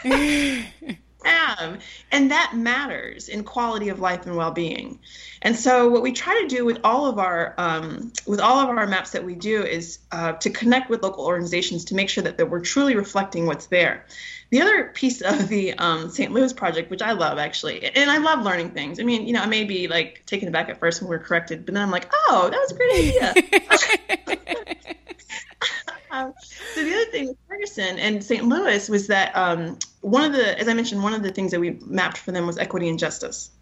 And 1.24 2.30
that 2.30 2.52
matters 2.54 3.28
in 3.28 3.44
quality 3.44 3.88
of 3.88 4.00
life 4.00 4.26
and 4.26 4.36
well-being. 4.36 4.98
And 5.40 5.56
so 5.56 5.88
what 5.88 6.02
we 6.02 6.12
try 6.12 6.40
to 6.42 6.48
do 6.48 6.64
with 6.64 6.78
all 6.84 7.06
of 7.06 7.18
our 7.18 7.54
um, 7.58 8.12
with 8.26 8.40
all 8.40 8.60
of 8.60 8.68
our 8.68 8.86
maps 8.86 9.10
that 9.10 9.24
we 9.24 9.34
do 9.34 9.62
is 9.62 9.98
uh, 10.12 10.32
to 10.32 10.50
connect 10.50 10.88
with 10.88 11.02
local 11.02 11.26
organizations 11.26 11.86
to 11.86 11.94
make 11.94 12.08
sure 12.08 12.22
that, 12.24 12.38
that 12.38 12.48
we're 12.48 12.60
truly 12.60 12.94
reflecting 12.94 13.46
what's 13.46 13.66
there. 13.66 14.06
The 14.50 14.60
other 14.60 14.84
piece 14.84 15.20
of 15.22 15.48
the 15.48 15.72
um, 15.74 16.10
St. 16.10 16.30
Louis 16.30 16.52
project, 16.52 16.90
which 16.90 17.02
I 17.02 17.12
love 17.12 17.38
actually, 17.38 17.84
and 17.84 18.10
I 18.10 18.18
love 18.18 18.44
learning 18.44 18.70
things. 18.70 19.00
I 19.00 19.02
mean, 19.02 19.26
you 19.26 19.32
know, 19.32 19.40
I 19.40 19.46
may 19.46 19.64
be 19.64 19.88
like 19.88 20.24
taken 20.26 20.46
aback 20.46 20.68
at 20.68 20.78
first 20.78 21.00
when 21.00 21.08
we're 21.08 21.18
corrected, 21.18 21.64
but 21.64 21.74
then 21.74 21.82
I'm 21.82 21.90
like, 21.90 22.12
oh, 22.12 22.48
that 22.50 22.58
was 22.58 22.70
a 22.70 22.74
great 22.74 22.92
idea. 22.92 23.34
um, 26.10 26.34
so 26.74 26.84
the 26.84 26.94
other 26.94 27.10
thing 27.10 27.28
with 27.28 27.36
Ferguson 27.48 27.98
and 27.98 28.22
St. 28.22 28.44
Louis 28.44 28.88
was 28.88 29.06
that 29.08 29.34
um, 29.34 29.78
one 30.02 30.24
of 30.24 30.32
the, 30.32 30.58
as 30.58 30.68
I 30.68 30.74
mentioned, 30.74 31.02
one 31.02 31.14
of 31.14 31.22
the 31.22 31.30
things 31.30 31.52
that 31.52 31.60
we 31.60 31.70
mapped 31.70 32.18
for 32.18 32.32
them 32.32 32.46
was 32.46 32.58
equity 32.58 32.88
and 32.88 32.98
justice. 32.98 33.50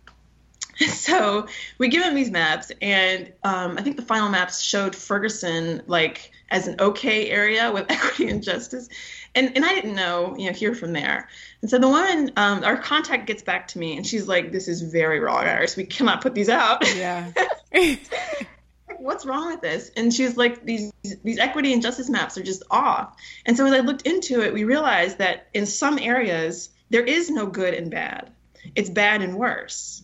So 0.89 1.47
we 1.77 1.89
give 1.89 2.03
them 2.03 2.15
these 2.15 2.31
maps, 2.31 2.73
and 2.81 3.31
um, 3.45 3.77
I 3.77 3.83
think 3.83 3.97
the 3.97 4.03
final 4.03 4.31
maps 4.31 4.63
showed 4.63 4.97
Ferguson 4.97 5.83
like 5.87 6.31
as 6.51 6.69
an 6.69 6.77
okay 6.81 7.29
area 7.29 7.71
with 7.71 7.85
equity 7.91 8.31
and 8.31 8.43
justice, 8.43 8.89
and 9.35 9.53
and 9.57 9.63
I 9.63 9.75
didn't 9.75 9.95
know, 9.95 10.35
you 10.39 10.47
know, 10.47 10.53
here 10.53 10.75
from 10.75 10.95
there. 10.95 11.29
And 11.61 11.71
so 11.71 11.79
the 11.79 11.89
woman, 11.89 12.31
um, 12.37 12.65
our 12.65 12.79
contact 12.79 13.27
gets 13.27 13.43
back 13.43 13.69
to 13.69 13.79
me, 13.79 13.99
and 13.99 14.07
she's 14.07 14.27
like, 14.27 14.53
"This 14.53 14.69
is 14.69 14.81
very 14.81 15.21
wrong, 15.21 15.45
Iris. 15.45 15.77
We 15.77 15.85
cannot 15.85 16.23
put 16.23 16.35
these 16.35 16.49
out." 16.49 16.83
Yeah. 16.97 17.31
what's 19.01 19.27
wrong 19.27 19.49
with 19.49 19.61
this? 19.61 19.91
And 19.97 20.13
she 20.13 20.25
was 20.25 20.37
like, 20.37 20.65
these 20.65 20.93
these 21.03 21.39
equity 21.39 21.73
and 21.73 21.83
justice 21.83 22.09
maps 22.09 22.37
are 22.39 22.43
just 22.43 22.63
off. 22.71 23.17
And 23.47 23.57
so 23.57 23.67
as 23.67 23.73
I 23.73 23.81
looked 23.81 24.03
into 24.03 24.43
it, 24.43 24.53
we 24.53 24.65
realized 24.65 25.19
that 25.19 25.49
in 25.55 25.67
some 25.67 25.99
areas 25.99 26.71
there 26.91 27.05
is 27.05 27.31
no 27.31 27.47
good 27.47 27.75
and 27.75 27.91
bad. 27.91 28.31
It's 28.75 28.91
bad 28.91 29.23
and 29.23 29.37
worse. 29.37 30.03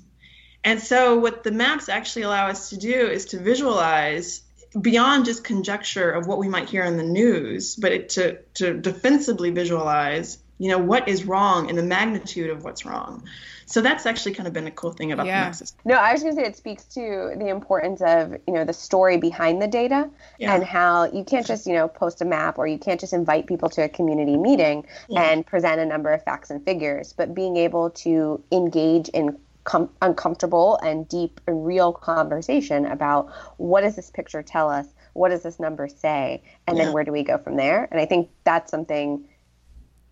And 0.64 0.80
so 0.80 1.18
what 1.18 1.44
the 1.44 1.52
maps 1.52 1.88
actually 1.88 2.22
allow 2.22 2.48
us 2.48 2.70
to 2.70 2.76
do 2.76 3.06
is 3.06 3.26
to 3.26 3.38
visualize 3.38 4.42
beyond 4.80 5.24
just 5.24 5.44
conjecture 5.44 6.10
of 6.10 6.26
what 6.26 6.38
we 6.38 6.48
might 6.48 6.68
hear 6.68 6.84
in 6.84 6.96
the 6.96 7.02
news, 7.02 7.76
but 7.76 7.92
it, 7.92 8.08
to 8.10 8.38
to 8.54 8.74
defensively 8.74 9.50
visualize, 9.50 10.38
you 10.58 10.70
know, 10.70 10.78
what 10.78 11.08
is 11.08 11.24
wrong 11.24 11.68
and 11.68 11.78
the 11.78 11.82
magnitude 11.82 12.50
of 12.50 12.64
what's 12.64 12.84
wrong. 12.84 13.28
So 13.66 13.80
that's 13.80 14.06
actually 14.06 14.34
kind 14.34 14.46
of 14.46 14.52
been 14.52 14.68
a 14.68 14.70
cool 14.70 14.92
thing 14.92 15.10
about 15.10 15.26
yeah. 15.26 15.40
the 15.40 15.46
map 15.46 15.54
system. 15.56 15.80
No, 15.84 15.96
I 15.96 16.12
was 16.12 16.22
going 16.22 16.36
to 16.36 16.40
say 16.40 16.46
it 16.46 16.56
speaks 16.56 16.84
to 16.94 17.34
the 17.36 17.48
importance 17.48 18.00
of 18.00 18.32
you 18.46 18.54
know 18.54 18.64
the 18.64 18.72
story 18.72 19.18
behind 19.18 19.60
the 19.60 19.66
data 19.66 20.08
yeah. 20.38 20.54
and 20.54 20.64
how 20.64 21.04
you 21.12 21.24
can't 21.24 21.44
just 21.44 21.66
you 21.66 21.74
know 21.74 21.88
post 21.88 22.22
a 22.22 22.24
map 22.24 22.58
or 22.58 22.66
you 22.66 22.78
can't 22.78 23.00
just 23.00 23.12
invite 23.12 23.46
people 23.46 23.68
to 23.70 23.82
a 23.82 23.88
community 23.88 24.36
meeting 24.36 24.86
yeah. 25.08 25.30
and 25.30 25.44
present 25.44 25.80
a 25.80 25.84
number 25.84 26.12
of 26.12 26.22
facts 26.22 26.50
and 26.50 26.64
figures, 26.64 27.12
but 27.12 27.34
being 27.34 27.56
able 27.56 27.90
to 27.90 28.42
engage 28.52 29.08
in 29.08 29.36
com- 29.64 29.90
uncomfortable 30.00 30.78
and 30.82 31.08
deep 31.08 31.40
and 31.48 31.66
real 31.66 31.92
conversation 31.92 32.86
about 32.86 33.30
what 33.56 33.80
does 33.80 33.96
this 33.96 34.10
picture 34.10 34.42
tell 34.42 34.70
us, 34.70 34.86
what 35.12 35.30
does 35.30 35.42
this 35.42 35.58
number 35.58 35.88
say, 35.88 36.42
and 36.68 36.78
then 36.78 36.92
where 36.92 37.04
do 37.04 37.10
we 37.10 37.24
go 37.24 37.36
from 37.36 37.56
there? 37.56 37.88
And 37.90 38.00
I 38.00 38.06
think 38.06 38.30
that's 38.44 38.70
something 38.70 39.26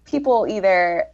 people 0.05 0.47
either 0.49 1.07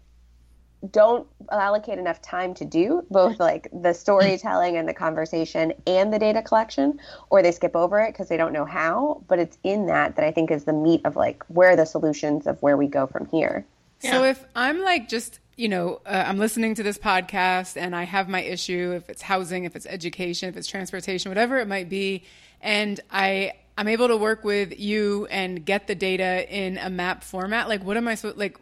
don't 0.91 1.27
allocate 1.53 1.99
enough 1.99 2.23
time 2.23 2.55
to 2.55 2.65
do 2.65 3.05
both 3.11 3.39
like 3.39 3.69
the 3.83 3.93
storytelling 3.93 4.77
and 4.77 4.89
the 4.89 4.95
conversation 4.95 5.73
and 5.87 6.13
the 6.13 6.19
data 6.19 6.41
collection 6.41 6.99
or 7.29 7.43
they 7.43 7.53
skip 7.53 7.77
over 7.77 8.01
it 8.01 8.13
because 8.13 8.29
they 8.29 8.37
don't 8.37 8.53
know 8.53 8.65
how 8.65 9.23
but 9.29 9.39
it's 9.39 9.59
in 9.63 9.87
that 9.87 10.17
that 10.17 10.25
i 10.25 10.31
think 10.31 10.51
is 10.51 10.65
the 10.65 10.73
meat 10.73 11.01
of 11.05 11.17
like 11.17 11.45
where 11.49 11.71
are 11.71 11.77
the 11.77 11.85
solutions 11.85 12.47
of 12.47 12.61
where 12.63 12.77
we 12.77 12.87
go 12.87 13.07
from 13.07 13.27
here 13.27 13.67
yeah. 14.03 14.11
so 14.11 14.25
if 14.25 14.45
i'm 14.55 14.81
like 14.81 15.09
just 15.09 15.39
you 15.57 15.69
know 15.69 16.01
uh, 16.07 16.25
i'm 16.27 16.39
listening 16.39 16.75
to 16.75 16.83
this 16.83 16.97
podcast 16.97 17.77
and 17.77 17.95
i 17.95 18.05
have 18.05 18.29
my 18.29 18.41
issue 18.41 18.93
if 18.97 19.11
it's 19.11 19.23
housing 19.23 19.65
if 19.65 19.77
it's 19.77 19.87
education 19.87 20.49
if 20.49 20.57
it's 20.57 20.67
transportation 20.67 21.31
whatever 21.31 21.59
it 21.59 21.69
might 21.69 21.91
be 21.91 22.25
and 22.63 23.01
i 23.11 23.53
i'm 23.77 23.89
able 23.89 24.09
to 24.09 24.17
work 24.17 24.45
with 24.45 24.79
you 24.81 25.27
and 25.31 25.67
get 25.67 25.87
the 25.87 25.95
data 25.95 26.49
in 26.51 26.79
a 26.79 26.89
map 26.89 27.23
format 27.23 27.69
like 27.69 27.85
what 27.85 27.99
am 27.99 28.09
i 28.09 28.15
so 28.15 28.33
like 28.37 28.59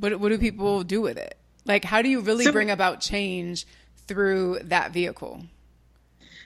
what, 0.00 0.18
what 0.18 0.30
do 0.30 0.38
people 0.38 0.82
do 0.82 1.00
with 1.00 1.18
it 1.18 1.37
like, 1.68 1.84
how 1.84 2.02
do 2.02 2.08
you 2.08 2.20
really 2.20 2.44
so, 2.44 2.52
bring 2.52 2.70
about 2.70 3.00
change 3.00 3.66
through 4.06 4.60
that 4.64 4.92
vehicle? 4.92 5.42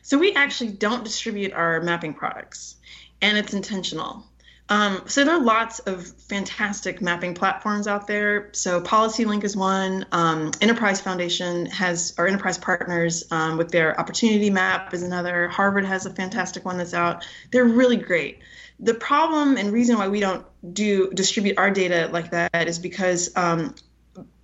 So, 0.03 0.19
we 0.19 0.35
actually 0.35 0.73
don't 0.73 1.05
distribute 1.05 1.53
our 1.53 1.81
mapping 1.81 2.15
products, 2.15 2.77
and 3.21 3.39
it's 3.39 3.55
intentional. 3.55 4.27
Um, 4.69 5.03
so 5.07 5.25
there 5.25 5.35
are 5.35 5.43
lots 5.43 5.81
of 5.81 6.07
fantastic 6.07 7.03
mapping 7.03 7.35
platforms 7.35 7.87
out 7.87 8.07
there. 8.07 8.49
So 8.53 8.81
PolicyLink 8.81 9.45
is 9.45 9.55
one. 9.55 10.07
Um, 10.13 10.51
Enterprise 10.63 10.99
Foundation 10.99 11.67
has 11.67 12.15
our 12.17 12.27
enterprise 12.27 12.57
partners 12.57 13.25
um, 13.31 13.59
with 13.59 13.71
their 13.71 13.99
Opportunity 14.01 14.49
Map 14.49 14.95
is 14.95 15.03
another. 15.03 15.49
Harvard 15.49 15.85
has 15.85 16.07
a 16.07 16.11
fantastic 16.11 16.65
one 16.65 16.79
that's 16.79 16.95
out. 16.95 17.27
They're 17.51 17.67
really 17.67 17.99
great 17.99 18.39
the 18.83 18.95
problem 18.95 19.57
and 19.57 19.73
reason 19.73 19.97
why 19.97 20.09
we 20.09 20.21
don't 20.21 20.45
do 20.75 21.11
distribute 21.13 21.57
our 21.57 21.71
data 21.71 22.09
like 22.13 22.31
that 22.33 22.69
is 22.69 22.79
because 22.81 23.31
um, 23.37 23.75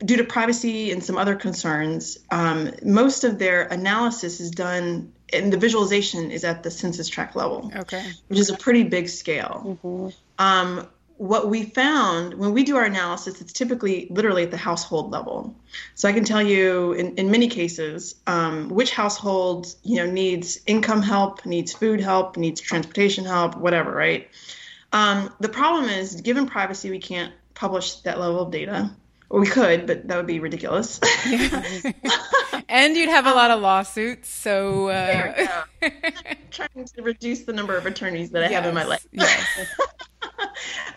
due 0.05 0.17
to 0.17 0.25
privacy 0.25 0.93
and 0.93 1.03
some 1.03 1.19
other 1.19 1.35
concerns, 1.35 2.19
um, 2.31 2.71
most 2.85 3.25
of 3.25 3.39
their 3.39 3.63
analysis 3.65 4.41
is 4.41 4.51
done 4.51 5.13
and 5.33 5.53
the 5.53 5.59
visualization 5.59 6.31
is 6.31 6.45
at 6.45 6.63
the 6.63 6.71
census 6.71 7.09
tract 7.09 7.37
level. 7.37 7.71
Okay. 7.75 8.05
Which 8.29 8.39
is 8.39 8.51
a 8.51 8.57
pretty 8.57 8.85
big 8.85 9.09
scale. 9.09 9.79
Mm-hmm. 9.85 10.09
Um, 10.39 10.89
what 11.19 11.49
we 11.49 11.65
found 11.65 12.35
when 12.35 12.53
we 12.53 12.63
do 12.63 12.77
our 12.77 12.85
analysis, 12.85 13.41
it's 13.41 13.53
typically 13.53 14.07
literally 14.09 14.45
at 14.45 14.53
the 14.53 14.57
household 14.57 15.11
level. 15.11 15.57
So 15.97 16.09
I 16.09 16.13
can 16.13 16.25
tell 16.25 16.41
you 16.41 16.93
in, 16.93 17.17
in 17.17 17.31
many 17.31 17.49
cases 17.49 18.15
um, 18.29 18.69
which 18.69 18.93
household 18.93 19.75
you 19.83 19.97
know 19.97 20.11
needs 20.11 20.61
income 20.67 21.03
help, 21.03 21.45
needs 21.45 21.73
food 21.73 22.01
help, 22.01 22.37
needs 22.37 22.61
transportation 22.61 23.25
help, 23.25 23.57
whatever, 23.57 23.93
right? 23.93 24.31
Um, 24.93 25.35
the 25.41 25.49
problem 25.49 25.91
is, 25.91 26.21
given 26.21 26.47
privacy, 26.47 26.89
we 26.91 27.01
can't 27.01 27.33
publish 27.53 27.97
that 28.03 28.19
level 28.19 28.41
of 28.41 28.51
data. 28.53 28.91
We 29.31 29.47
could, 29.47 29.87
but 29.87 30.09
that 30.09 30.17
would 30.17 30.27
be 30.27 30.41
ridiculous. 30.41 31.01
and 32.69 32.97
you'd 32.97 33.11
have 33.11 33.27
a 33.27 33.33
lot 33.33 33.51
of 33.51 33.61
lawsuits. 33.61 34.31
So 34.31 34.89
uh... 34.89 35.59
trying 36.51 36.87
to 36.97 37.03
reduce 37.03 37.45
the 37.45 37.53
number 37.53 37.77
of 37.77 37.85
attorneys 37.85 38.31
that 38.31 38.45
I 38.45 38.49
yes, 38.49 38.55
have 38.55 38.67
in 38.67 38.75
my 38.75 38.85
life. 38.85 39.07
Yes. 39.13 39.47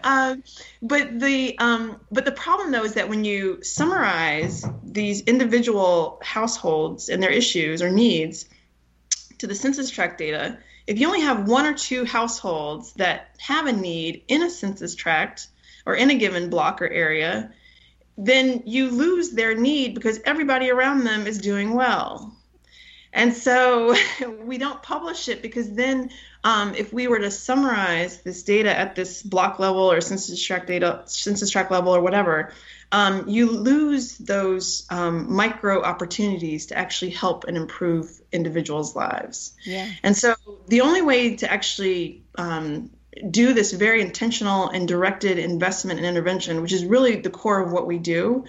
um, 0.04 0.44
but 0.82 1.20
the 1.20 1.58
um, 1.60 2.00
but 2.10 2.24
the 2.24 2.32
problem 2.32 2.72
though 2.72 2.86
is 2.86 2.94
that 2.94 3.10
when 3.10 3.26
you 3.26 3.64
summarize 3.64 4.66
these 4.84 5.22
individual 5.22 6.20
households 6.24 7.10
and 7.10 7.22
their 7.22 7.32
issues 7.32 7.82
or 7.82 7.90
needs 7.90 8.48
to 9.40 9.48
the 9.48 9.56
census 9.56 9.90
tract 9.90 10.18
data, 10.20 10.58
if 10.88 11.00
you 11.00 11.08
only 11.08 11.22
have 11.22 11.50
one 11.50 11.66
or 11.66 11.74
two 11.74 12.06
households 12.06 12.94
that 12.94 13.36
have 13.40 13.66
a 13.68 13.74
need 13.74 14.24
in 14.30 14.42
a 14.42 14.50
census 14.50 14.96
tract 14.96 15.48
or 15.86 15.96
in 15.96 16.10
a 16.12 16.16
given 16.16 16.50
block 16.50 16.82
or 16.82 16.88
area, 16.88 17.52
then 18.24 18.64
you 18.66 18.92
lose 18.92 19.32
their 19.32 19.56
need 19.56 19.96
because 19.96 20.20
everybody 20.26 20.70
around 20.70 21.04
them 21.04 21.26
is 21.26 21.40
doing 21.40 21.74
well. 21.74 22.36
And 23.14 23.34
so 23.34 23.96
we 24.44 24.58
don't 24.58 24.82
publish 24.82 25.28
it 25.28 25.42
because 25.42 25.74
then, 25.74 26.12
um, 26.44 26.74
if 26.76 26.94
we 26.94 27.08
were 27.08 27.20
to 27.20 27.32
summarize 27.32 28.22
this 28.22 28.44
data 28.44 28.76
at 28.76 28.96
this 28.96 29.22
block 29.22 29.60
level 29.60 29.92
or 29.92 30.02
census 30.02 30.42
tract 30.44 30.68
data, 30.68 31.02
census 31.06 31.50
tract 31.50 31.72
level 31.72 31.96
or 31.96 32.02
whatever, 32.02 32.54
um, 32.92 33.28
you 33.28 33.50
lose 33.50 34.18
those 34.18 34.86
um, 34.90 35.34
micro 35.34 35.82
opportunities 35.82 36.68
to 36.68 36.78
actually 36.78 37.12
help 37.12 37.46
and 37.46 37.58
improve 37.58 38.22
individuals' 38.32 38.96
lives. 38.96 39.54
Yeah. 39.64 39.90
And 40.04 40.16
so 40.16 40.36
the 40.68 40.82
only 40.82 41.02
way 41.02 41.36
to 41.38 41.52
actually 41.52 42.24
um, 42.38 42.92
do 43.30 43.54
this 43.54 43.72
very 43.72 44.02
intentional 44.02 44.70
and 44.70 44.88
directed 44.88 45.38
investment 45.38 46.00
and 46.00 46.08
intervention, 46.08 46.62
which 46.62 46.74
is 46.74 46.86
really 46.86 47.18
the 47.18 47.30
core 47.30 47.60
of 47.60 47.72
what 47.72 47.88
we 47.88 47.98
do, 47.98 48.46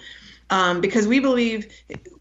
um, 0.49 0.81
because 0.81 1.07
we 1.07 1.19
believe, 1.19 1.67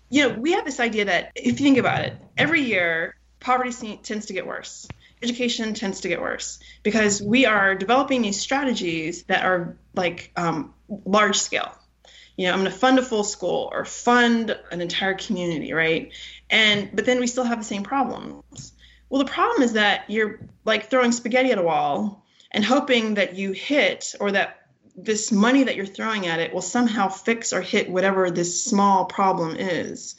you 0.09 0.29
know, 0.29 0.39
we 0.39 0.53
have 0.53 0.65
this 0.65 0.81
idea 0.81 1.07
that 1.07 1.33
if 1.35 1.47
you 1.47 1.53
think 1.65 1.79
about 1.79 2.01
it, 2.01 2.15
every 2.37 2.63
year 2.63 3.17
poverty 3.41 4.01
tends 4.03 4.27
to 4.27 4.33
get 4.33 4.47
worse. 4.47 4.89
Education 5.23 5.75
tends 5.75 6.01
to 6.01 6.09
get 6.09 6.21
worse 6.21 6.59
because 6.83 7.23
we 7.23 7.47
are 7.47 7.77
developing 7.77 8.23
these 8.23 8.41
strategies 8.41 9.23
that 9.25 9.45
are 9.45 9.77
like 9.95 10.33
um, 10.37 10.75
large 11.05 11.39
scale. 11.39 11.73
You 12.37 12.47
know, 12.47 12.55
I'm 12.55 12.61
going 12.61 12.73
to 12.73 12.77
fund 12.77 12.99
a 12.99 13.03
full 13.03 13.23
school 13.23 13.69
or 13.73 13.85
fund 13.85 14.59
an 14.73 14.81
entire 14.81 15.15
community, 15.15 15.73
right? 15.73 16.13
And 16.51 16.91
but 16.93 17.05
then 17.05 17.21
we 17.21 17.29
still 17.29 17.45
have 17.45 17.59
the 17.59 17.65
same 17.65 17.85
problems. 17.85 18.73
Well, 19.09 19.23
the 19.23 19.31
problem 19.31 19.63
is 19.63 19.75
that 19.75 20.09
you're 20.09 20.41
like 20.65 20.91
throwing 20.91 21.13
spaghetti 21.13 21.53
at 21.53 21.59
a 21.59 21.63
wall 21.63 22.22
and 22.53 22.65
hoping 22.65 23.15
that 23.15 23.35
you 23.35 23.53
hit 23.53 24.15
or 24.21 24.33
that 24.33 24.61
this 24.97 25.33
money 25.33 25.65
that 25.65 25.77
you're 25.77 25.87
throwing 25.87 26.27
at 26.27 26.39
it 26.39 26.53
will 26.53 26.63
somehow 26.63 27.09
fix 27.09 27.53
or 27.53 27.63
hit 27.63 27.91
whatever 27.91 28.31
this 28.31 28.65
small 28.65 29.07
problem 29.07 29.57
is. 29.57 30.15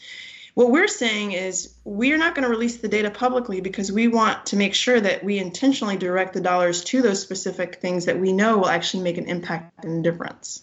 What 0.55 0.69
we're 0.69 0.87
saying 0.87 1.31
is 1.31 1.73
we're 1.83 2.17
not 2.17 2.35
going 2.35 2.43
to 2.43 2.49
release 2.49 2.77
the 2.77 2.87
data 2.87 3.09
publicly 3.09 3.59
because 3.61 3.91
we 3.91 4.07
want 4.07 4.47
to 4.47 4.55
make 4.55 4.75
sure 4.75 4.99
that 4.99 5.23
we 5.23 5.39
intentionally 5.39 5.97
direct 5.97 6.33
the 6.33 6.41
dollars 6.41 6.83
to 6.85 7.01
those 7.01 7.21
specific 7.21 7.81
things 7.81 8.05
that 8.05 8.19
we 8.19 8.33
know 8.33 8.57
will 8.57 8.69
actually 8.69 9.03
make 9.03 9.17
an 9.17 9.25
impact 9.25 9.83
and 9.83 10.03
difference. 10.03 10.61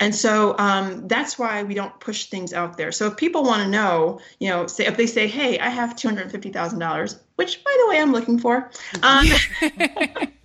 And 0.00 0.14
so 0.14 0.56
um, 0.58 1.08
that's 1.08 1.38
why 1.38 1.62
we 1.62 1.74
don't 1.74 1.98
push 1.98 2.26
things 2.26 2.52
out 2.52 2.76
there. 2.76 2.92
So 2.92 3.06
if 3.06 3.16
people 3.16 3.44
want 3.44 3.62
to 3.62 3.68
know, 3.68 4.20
you 4.38 4.50
know, 4.50 4.66
say 4.66 4.86
if 4.86 4.96
they 4.98 5.06
say, 5.06 5.28
"Hey, 5.28 5.58
I 5.58 5.70
have 5.70 5.96
two 5.96 6.08
hundred 6.08 6.30
fifty 6.30 6.50
thousand 6.50 6.80
dollars," 6.80 7.18
which, 7.36 7.64
by 7.64 7.74
the 7.80 7.88
way, 7.88 7.98
I'm 7.98 8.12
looking 8.12 8.38
for. 8.38 8.70
Um, 9.02 9.26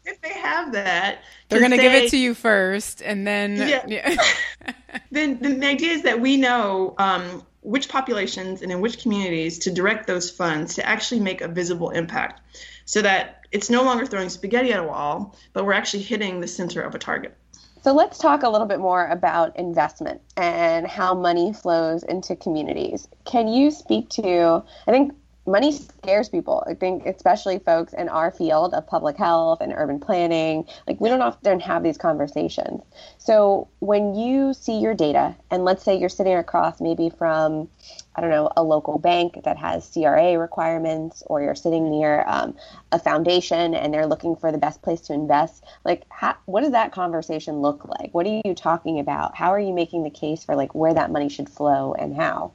if 0.05 0.21
they 0.21 0.33
have 0.33 0.73
that, 0.73 1.23
they're 1.49 1.59
going 1.59 1.71
to 1.73 1.77
give 1.77 1.93
it 1.93 2.11
to 2.11 2.17
you 2.17 2.35
first, 2.35 3.03
and 3.03 3.27
then 3.27 3.57
yeah. 3.57 3.85
yeah. 3.89 4.17
then, 5.11 5.39
then 5.41 5.61
the 5.61 5.67
idea 5.67 5.93
is 5.93 6.03
that 6.03 6.21
we 6.21 6.37
know 6.37 6.95
um, 6.99 7.45
which 7.63 7.89
populations 7.89 8.63
and 8.63 8.73
in 8.73 8.81
which 8.81 9.01
communities 9.01 9.59
to 9.61 9.71
direct 9.71 10.07
those 10.07 10.31
funds 10.31 10.75
to 10.75 10.87
actually 10.87 11.21
make 11.21 11.41
a 11.41 11.49
visible 11.49 11.91
impact, 11.91 12.41
so 12.85 13.03
that 13.03 13.45
it's 13.53 13.71
no 13.71 13.83
longer 13.83 14.07
throwing 14.07 14.29
spaghetti 14.29 14.73
at 14.73 14.81
a 14.81 14.85
wall, 14.85 15.37
but 15.53 15.65
we're 15.65 15.73
actually 15.73 16.03
hitting 16.03 16.41
the 16.41 16.49
center 16.49 16.81
of 16.81 16.95
a 16.95 16.99
target. 16.99 17.37
So 17.83 17.95
let's 17.95 18.19
talk 18.19 18.43
a 18.43 18.49
little 18.49 18.67
bit 18.67 18.79
more 18.79 19.07
about 19.07 19.57
investment 19.59 20.21
and 20.37 20.87
how 20.87 21.15
money 21.15 21.55
flows 21.55 22.03
into 22.03 22.37
communities. 22.37 23.09
Can 23.25 23.49
you 23.49 23.71
speak 23.71 24.11
to, 24.11 24.63
I 24.87 24.91
think 24.91 25.13
money 25.47 25.73
scares 25.73 26.29
people. 26.29 26.63
I 26.67 26.75
think 26.75 27.07
especially 27.07 27.59
folks 27.59 27.93
in 27.93 28.09
our 28.09 28.31
field 28.31 28.75
of 28.75 28.87
public 28.87 29.17
health 29.17 29.61
and 29.61 29.73
urban 29.75 29.99
planning, 29.99 30.67
like 30.87 31.01
we 31.01 31.09
don't 31.09 31.23
often 31.23 31.61
have 31.61 31.83
these 31.83 31.99
conversations. 31.99 32.83
So 33.19 33.69
when 33.81 34.15
you 34.15 34.55
see 34.55 34.79
your 34.79 34.95
data 34.95 35.35
and 35.51 35.65
let's 35.65 35.83
say 35.83 35.99
you're 35.99 36.09
sitting 36.09 36.37
across 36.37 36.81
maybe 36.81 37.11
from 37.11 37.69
I 38.17 38.21
don't 38.21 38.31
know, 38.31 38.51
a 38.57 38.63
local 38.63 38.99
bank 38.99 39.45
that 39.45 39.57
has 39.57 39.89
CRA 39.89 40.37
requirements, 40.37 41.23
or 41.27 41.41
you're 41.43 41.55
sitting 41.55 41.89
near 41.91 42.25
um, 42.27 42.57
a 42.91 42.99
foundation 42.99 43.73
and 43.73 43.95
they're 43.95 44.07
looking 44.07 44.35
for 44.35 44.51
the 44.51 44.59
best 44.59 44.83
place 44.83 45.01
to 45.03 45.13
invest. 45.13 45.65
Like, 45.85 46.05
how, 46.11 46.37
what 46.47 46.63
does 46.63 46.73
that 46.73 46.93
conversation 46.93 47.61
look 47.61 47.87
like? 47.87 48.13
What 48.13 48.27
are 48.27 48.41
you 48.45 48.55
talking 48.55 48.99
about? 48.99 49.37
How 49.37 49.53
are 49.53 49.61
you 49.61 49.73
making 49.73 50.03
the 50.03 50.11
case 50.11 50.45
for 50.45 50.57
like 50.57 50.75
where 50.75 50.93
that 50.93 51.13
money 51.13 51.29
should 51.29 51.49
flow 51.49 51.95
and 51.95 52.15
how? 52.15 52.53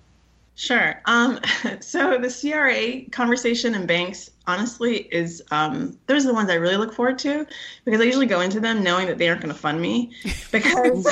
Sure. 0.55 1.01
Um, 1.05 1.39
so 1.81 2.17
the 2.17 2.29
CRA 2.29 3.09
conversation 3.11 3.75
and 3.75 3.87
banks, 3.87 4.31
honestly, 4.47 4.97
is 5.11 5.43
um, 5.51 5.97
those 6.07 6.25
are 6.25 6.29
the 6.29 6.33
ones 6.33 6.49
I 6.49 6.55
really 6.55 6.77
look 6.77 6.93
forward 6.93 7.19
to 7.19 7.45
because 7.83 8.01
I 8.01 8.05
usually 8.05 8.25
go 8.25 8.41
into 8.41 8.59
them 8.59 8.81
knowing 8.81 9.07
that 9.07 9.17
they 9.17 9.27
aren't 9.27 9.41
going 9.41 9.53
to 9.53 9.59
fund 9.59 9.81
me 9.81 10.13
because. 10.51 11.05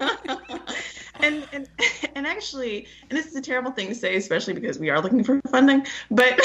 and, 1.20 1.48
and 1.52 1.68
and 2.14 2.26
actually, 2.26 2.86
and 3.08 3.18
this 3.18 3.26
is 3.26 3.34
a 3.34 3.40
terrible 3.40 3.70
thing 3.70 3.88
to 3.88 3.94
say, 3.94 4.16
especially 4.16 4.54
because 4.54 4.78
we 4.78 4.90
are 4.90 5.00
looking 5.00 5.24
for 5.24 5.40
funding, 5.50 5.86
but 6.10 6.38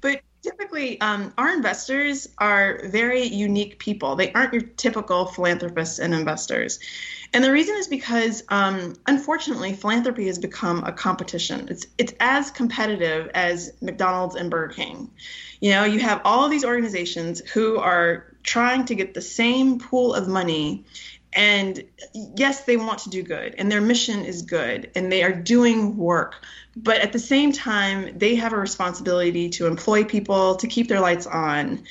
but 0.00 0.22
typically 0.42 1.00
um, 1.00 1.32
our 1.36 1.52
investors 1.52 2.28
are 2.38 2.80
very 2.86 3.24
unique 3.24 3.78
people. 3.78 4.16
They 4.16 4.32
aren't 4.32 4.54
your 4.54 4.62
typical 4.62 5.26
philanthropists 5.26 5.98
and 5.98 6.14
investors. 6.14 6.80
And 7.32 7.44
the 7.44 7.52
reason 7.52 7.76
is 7.76 7.86
because, 7.86 8.42
um, 8.48 8.96
unfortunately, 9.06 9.72
philanthropy 9.74 10.26
has 10.26 10.38
become 10.38 10.82
a 10.84 10.92
competition. 10.92 11.68
It's 11.70 11.86
it's 11.96 12.12
as 12.18 12.50
competitive 12.50 13.30
as 13.34 13.72
McDonald's 13.80 14.34
and 14.34 14.50
Burger 14.50 14.74
King. 14.74 15.10
You 15.60 15.70
know, 15.70 15.84
you 15.84 16.00
have 16.00 16.22
all 16.24 16.44
of 16.44 16.50
these 16.50 16.64
organizations 16.64 17.40
who 17.40 17.78
are 17.78 18.26
trying 18.42 18.84
to 18.86 18.94
get 18.96 19.14
the 19.14 19.22
same 19.22 19.78
pool 19.78 20.12
of 20.12 20.26
money, 20.26 20.84
and 21.32 21.84
yes, 22.14 22.64
they 22.64 22.76
want 22.76 23.00
to 23.00 23.10
do 23.10 23.22
good, 23.22 23.54
and 23.58 23.70
their 23.70 23.80
mission 23.80 24.24
is 24.24 24.42
good, 24.42 24.90
and 24.96 25.12
they 25.12 25.22
are 25.22 25.32
doing 25.32 25.96
work. 25.96 26.44
But 26.74 26.96
at 26.98 27.12
the 27.12 27.18
same 27.20 27.52
time, 27.52 28.18
they 28.18 28.34
have 28.36 28.52
a 28.52 28.58
responsibility 28.58 29.50
to 29.50 29.66
employ 29.66 30.02
people, 30.02 30.56
to 30.56 30.66
keep 30.66 30.88
their 30.88 31.00
lights 31.00 31.28
on, 31.28 31.84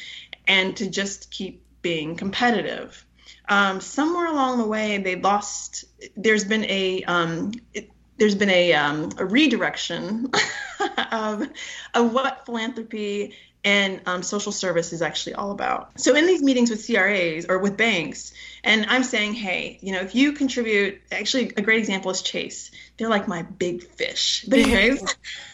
and 0.48 0.76
to 0.78 0.90
just 0.90 1.32
keep 1.32 1.64
being 1.82 2.18
competitive 2.18 3.06
um, 3.50 3.82
somewhere 3.82 4.28
along 4.28 4.60
the 4.60 4.68
way 4.68 4.98
they 5.00 5.16
lost. 5.16 5.86
There's 6.16 6.46
been 6.46 6.66
a 6.66 7.04
um, 7.04 7.52
it, 7.74 7.90
there's 8.20 8.36
been 8.36 8.50
a, 8.50 8.74
um, 8.74 9.10
a 9.18 9.26
redirection 9.26 10.30
of, 11.12 11.48
of 11.94 12.14
what 12.14 12.46
philanthropy 12.46 13.34
and 13.64 14.02
um, 14.06 14.24
social 14.24 14.52
service 14.52 14.94
is 14.94 15.02
actually 15.02 15.34
all 15.36 15.52
about. 15.52 16.00
So 16.00 16.16
in 16.16 16.28
these 16.28 16.42
meetings 16.42 16.70
with 16.70 16.86
CRAs 16.86 17.46
or 17.50 17.60
with 17.60 17.76
banks, 17.76 18.34
and 18.64 18.86
I'm 18.88 19.04
saying, 19.04 19.34
hey, 19.34 19.80
you 19.82 19.94
know, 19.94 20.02
if 20.02 20.16
you 20.16 20.34
contribute, 20.34 21.02
actually 21.12 21.54
a 21.56 21.62
great 21.62 21.80
example 21.80 22.12
is 22.12 22.22
Chase. 22.22 22.72
They're 22.98 23.10
like 23.10 23.28
my 23.28 23.42
big 23.44 23.84
fish. 23.84 24.46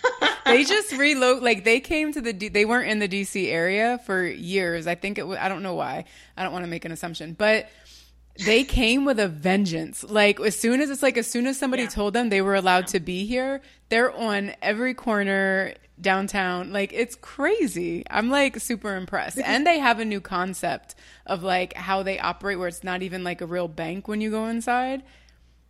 They 0.45 0.63
just 0.63 0.91
reload, 0.91 1.41
like 1.41 1.63
they 1.63 1.79
came 1.79 2.13
to 2.13 2.21
the, 2.21 2.31
D- 2.31 2.49
they 2.49 2.65
weren't 2.65 2.87
in 2.87 2.99
the 2.99 3.07
DC 3.07 3.47
area 3.49 3.99
for 4.05 4.23
years. 4.23 4.85
I 4.85 4.93
think 4.93 5.17
it 5.17 5.25
was, 5.25 5.39
I 5.39 5.49
don't 5.49 5.63
know 5.63 5.73
why. 5.73 6.05
I 6.37 6.43
don't 6.43 6.53
want 6.53 6.65
to 6.65 6.69
make 6.69 6.85
an 6.85 6.91
assumption, 6.91 7.33
but 7.33 7.67
they 8.43 8.63
came 8.63 9.05
with 9.05 9.19
a 9.19 9.27
vengeance. 9.27 10.03
Like 10.03 10.39
as 10.39 10.57
soon 10.57 10.81
as 10.81 10.89
it's 10.89 11.03
like 11.03 11.17
as 11.17 11.27
soon 11.27 11.47
as 11.47 11.57
somebody 11.57 11.83
yeah. 11.83 11.89
told 11.89 12.13
them 12.13 12.29
they 12.29 12.41
were 12.41 12.55
allowed 12.55 12.85
yeah. 12.85 12.93
to 12.93 12.99
be 12.99 13.25
here, 13.25 13.61
they're 13.89 14.11
on 14.11 14.53
every 14.61 14.93
corner 14.93 15.73
downtown. 15.99 16.73
Like 16.73 16.91
it's 16.93 17.15
crazy. 17.15 18.03
I'm 18.09 18.29
like 18.29 18.59
super 18.59 18.95
impressed. 18.95 19.39
And 19.39 19.65
they 19.65 19.79
have 19.79 19.99
a 19.99 20.05
new 20.05 20.21
concept 20.21 20.95
of 21.25 21.43
like 21.43 21.73
how 21.73 22.03
they 22.03 22.19
operate 22.19 22.59
where 22.59 22.67
it's 22.67 22.83
not 22.83 23.01
even 23.01 23.23
like 23.23 23.41
a 23.41 23.45
real 23.45 23.67
bank 23.67 24.07
when 24.07 24.21
you 24.21 24.31
go 24.31 24.47
inside. 24.47 25.03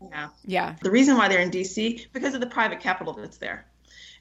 Yeah. 0.01 0.29
Yeah. 0.43 0.75
The 0.81 0.91
reason 0.91 1.17
why 1.17 1.27
they're 1.27 1.41
in 1.41 1.51
DC 1.51 2.07
because 2.13 2.33
of 2.33 2.41
the 2.41 2.47
private 2.47 2.79
capital 2.79 3.13
that's 3.13 3.37
there. 3.37 3.65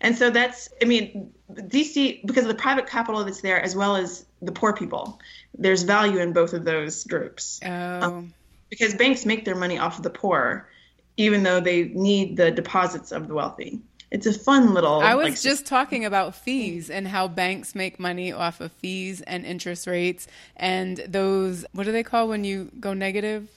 And 0.01 0.17
so 0.17 0.31
that's 0.31 0.69
I 0.83 0.85
mean 0.85 1.33
DC 1.51 2.27
because 2.27 2.45
of 2.45 2.49
the 2.49 2.55
private 2.55 2.87
capital 2.87 3.25
that's 3.25 3.41
there 3.41 3.61
as 3.61 3.75
well 3.75 3.97
as 3.97 4.25
the 4.43 4.53
poor 4.53 4.73
people. 4.73 5.21
There's 5.57 5.83
value 5.83 6.19
in 6.19 6.33
both 6.33 6.53
of 6.53 6.65
those 6.65 7.05
groups. 7.05 7.61
Oh. 7.65 7.71
Um, 7.71 8.35
because 8.71 8.95
banks 8.95 9.25
make 9.25 9.45
their 9.45 9.55
money 9.55 9.79
off 9.79 9.99
of 9.99 10.03
the 10.03 10.11
poor 10.11 10.69
even 11.17 11.43
though 11.43 11.61
they 11.61 11.85
need 11.85 12.37
the 12.37 12.51
deposits 12.51 13.13
of 13.13 13.29
the 13.29 13.35
wealthy. 13.35 13.81
It's 14.11 14.27
a 14.27 14.33
fun 14.33 14.75
little. 14.75 15.01
I 15.01 15.15
was 15.17 15.25
like, 15.31 15.41
just 15.41 15.67
talking 15.67 16.05
about 16.05 16.37
fees 16.37 16.89
and 16.89 17.09
how 17.09 17.27
banks 17.27 17.75
make 17.75 17.99
money 17.99 18.33
off 18.33 18.61
of 18.61 18.71
fees 18.73 19.21
and 19.23 19.45
interest 19.45 19.87
rates 19.87 20.29
and 20.57 20.99
those. 21.09 21.65
What 21.73 21.85
do 21.85 21.93
they 21.93 22.05
call 22.05 22.29
when 22.29 22.45
you 22.45 22.71
go 22.79 22.95
negative? 22.95 23.49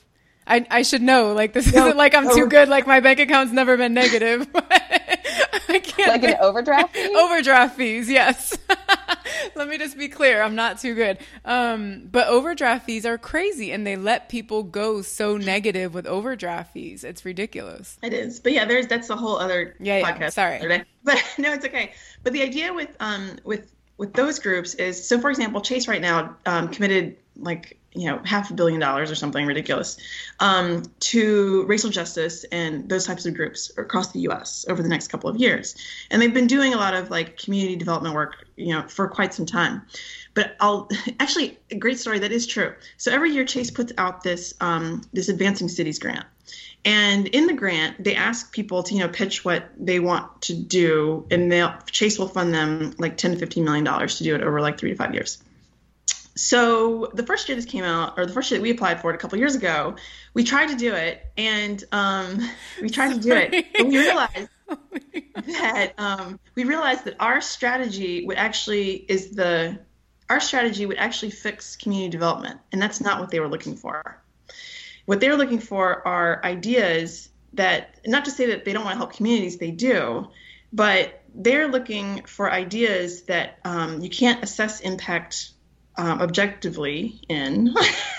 I 0.47 0.65
I 0.71 0.82
should 0.82 1.04
know. 1.04 1.34
Like 1.34 1.54
this 1.54 1.71
No, 1.71 1.86
isn't 1.86 1.97
like 1.97 2.15
I'm 2.15 2.26
no. 2.26 2.36
too 2.36 2.47
good. 2.47 2.69
Like 2.69 2.88
my 2.88 3.02
bank 3.02 3.19
account's 3.19 3.54
never 3.54 3.78
been 3.78 3.93
negative. 3.93 4.47
I 5.69 5.80
can't. 5.80 6.10
Like 6.10 6.23
an 6.23 6.38
overdraft 6.41 6.95
fee? 6.95 7.13
Overdraft 7.15 7.76
fees, 7.78 8.10
yes. 8.10 8.58
Let 9.56 9.67
me 9.67 9.78
just 9.78 9.97
be 9.97 10.08
clear, 10.08 10.41
I'm 10.41 10.56
not 10.56 10.80
too 10.80 10.95
good. 10.95 11.17
Um, 11.45 12.08
but 12.12 12.28
overdraft 12.28 12.86
fees 12.86 13.06
are 13.06 13.17
crazy 13.17 13.71
and 13.71 13.86
they 13.86 13.95
let 13.95 14.30
people 14.30 14.63
go 14.63 15.02
so 15.02 15.38
negative 15.38 15.93
with 15.93 16.06
overdraft 16.06 16.73
fees. 16.73 17.04
It's 17.04 17.26
ridiculous. 17.26 17.97
It 18.02 18.13
is, 18.13 18.39
but 18.39 18.52
yeah, 18.54 18.65
there's 18.65 18.88
that's 18.88 19.10
a 19.10 19.15
whole 19.15 19.38
other 19.38 19.76
Yeah, 19.80 20.00
yeah, 20.00 20.17
podcast. 20.17 20.34
sorry. 20.34 20.86
but 21.04 21.23
no, 21.38 21.54
it's 21.54 21.65
okay. 21.65 21.93
But 22.23 22.34
the 22.34 22.41
idea 22.43 22.73
with 22.73 22.95
um 23.00 23.38
with 23.43 23.71
with 23.97 24.13
those 24.13 24.39
groups 24.39 24.76
is 24.76 25.08
so. 25.08 25.19
For 25.19 25.30
example, 25.30 25.62
Chase 25.62 25.88
right 25.88 26.02
now 26.02 26.36
um, 26.45 26.69
committed 26.69 27.17
like 27.39 27.78
you 27.93 28.10
know 28.10 28.21
half 28.23 28.52
a 28.52 28.54
billion 28.54 28.80
dollars 28.80 29.10
or 29.10 29.15
something 29.15 29.45
ridiculous 29.45 29.97
um, 30.39 30.84
to 31.00 31.65
racial 31.65 31.89
justice 31.89 32.43
and 32.52 32.88
those 32.89 33.06
types 33.06 33.26
of 33.26 33.34
groups 33.34 33.71
across 33.78 34.12
the 34.12 34.19
U.S. 34.21 34.65
over 34.69 34.84
the 34.84 34.89
next 34.89 35.08
couple 35.08 35.30
of 35.30 35.38
years, 35.38 35.76
and 36.12 36.21
they've 36.21 36.34
been 36.34 36.47
doing 36.47 36.73
a 36.73 36.78
lot 36.78 36.93
of 36.93 37.10
like 37.10 37.38
community 37.38 37.76
development 37.76 38.15
work, 38.15 38.45
you 38.56 38.73
know, 38.73 38.88
for 38.88 39.08
quite 39.08 39.34
some 39.34 39.45
time. 39.45 39.82
But 40.34 40.56
I'll 40.60 40.89
actually 41.19 41.58
a 41.71 41.76
great 41.76 42.00
story 42.00 42.19
that 42.19 42.32
is 42.32 42.45
true. 42.45 42.73
So 42.97 43.12
every 43.12 43.32
year 43.32 43.45
Chase 43.45 43.71
puts 43.71 43.91
out 43.97 44.23
this 44.23 44.54
um, 44.62 45.02
this 45.13 45.30
advancing 45.30 45.67
cities 45.67 46.00
grant. 46.00 46.26
And 46.86 47.28
in 47.28 47.47
the 47.47 47.54
grant, 47.54 48.02
they 48.02 48.15
ask 48.15 48.54
people 48.54 48.82
to, 48.84 48.93
you 48.93 49.02
know, 49.02 49.10
pitch 49.10 49.43
what 49.43 49.65
they 49.78 50.00
want 50.00 50.41
to 50.43 50.56
do, 50.56 51.26
and 51.30 51.52
they'll 51.52 51.73
Chase 51.91 52.17
will 52.17 52.30
fund 52.30 52.54
them 52.54 52.93
like 52.97 53.17
10 53.17 53.32
to 53.32 53.38
15 53.38 53.65
million 53.65 53.84
dollars 53.84 54.19
to 54.19 54.23
do 54.23 54.36
it 54.36 54.41
over 54.41 54.62
like 54.62 54.78
three 54.78 54.91
to 54.91 54.95
five 54.95 55.13
years. 55.13 55.43
So 56.38 57.12
the 57.13 57.23
first 57.23 57.50
year 57.50 57.56
this 57.56 57.65
came 57.65 57.84
out, 57.84 58.17
or 58.17 58.26
the 58.26 58.34
first 58.34 58.52
year 58.52 58.60
that 58.60 58.63
we 58.63 58.69
applied 58.69 59.02
for 59.02 59.12
it 59.12 59.15
a 59.15 59.17
couple 59.17 59.38
years 59.39 59.56
ago, 59.56 59.95
we 60.34 60.43
tried 60.43 60.67
to 60.67 60.76
do 60.76 60.93
it, 60.93 61.26
and 61.36 61.84
um, 61.91 62.39
we 62.82 62.89
tried 62.89 63.13
to 63.13 63.19
do 63.19 63.34
it, 63.34 63.65
and 63.78 63.89
we 63.89 63.97
realized 63.97 64.50
that 65.47 65.93
um, 65.97 66.39
we 66.56 66.63
realized 66.63 67.06
that 67.06 67.15
our 67.19 67.41
strategy 67.41 68.26
would 68.26 68.38
actually 68.38 68.93
is 68.93 69.32
the 69.32 69.80
our 70.30 70.39
strategy 70.39 70.86
would 70.86 70.97
actually 70.97 71.32
fix 71.32 71.76
community 71.76 72.10
development, 72.10 72.60
and 72.71 72.82
that's 72.82 73.02
not 73.02 73.19
what 73.19 73.32
they 73.32 73.39
were 73.39 73.47
looking 73.47 73.76
for. 73.76 74.21
What 75.06 75.21
they're 75.21 75.38
looking 75.38 75.60
for 75.60 76.06
are 76.06 76.43
ideas 76.43 77.30
that 77.54 78.02
not 78.06 78.26
to 78.26 78.32
say 78.32 78.47
that 78.47 78.65
they 78.65 78.73
don't 78.73 78.84
want 78.84 78.95
to 78.95 78.97
help 78.97 79.13
communities, 79.13 79.58
they 79.58 79.71
do, 79.71 80.28
but 80.73 81.23
they're 81.34 81.67
looking 81.67 82.23
for 82.26 82.52
ideas 82.52 83.23
that 83.23 83.60
um, 83.63 84.02
you 84.02 84.10
can't 84.10 84.43
assess 84.43 84.82
impact 84.82 85.52
um, 85.97 86.21
objectively 86.21 87.19
in, 87.29 87.73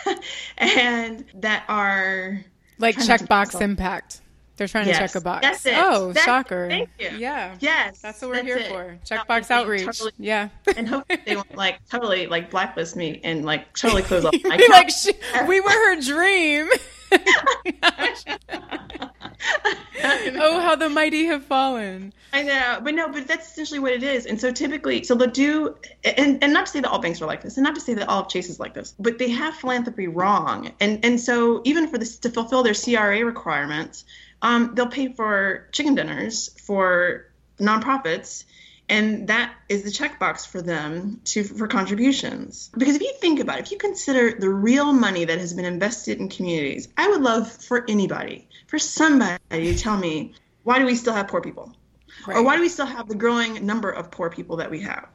and 0.58 1.24
that 1.36 1.64
are 1.68 2.44
Like 2.78 2.96
checkbox 2.96 3.60
impact. 3.60 4.20
They're 4.56 4.66
trying 4.66 4.86
to 4.86 4.92
check 4.92 5.14
a 5.14 5.20
box. 5.20 5.42
that's 5.42 5.64
it. 5.66 5.74
Oh, 5.76 6.08
That's- 6.08 6.24
shocker. 6.24 6.66
thank 6.68 6.88
you. 6.98 7.10
Yeah. 7.16 7.54
yes, 7.60 8.00
That's 8.00 8.20
what 8.20 8.30
we're 8.30 8.34
that's 8.36 8.46
here 8.48 8.56
it. 8.58 8.66
for. 8.68 8.98
Checkbox 9.06 9.52
outreach. 9.52 9.84
totally- 9.84 10.10
yeah. 10.18 10.48
and 10.76 10.88
hope 10.88 11.04
they 11.24 11.36
won't 11.36 11.54
like 11.54 11.78
totally 11.88 12.26
like 12.26 12.50
blacklist 12.50 12.96
me 12.96 13.20
and 13.22 13.44
like 13.44 13.72
totally 13.76 14.02
close 14.02 14.24
off 14.24 14.34
like, 14.44 14.90
she, 14.90 15.12
we 15.46 15.60
were 15.60 15.70
her 15.70 16.00
dream. 16.00 16.68
Oh, 17.12 17.18
how 20.60 20.76
the 20.76 20.88
mighty 20.88 21.26
have 21.26 21.44
fallen. 21.44 22.12
I 22.32 22.42
know, 22.42 22.80
but 22.82 22.94
no, 22.94 23.08
but 23.08 23.26
that's 23.26 23.50
essentially 23.50 23.80
what 23.80 23.92
it 23.92 24.02
is. 24.02 24.26
And 24.26 24.40
so 24.40 24.52
typically, 24.52 25.04
so 25.04 25.14
they'll 25.14 25.30
do, 25.30 25.76
and, 26.04 26.42
and 26.42 26.52
not 26.52 26.66
to 26.66 26.72
say 26.72 26.80
that 26.80 26.90
all 26.90 26.98
banks 26.98 27.22
are 27.22 27.26
like 27.26 27.42
this, 27.42 27.56
and 27.56 27.64
not 27.64 27.74
to 27.74 27.80
say 27.80 27.94
that 27.94 28.08
all 28.08 28.22
of 28.22 28.28
Chase 28.28 28.48
is 28.48 28.60
like 28.60 28.74
this, 28.74 28.94
but 28.98 29.18
they 29.18 29.30
have 29.30 29.54
philanthropy 29.54 30.08
wrong. 30.08 30.72
And 30.80 31.04
and 31.04 31.20
so 31.20 31.62
even 31.64 31.88
for 31.88 31.98
this 31.98 32.18
to 32.18 32.30
fulfill 32.30 32.62
their 32.62 32.74
CRA 32.74 33.24
requirements, 33.24 34.04
um, 34.42 34.74
they'll 34.74 34.86
pay 34.86 35.12
for 35.12 35.68
chicken 35.72 35.94
dinners 35.94 36.50
for 36.60 37.26
nonprofits. 37.58 38.44
And 38.88 39.28
that 39.28 39.54
is 39.68 39.82
the 39.82 39.90
checkbox 39.90 40.46
for 40.46 40.62
them 40.62 41.20
to 41.26 41.44
for 41.44 41.68
contributions. 41.68 42.70
Because 42.76 42.96
if 42.96 43.02
you 43.02 43.12
think 43.20 43.38
about 43.40 43.58
it, 43.58 43.66
if 43.66 43.72
you 43.72 43.78
consider 43.78 44.38
the 44.38 44.48
real 44.48 44.92
money 44.92 45.26
that 45.26 45.38
has 45.38 45.52
been 45.52 45.66
invested 45.66 46.18
in 46.18 46.28
communities, 46.30 46.88
I 46.96 47.08
would 47.08 47.20
love 47.20 47.50
for 47.50 47.84
anybody, 47.88 48.48
for 48.66 48.78
somebody 48.78 49.38
to 49.50 49.76
tell 49.76 49.96
me, 49.96 50.34
why 50.62 50.78
do 50.78 50.86
we 50.86 50.94
still 50.94 51.12
have 51.12 51.28
poor 51.28 51.42
people? 51.42 51.74
Or 52.26 52.42
why 52.42 52.56
do 52.56 52.62
we 52.62 52.68
still 52.68 52.86
have 52.86 53.08
the 53.08 53.14
growing 53.14 53.64
number 53.64 53.90
of 53.90 54.10
poor 54.10 54.30
people 54.30 54.56
that 54.56 54.70
we 54.70 54.80
have? 54.80 55.08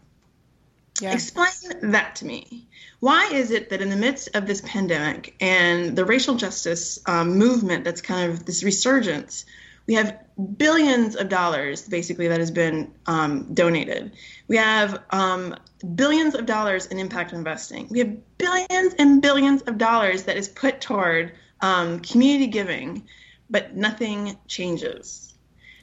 Yeah. 1.02 1.14
Explain 1.14 1.92
that 1.92 2.18
to 2.18 2.26
me. 2.26 2.68
Why 3.00 3.30
is 3.34 3.52
it 3.52 3.70
that 3.72 3.82
in 3.82 3.90
the 3.90 3.96
midst 3.96 4.30
of 4.36 4.46
this 4.46 4.62
pandemic 4.62 5.36
and 5.42 5.96
the 5.96 6.06
racial 6.06 6.36
justice 6.36 7.00
um, 7.08 7.38
movement 7.38 7.84
that's 7.84 8.02
kind 8.02 8.32
of 8.32 8.46
this 8.46 8.64
resurgence, 8.64 9.46
we 9.88 9.96
have 9.96 10.18
billions 10.58 11.16
of 11.16 11.30
dollars 11.30 11.88
basically 11.88 12.28
that 12.28 12.40
has 12.40 12.52
been 12.52 12.92
um, 13.06 13.54
donated. 13.54 14.14
We 14.48 14.58
have 14.58 15.04
um, 15.12 15.56
billions 15.96 16.36
of 16.36 16.46
dollars 16.46 16.88
in 16.88 17.00
impact 17.00 17.34
investing. 17.34 17.88
We 17.90 18.00
have 18.00 18.38
billions 18.38 18.94
and 18.98 19.22
billions 19.22 19.62
of 19.64 19.78
dollars 19.78 20.24
that 20.24 20.38
is 20.38 20.48
put 20.48 20.82
toward 20.82 21.34
um, 21.62 22.00
community 22.00 22.48
giving, 22.48 23.08
but 23.50 23.76
nothing 23.76 24.38
changes. 24.48 25.34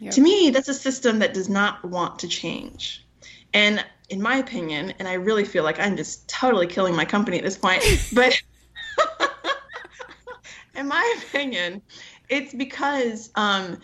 Yep. 0.00 0.14
To 0.14 0.20
me, 0.20 0.50
that's 0.50 0.68
a 0.68 0.74
system 0.74 1.18
that 1.18 1.34
does 1.34 1.48
not 1.48 1.84
want 1.84 2.20
to 2.20 2.28
change. 2.28 3.04
And 3.52 3.84
in 4.08 4.22
my 4.22 4.36
opinion, 4.36 4.94
and 4.98 5.06
I 5.06 5.14
really 5.14 5.44
feel 5.44 5.62
like 5.62 5.78
I'm 5.78 5.96
just 5.96 6.28
totally 6.28 6.66
killing 6.66 6.96
my 6.96 7.04
company 7.04 7.38
at 7.38 7.44
this 7.44 7.58
point, 7.58 7.82
but 8.12 8.40
in 10.74 10.88
my 10.88 11.16
opinion, 11.18 11.82
it's 12.30 12.54
because 12.54 13.30
um, 13.34 13.78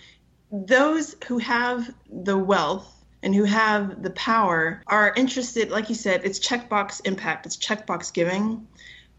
those 0.51 1.17
who 1.27 1.39
have 1.39 1.93
the 2.11 2.39
wealth 2.39 2.91
and 3.23 3.35
who 3.35 3.45
have 3.45 4.03
the 4.03 4.11
power 4.11 4.83
are 4.87 5.13
interested, 5.15 5.71
like 5.71 5.89
you 5.89 5.95
said, 5.95 6.23
it's 6.25 6.39
checkbox 6.39 7.05
impact, 7.05 7.45
it's 7.45 7.57
checkbox 7.57 8.13
giving. 8.13 8.67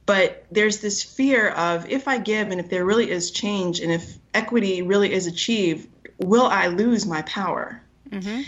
But 0.05 0.45
there's 0.49 0.79
this 0.79 1.03
fear 1.03 1.49
of 1.49 1.89
if 1.89 2.07
I 2.07 2.17
give 2.17 2.49
and 2.49 2.61
if 2.61 2.69
there 2.69 2.85
really 2.85 3.11
is 3.11 3.29
change 3.29 3.81
and 3.81 3.91
if 3.91 4.17
equity 4.33 4.81
really 4.81 5.11
is 5.11 5.27
achieved, 5.27 5.89
will 6.17 6.47
I 6.47 6.67
lose 6.67 7.05
my 7.05 7.21
power? 7.23 7.81
Mm-hmm. 8.09 8.43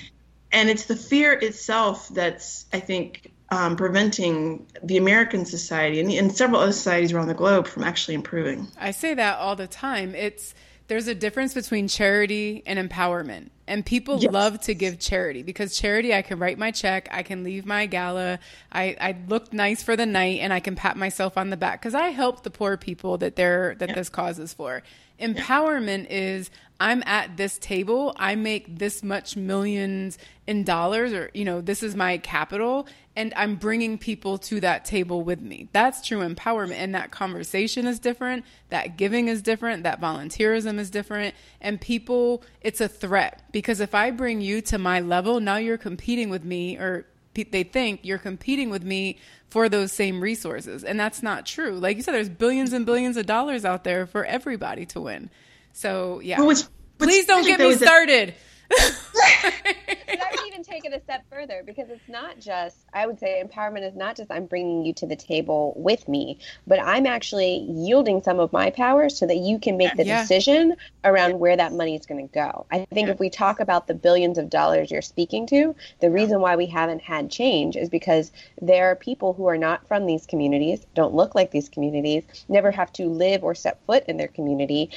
And 0.54 0.70
it's 0.70 0.86
the 0.86 0.96
fear 0.96 1.34
itself 1.34 2.08
that's, 2.08 2.66
I 2.72 2.80
think, 2.80 3.34
um, 3.52 3.76
preventing 3.76 4.68
the 4.82 4.98
American 4.98 5.46
society 5.46 6.00
and, 6.00 6.10
and 6.12 6.36
several 6.36 6.62
other 6.62 6.72
societies 6.72 7.12
around 7.12 7.28
the 7.28 7.34
globe 7.34 7.68
from 7.68 7.84
actually 7.84 8.16
improving. 8.16 8.68
I 8.80 8.92
say 8.92 9.14
that 9.14 9.38
all 9.38 9.56
the 9.56 9.68
time. 9.68 10.16
It's 10.16 10.54
there's 10.90 11.08
a 11.08 11.16
difference 11.16 11.54
between 11.54 11.88
charity 11.88 12.62
and 12.66 12.78
empowerment. 12.78 13.50
And 13.70 13.86
people 13.86 14.20
Yes. 14.20 14.34
love 14.34 14.60
to 14.62 14.74
give 14.74 15.00
charity 15.00 15.44
because 15.44 15.78
charity, 15.78 16.14
I 16.14 16.24
can 16.24 16.40
write 16.40 16.58
my 16.58 16.72
check, 16.72 17.08
I 17.12 17.22
can 17.22 17.44
leave 17.44 17.68
my 17.68 17.86
gala, 17.86 18.40
I, 18.72 18.98
I 19.00 19.16
look 19.28 19.54
nice 19.54 19.84
for 19.84 19.96
the 19.96 20.08
night, 20.08 20.40
and 20.42 20.52
I 20.52 20.60
can 20.60 20.76
pat 20.76 20.98
myself 20.98 21.38
on 21.38 21.52
the 21.52 21.58
back 21.58 21.80
because 21.80 21.94
I 21.94 22.08
help 22.10 22.42
the 22.42 22.50
poor 22.50 22.78
people 22.78 23.20
that 23.20 23.36
they're 23.36 23.76
that 23.76 23.94
this 23.94 24.10
cause 24.10 24.40
is 24.40 24.54
for. 24.54 24.82
Empowerment 25.20 26.08
is 26.10 26.50
I'm 26.82 27.04
at 27.06 27.36
this 27.36 27.58
table, 27.58 28.16
I 28.18 28.36
make 28.36 28.80
this 28.80 29.04
much 29.04 29.36
millions 29.36 30.18
in 30.48 30.64
dollars, 30.64 31.12
or 31.14 31.30
you 31.34 31.44
know, 31.46 31.60
this 31.62 31.84
is 31.84 31.94
my 31.94 32.18
capital, 32.20 32.88
and 33.18 33.34
I'm 33.36 33.56
bringing 33.58 33.98
people 33.98 34.38
to 34.38 34.62
that 34.62 34.86
table 34.86 35.22
with 35.22 35.42
me. 35.42 35.68
That's 35.74 36.08
true 36.08 36.20
empowerment, 36.20 36.76
and 36.76 36.96
that 36.96 37.12
conversation 37.12 37.86
is 37.86 38.00
different, 38.00 38.46
that 38.70 38.96
giving 38.96 39.28
is 39.28 39.42
different, 39.42 39.84
that 39.84 40.00
volunteerism 40.00 40.80
is 40.80 40.90
different, 40.90 41.36
and 41.60 41.82
people, 41.82 42.44
it's 42.62 42.80
a 42.80 42.88
threat 42.88 43.44
because 43.60 43.82
if 43.82 43.94
I 43.94 44.12
bring 44.12 44.40
you 44.40 44.62
to 44.62 44.78
my 44.78 45.02
level, 45.02 45.42
now 45.42 45.58
you're 45.58 45.78
competing 45.78 46.30
with 46.30 46.46
me, 46.46 46.78
or 46.78 47.06
they 47.34 47.64
think 47.64 48.00
you're 48.04 48.18
competing 48.18 48.70
with 48.70 48.84
me 48.84 49.18
for 49.50 49.68
those 49.68 49.92
same 49.92 50.22
resources. 50.22 50.86
And 50.86 50.98
that's 50.98 51.22
not 51.22 51.46
true. 51.46 51.72
Like 51.78 51.98
you 51.98 52.04
said, 52.04 52.14
there's 52.14 52.30
billions 52.30 52.72
and 52.72 52.86
billions 52.86 53.18
of 53.18 53.26
dollars 53.26 53.66
out 53.66 53.84
there 53.84 54.06
for 54.08 54.24
everybody 54.24 54.86
to 54.88 55.02
win. 55.02 55.30
So, 55.74 56.22
yeah. 56.22 56.40
What's- 56.42 56.70
what's 56.98 57.12
Please 57.12 57.26
don't 57.26 57.46
get 57.46 57.60
me 57.60 57.74
that- 57.74 57.86
started. 57.86 58.34
But 58.70 60.22
I 60.22 60.32
would 60.32 60.48
even 60.48 60.64
take 60.64 60.86
it 60.86 60.94
a 60.94 61.02
step 61.02 61.24
further 61.32 61.64
because 61.66 61.90
it's 61.90 62.08
not 62.08 62.40
just, 62.40 62.78
I 62.94 63.08
would 63.08 63.20
say 63.20 63.42
empowerment 63.44 63.88
is 63.88 63.96
not 63.96 64.16
just 64.16 64.32
I'm 64.32 64.46
bringing 64.46 64.86
you 64.86 64.94
to 64.96 65.08
the 65.08 65.16
table 65.16 65.74
with 65.76 66.08
me, 66.08 66.40
but 66.68 66.80
I'm 66.80 67.06
actually 67.06 67.58
yielding 67.70 68.22
some 68.22 68.40
of 68.40 68.52
my 68.54 68.70
power 68.70 69.10
so 69.10 69.26
that 69.26 69.38
you 69.38 69.60
can 69.60 69.78
make 69.78 69.96
the 69.96 70.06
Yeah. 70.06 70.22
decision 70.22 70.76
around 71.04 71.40
where 71.40 71.56
that 71.58 71.74
money 71.74 71.96
is 71.96 72.06
going 72.06 72.28
to 72.28 72.34
go. 72.34 72.66
I 72.72 72.86
think 72.92 73.08
Yeah. 73.08 73.14
if 73.14 73.20
we 73.20 73.30
talk 73.30 73.60
about 73.60 73.88
the 73.88 73.94
billions 73.94 74.38
of 74.38 74.50
dollars 74.50 74.92
you're 74.92 75.02
speaking 75.02 75.46
to, 75.48 75.76
the 76.00 76.12
reason 76.12 76.42
why 76.42 76.56
we 76.56 76.66
haven't 76.68 77.02
had 77.02 77.30
change 77.30 77.76
is 77.76 77.90
because 77.90 78.32
there 78.62 78.92
are 78.92 78.96
people 78.96 79.34
who 79.34 79.48
are 79.48 79.58
not 79.58 79.88
from 79.88 80.06
these 80.06 80.26
communities, 80.26 80.86
don't 80.94 81.14
look 81.14 81.36
like 81.36 81.52
these 81.52 81.70
communities, 81.70 82.24
never 82.48 82.72
have 82.72 82.92
to 82.94 83.08
live 83.08 83.44
or 83.44 83.56
set 83.56 83.84
foot 83.86 84.04
in 84.08 84.18
their 84.18 84.28
community, 84.28 84.90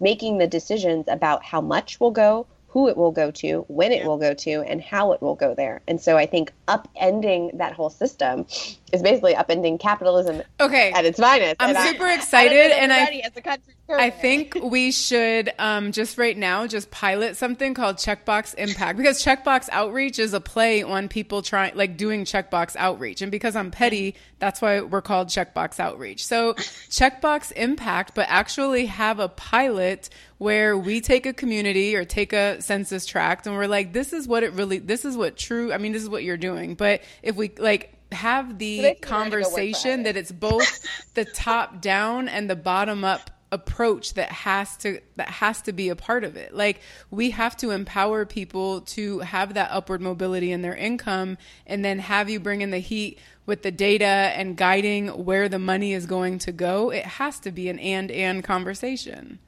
making 0.00 0.38
the 0.38 0.46
decisions 0.46 1.06
about 1.08 1.42
how 1.44 1.60
much 1.60 1.98
will 1.98 2.10
go, 2.12 2.46
who 2.68 2.86
it 2.88 2.96
will 2.96 3.10
go 3.12 3.30
to, 3.30 3.64
when 3.68 3.92
it 3.92 4.04
will 4.04 4.18
go 4.18 4.34
to, 4.34 4.60
and 4.62 4.80
how 4.80 5.12
it 5.12 5.22
will 5.22 5.34
go 5.34 5.54
there. 5.54 5.80
And 5.88 5.98
so 6.00 6.16
I 6.18 6.26
think 6.26 6.52
upending 6.68 7.56
that 7.56 7.72
whole 7.72 7.88
system 7.90 8.46
is 8.92 9.02
basically 9.02 9.34
upending 9.34 9.80
capitalism 9.80 10.42
Okay. 10.60 10.92
at 10.92 11.04
its 11.06 11.18
finest. 11.18 11.56
I'm 11.60 11.74
And 11.74 11.88
super 11.88 12.04
I 12.04 12.14
excited, 12.14 12.70
think 12.70 12.82
and 12.82 12.92
I- 12.92 13.22
as 13.24 13.36
a 13.36 13.40
country 13.40 13.74
I 13.90 14.10
think 14.10 14.54
we 14.62 14.92
should 14.92 15.50
um, 15.58 15.92
just 15.92 16.18
right 16.18 16.36
now 16.36 16.66
just 16.66 16.90
pilot 16.90 17.36
something 17.36 17.72
called 17.72 17.96
Checkbox 17.96 18.54
Impact 18.56 18.98
because 18.98 19.24
Checkbox 19.24 19.68
Outreach 19.72 20.18
is 20.18 20.34
a 20.34 20.40
play 20.40 20.82
on 20.82 21.08
people 21.08 21.40
trying 21.40 21.74
like 21.74 21.96
doing 21.96 22.24
Checkbox 22.24 22.76
Outreach, 22.76 23.22
and 23.22 23.32
because 23.32 23.56
I'm 23.56 23.70
petty, 23.70 24.14
that's 24.38 24.60
why 24.60 24.82
we're 24.82 25.00
called 25.00 25.28
Checkbox 25.28 25.80
Outreach. 25.80 26.26
So 26.26 26.54
Checkbox 26.54 27.52
Impact, 27.52 28.14
but 28.14 28.26
actually 28.28 28.86
have 28.86 29.20
a 29.20 29.28
pilot 29.28 30.10
where 30.36 30.76
we 30.76 31.00
take 31.00 31.24
a 31.24 31.32
community 31.32 31.96
or 31.96 32.04
take 32.04 32.34
a 32.34 32.60
census 32.60 33.06
tract, 33.06 33.46
and 33.46 33.56
we're 33.56 33.66
like, 33.66 33.94
this 33.94 34.12
is 34.12 34.28
what 34.28 34.42
it 34.42 34.52
really, 34.52 34.78
this 34.78 35.06
is 35.06 35.16
what 35.16 35.36
true. 35.36 35.72
I 35.72 35.78
mean, 35.78 35.92
this 35.92 36.02
is 36.02 36.10
what 36.10 36.24
you're 36.24 36.36
doing, 36.36 36.74
but 36.74 37.02
if 37.22 37.36
we 37.36 37.52
like 37.58 37.94
have 38.12 38.58
the 38.58 38.76
So 38.76 38.82
they 38.82 38.94
can 38.94 39.18
learn 39.18 39.30
to 39.30 39.30
go 39.30 39.36
work 39.36 39.44
for 39.44 39.54
conversation 39.54 40.02
that 40.04 40.16
it's 40.16 40.32
both 40.32 40.80
the 41.14 41.24
top 41.24 41.80
down 41.80 42.28
and 42.28 42.48
the 42.48 42.56
bottom 42.56 43.04
up 43.04 43.30
approach 43.50 44.14
that 44.14 44.30
has 44.30 44.76
to 44.78 45.00
that 45.16 45.28
has 45.28 45.62
to 45.62 45.72
be 45.72 45.88
a 45.88 45.96
part 45.96 46.24
of 46.24 46.36
it. 46.36 46.54
Like 46.54 46.80
we 47.10 47.30
have 47.30 47.56
to 47.58 47.70
empower 47.70 48.26
people 48.26 48.82
to 48.82 49.20
have 49.20 49.54
that 49.54 49.70
upward 49.70 50.00
mobility 50.00 50.52
in 50.52 50.62
their 50.62 50.76
income 50.76 51.38
and 51.66 51.84
then 51.84 51.98
have 51.98 52.28
you 52.28 52.40
bring 52.40 52.60
in 52.60 52.70
the 52.70 52.78
heat 52.78 53.18
with 53.46 53.62
the 53.62 53.70
data 53.70 54.04
and 54.04 54.56
guiding 54.56 55.08
where 55.24 55.48
the 55.48 55.58
money 55.58 55.94
is 55.94 56.04
going 56.04 56.38
to 56.40 56.52
go. 56.52 56.90
It 56.90 57.04
has 57.04 57.40
to 57.40 57.50
be 57.50 57.68
an 57.68 57.78
and 57.78 58.10
and 58.10 58.44
conversation. 58.44 59.38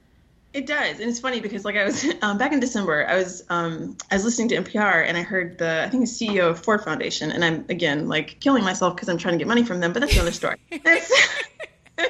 It 0.53 0.65
does, 0.65 0.99
and 0.99 1.09
it's 1.09 1.19
funny 1.19 1.39
because 1.39 1.63
like 1.63 1.77
I 1.77 1.85
was 1.85 2.05
um, 2.21 2.37
back 2.37 2.51
in 2.51 2.59
December, 2.59 3.07
I 3.07 3.15
was 3.15 3.43
um, 3.49 3.95
I 4.09 4.15
was 4.15 4.25
listening 4.25 4.49
to 4.49 4.55
NPR 4.57 5.07
and 5.07 5.15
I 5.15 5.21
heard 5.21 5.57
the 5.59 5.83
I 5.83 5.89
think 5.89 6.05
the 6.05 6.11
CEO 6.11 6.49
of 6.49 6.61
Ford 6.61 6.83
Foundation, 6.83 7.31
and 7.31 7.45
I'm 7.45 7.65
again 7.69 8.09
like 8.09 8.39
killing 8.41 8.63
myself 8.63 8.95
because 8.95 9.07
I'm 9.07 9.17
trying 9.17 9.35
to 9.35 9.37
get 9.37 9.47
money 9.47 9.63
from 9.63 9.79
them, 9.79 9.93
but 9.93 10.01
that's 10.01 10.15
another 10.15 10.31
story. 10.31 10.57
So, 11.97 12.07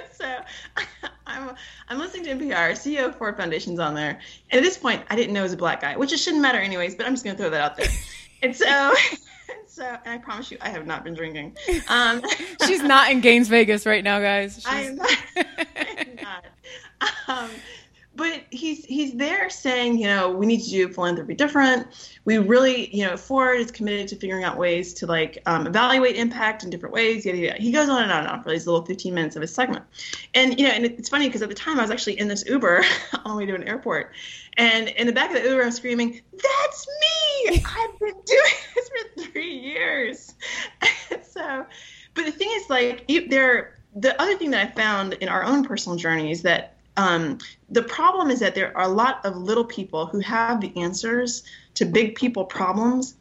so 1.01 1.07
I'm 1.31 1.55
I'm 1.89 1.97
listening 1.99 2.23
to 2.25 2.45
NPR, 2.45 2.71
CEO 2.71 3.07
of 3.07 3.15
Ford 3.17 3.37
Foundation's 3.37 3.79
on 3.79 3.93
there, 3.95 4.19
and 4.49 4.57
at 4.59 4.63
this 4.63 4.77
point 4.77 5.03
I 5.09 5.15
didn't 5.15 5.33
know 5.33 5.41
it 5.41 5.43
was 5.43 5.53
a 5.53 5.57
black 5.57 5.81
guy, 5.81 5.95
which 5.97 6.11
it 6.13 6.17
shouldn't 6.17 6.41
matter 6.41 6.59
anyways, 6.59 6.95
but 6.95 7.05
I'm 7.05 7.13
just 7.13 7.23
gonna 7.25 7.37
throw 7.37 7.49
that 7.49 7.61
out 7.61 7.77
there. 7.77 7.87
And 8.43 8.55
so, 8.55 8.65
and 8.65 8.97
so, 9.67 9.83
and 9.85 10.13
I 10.15 10.17
promise 10.17 10.49
you, 10.49 10.57
I 10.61 10.69
have 10.69 10.87
not 10.87 11.03
been 11.03 11.13
drinking. 11.13 11.55
Um, 11.89 12.23
she's 12.65 12.81
not 12.81 13.11
in 13.11 13.21
Gaines 13.21 13.49
Vegas 13.49 13.85
right 13.85 14.03
now 14.03 14.19
guys 14.19 14.55
She's- 14.55 14.65
I 14.67 14.81
am 14.81 14.95
not. 14.95 15.17
I 15.35 15.85
am 15.99 16.15
not. 16.15 16.45
Um, 17.27 17.49
but 18.15 18.43
he's 18.49 18.83
he's 18.85 19.13
there 19.13 19.49
saying, 19.49 19.97
you 19.97 20.07
know, 20.07 20.29
we 20.29 20.45
need 20.45 20.61
to 20.61 20.69
do 20.69 20.89
philanthropy 20.89 21.33
different. 21.33 21.87
We 22.25 22.39
really, 22.39 22.93
you 22.93 23.05
know, 23.05 23.15
Ford 23.15 23.59
is 23.59 23.71
committed 23.71 24.09
to 24.09 24.17
figuring 24.17 24.43
out 24.43 24.57
ways 24.57 24.93
to 24.95 25.05
like 25.05 25.41
um, 25.45 25.65
evaluate 25.65 26.17
impact 26.17 26.63
in 26.63 26.69
different 26.69 26.93
ways. 26.93 27.25
Yada, 27.25 27.37
yada. 27.37 27.61
He 27.61 27.71
goes 27.71 27.87
on 27.87 28.03
and 28.03 28.11
on 28.11 28.19
and 28.19 28.27
on 28.27 28.43
for 28.43 28.49
these 28.49 28.67
little 28.67 28.85
15 28.85 29.13
minutes 29.13 29.37
of 29.37 29.41
his 29.41 29.53
segment. 29.53 29.85
And 30.33 30.59
you 30.59 30.67
know, 30.67 30.73
and 30.73 30.85
it's 30.85 31.07
funny 31.07 31.27
because 31.27 31.41
at 31.41 31.49
the 31.49 31.55
time 31.55 31.79
I 31.79 31.83
was 31.83 31.91
actually 31.91 32.19
in 32.19 32.27
this 32.27 32.45
Uber 32.45 32.83
on 33.25 33.31
the 33.31 33.37
way 33.37 33.45
to 33.45 33.55
an 33.55 33.63
airport, 33.63 34.11
and 34.57 34.89
in 34.89 35.07
the 35.07 35.13
back 35.13 35.33
of 35.33 35.41
the 35.41 35.49
Uber 35.49 35.63
I'm 35.63 35.71
screaming, 35.71 36.21
"That's 36.33 36.87
me! 36.87 37.63
I've 37.65 37.99
been 37.99 38.15
doing 38.25 38.53
this 38.75 38.89
for 38.89 39.21
three 39.23 39.57
years." 39.57 40.35
so, 41.23 41.65
but 42.13 42.25
the 42.25 42.31
thing 42.31 42.49
is, 42.51 42.69
like, 42.69 43.07
there. 43.29 43.77
The 43.93 44.19
other 44.21 44.37
thing 44.37 44.51
that 44.51 44.65
I 44.65 44.71
found 44.71 45.13
in 45.15 45.27
our 45.27 45.43
own 45.43 45.65
personal 45.65 45.97
journey 45.97 46.31
is 46.31 46.43
that 46.43 46.77
um, 46.97 47.37
the 47.69 47.83
problem 47.83 48.29
is 48.29 48.39
that 48.39 48.55
there 48.55 48.75
are 48.77 48.83
a 48.83 48.93
lot 48.93 49.25
of 49.25 49.35
little 49.35 49.65
people 49.65 50.05
who 50.05 50.19
have 50.19 50.61
the 50.61 50.75
answers 50.77 51.43
to 51.75 51.85
big 51.85 52.15
people 52.15 52.45
problems, 52.45 53.15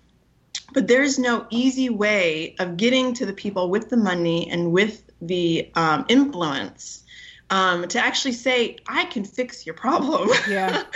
but 0.72 0.88
there's 0.88 1.18
no 1.18 1.46
easy 1.50 1.88
way 1.88 2.56
of 2.59 2.76
getting 2.76 3.14
to 3.14 3.26
the 3.26 3.33
people 3.33 3.70
with 3.70 3.88
the 3.88 3.96
money 3.96 4.50
and 4.50 4.72
with 4.72 5.02
the 5.22 5.70
um, 5.74 6.04
influence 6.09 7.04
um, 7.50 7.87
to 7.88 7.98
actually 7.98 8.33
say, 8.33 8.76
I 8.88 9.04
can 9.06 9.24
fix 9.24 9.66
your 9.66 9.74
problem. 9.74 10.28
yeah 10.48 10.83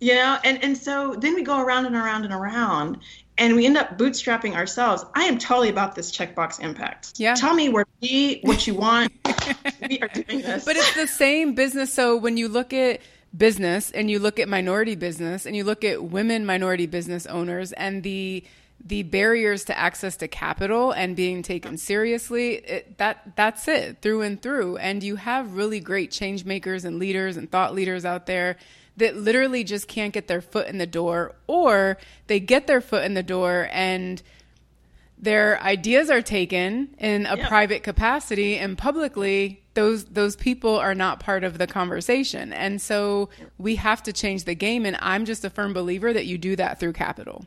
you 0.00 0.14
know 0.14 0.38
and 0.44 0.62
and 0.62 0.76
so 0.76 1.14
then 1.18 1.34
we 1.34 1.42
go 1.42 1.60
around 1.60 1.86
and 1.86 1.96
around 1.96 2.24
and 2.24 2.32
around 2.32 2.98
and 3.38 3.56
we 3.56 3.64
end 3.66 3.76
up 3.76 3.96
bootstrapping 3.96 4.54
ourselves 4.54 5.04
i 5.14 5.24
am 5.24 5.38
totally 5.38 5.68
about 5.68 5.94
this 5.94 6.10
checkbox 6.10 6.60
impact 6.60 7.12
Yeah. 7.16 7.34
tell 7.34 7.54
me 7.54 7.68
where 7.68 7.84
to 7.84 7.90
be 8.00 8.40
what 8.42 8.66
you 8.66 8.74
want 8.74 9.12
we 9.88 10.00
are 10.00 10.08
doing 10.08 10.42
this 10.42 10.64
But 10.64 10.76
it's 10.76 10.94
the 10.94 11.06
same 11.06 11.54
business. 11.54 11.92
So 11.92 12.16
when 12.16 12.36
you 12.36 12.48
look 12.48 12.72
at 12.72 13.00
business 13.36 13.90
and 13.90 14.10
you 14.10 14.18
look 14.18 14.38
at 14.38 14.48
minority 14.48 14.94
business 14.94 15.46
and 15.46 15.54
you 15.54 15.64
look 15.64 15.84
at 15.84 16.02
women 16.02 16.44
minority 16.46 16.86
business 16.86 17.26
owners 17.26 17.72
and 17.72 18.02
the 18.02 18.42
the 18.84 19.02
barriers 19.02 19.64
to 19.64 19.76
access 19.76 20.16
to 20.16 20.28
capital 20.28 20.92
and 20.92 21.14
being 21.16 21.42
taken 21.42 21.76
seriously 21.76 22.54
it, 22.54 22.96
that 22.98 23.32
that's 23.36 23.66
it 23.68 24.00
through 24.00 24.22
and 24.22 24.40
through 24.40 24.76
and 24.78 25.02
you 25.02 25.16
have 25.16 25.54
really 25.54 25.80
great 25.80 26.10
change 26.10 26.44
makers 26.44 26.84
and 26.84 26.98
leaders 26.98 27.36
and 27.36 27.50
thought 27.50 27.74
leaders 27.74 28.04
out 28.04 28.26
there 28.26 28.56
that 28.98 29.16
literally 29.16 29.64
just 29.64 29.88
can't 29.88 30.12
get 30.12 30.28
their 30.28 30.40
foot 30.40 30.66
in 30.68 30.78
the 30.78 30.86
door 30.86 31.34
or 31.46 31.96
they 32.26 32.38
get 32.40 32.66
their 32.66 32.80
foot 32.80 33.04
in 33.04 33.14
the 33.14 33.22
door 33.22 33.68
and 33.72 34.22
their 35.20 35.60
ideas 35.62 36.10
are 36.10 36.22
taken 36.22 36.94
in 36.98 37.26
a 37.26 37.36
Yeah. 37.36 37.48
private 37.48 37.82
capacity 37.82 38.56
and 38.56 38.78
publicly 38.78 39.62
those 39.74 40.04
those 40.06 40.36
people 40.36 40.76
are 40.76 40.94
not 40.94 41.20
part 41.20 41.44
of 41.44 41.58
the 41.58 41.66
conversation. 41.66 42.52
And 42.52 42.80
so 42.80 43.28
we 43.58 43.76
have 43.76 44.02
to 44.04 44.12
change 44.12 44.44
the 44.44 44.54
game 44.56 44.84
and 44.84 44.96
i'm 45.00 45.24
just 45.24 45.44
a 45.44 45.50
firm 45.50 45.72
believer 45.72 46.12
that 46.12 46.26
you 46.26 46.36
do 46.38 46.56
that 46.56 46.78
through 46.80 46.92
capital. 46.94 47.46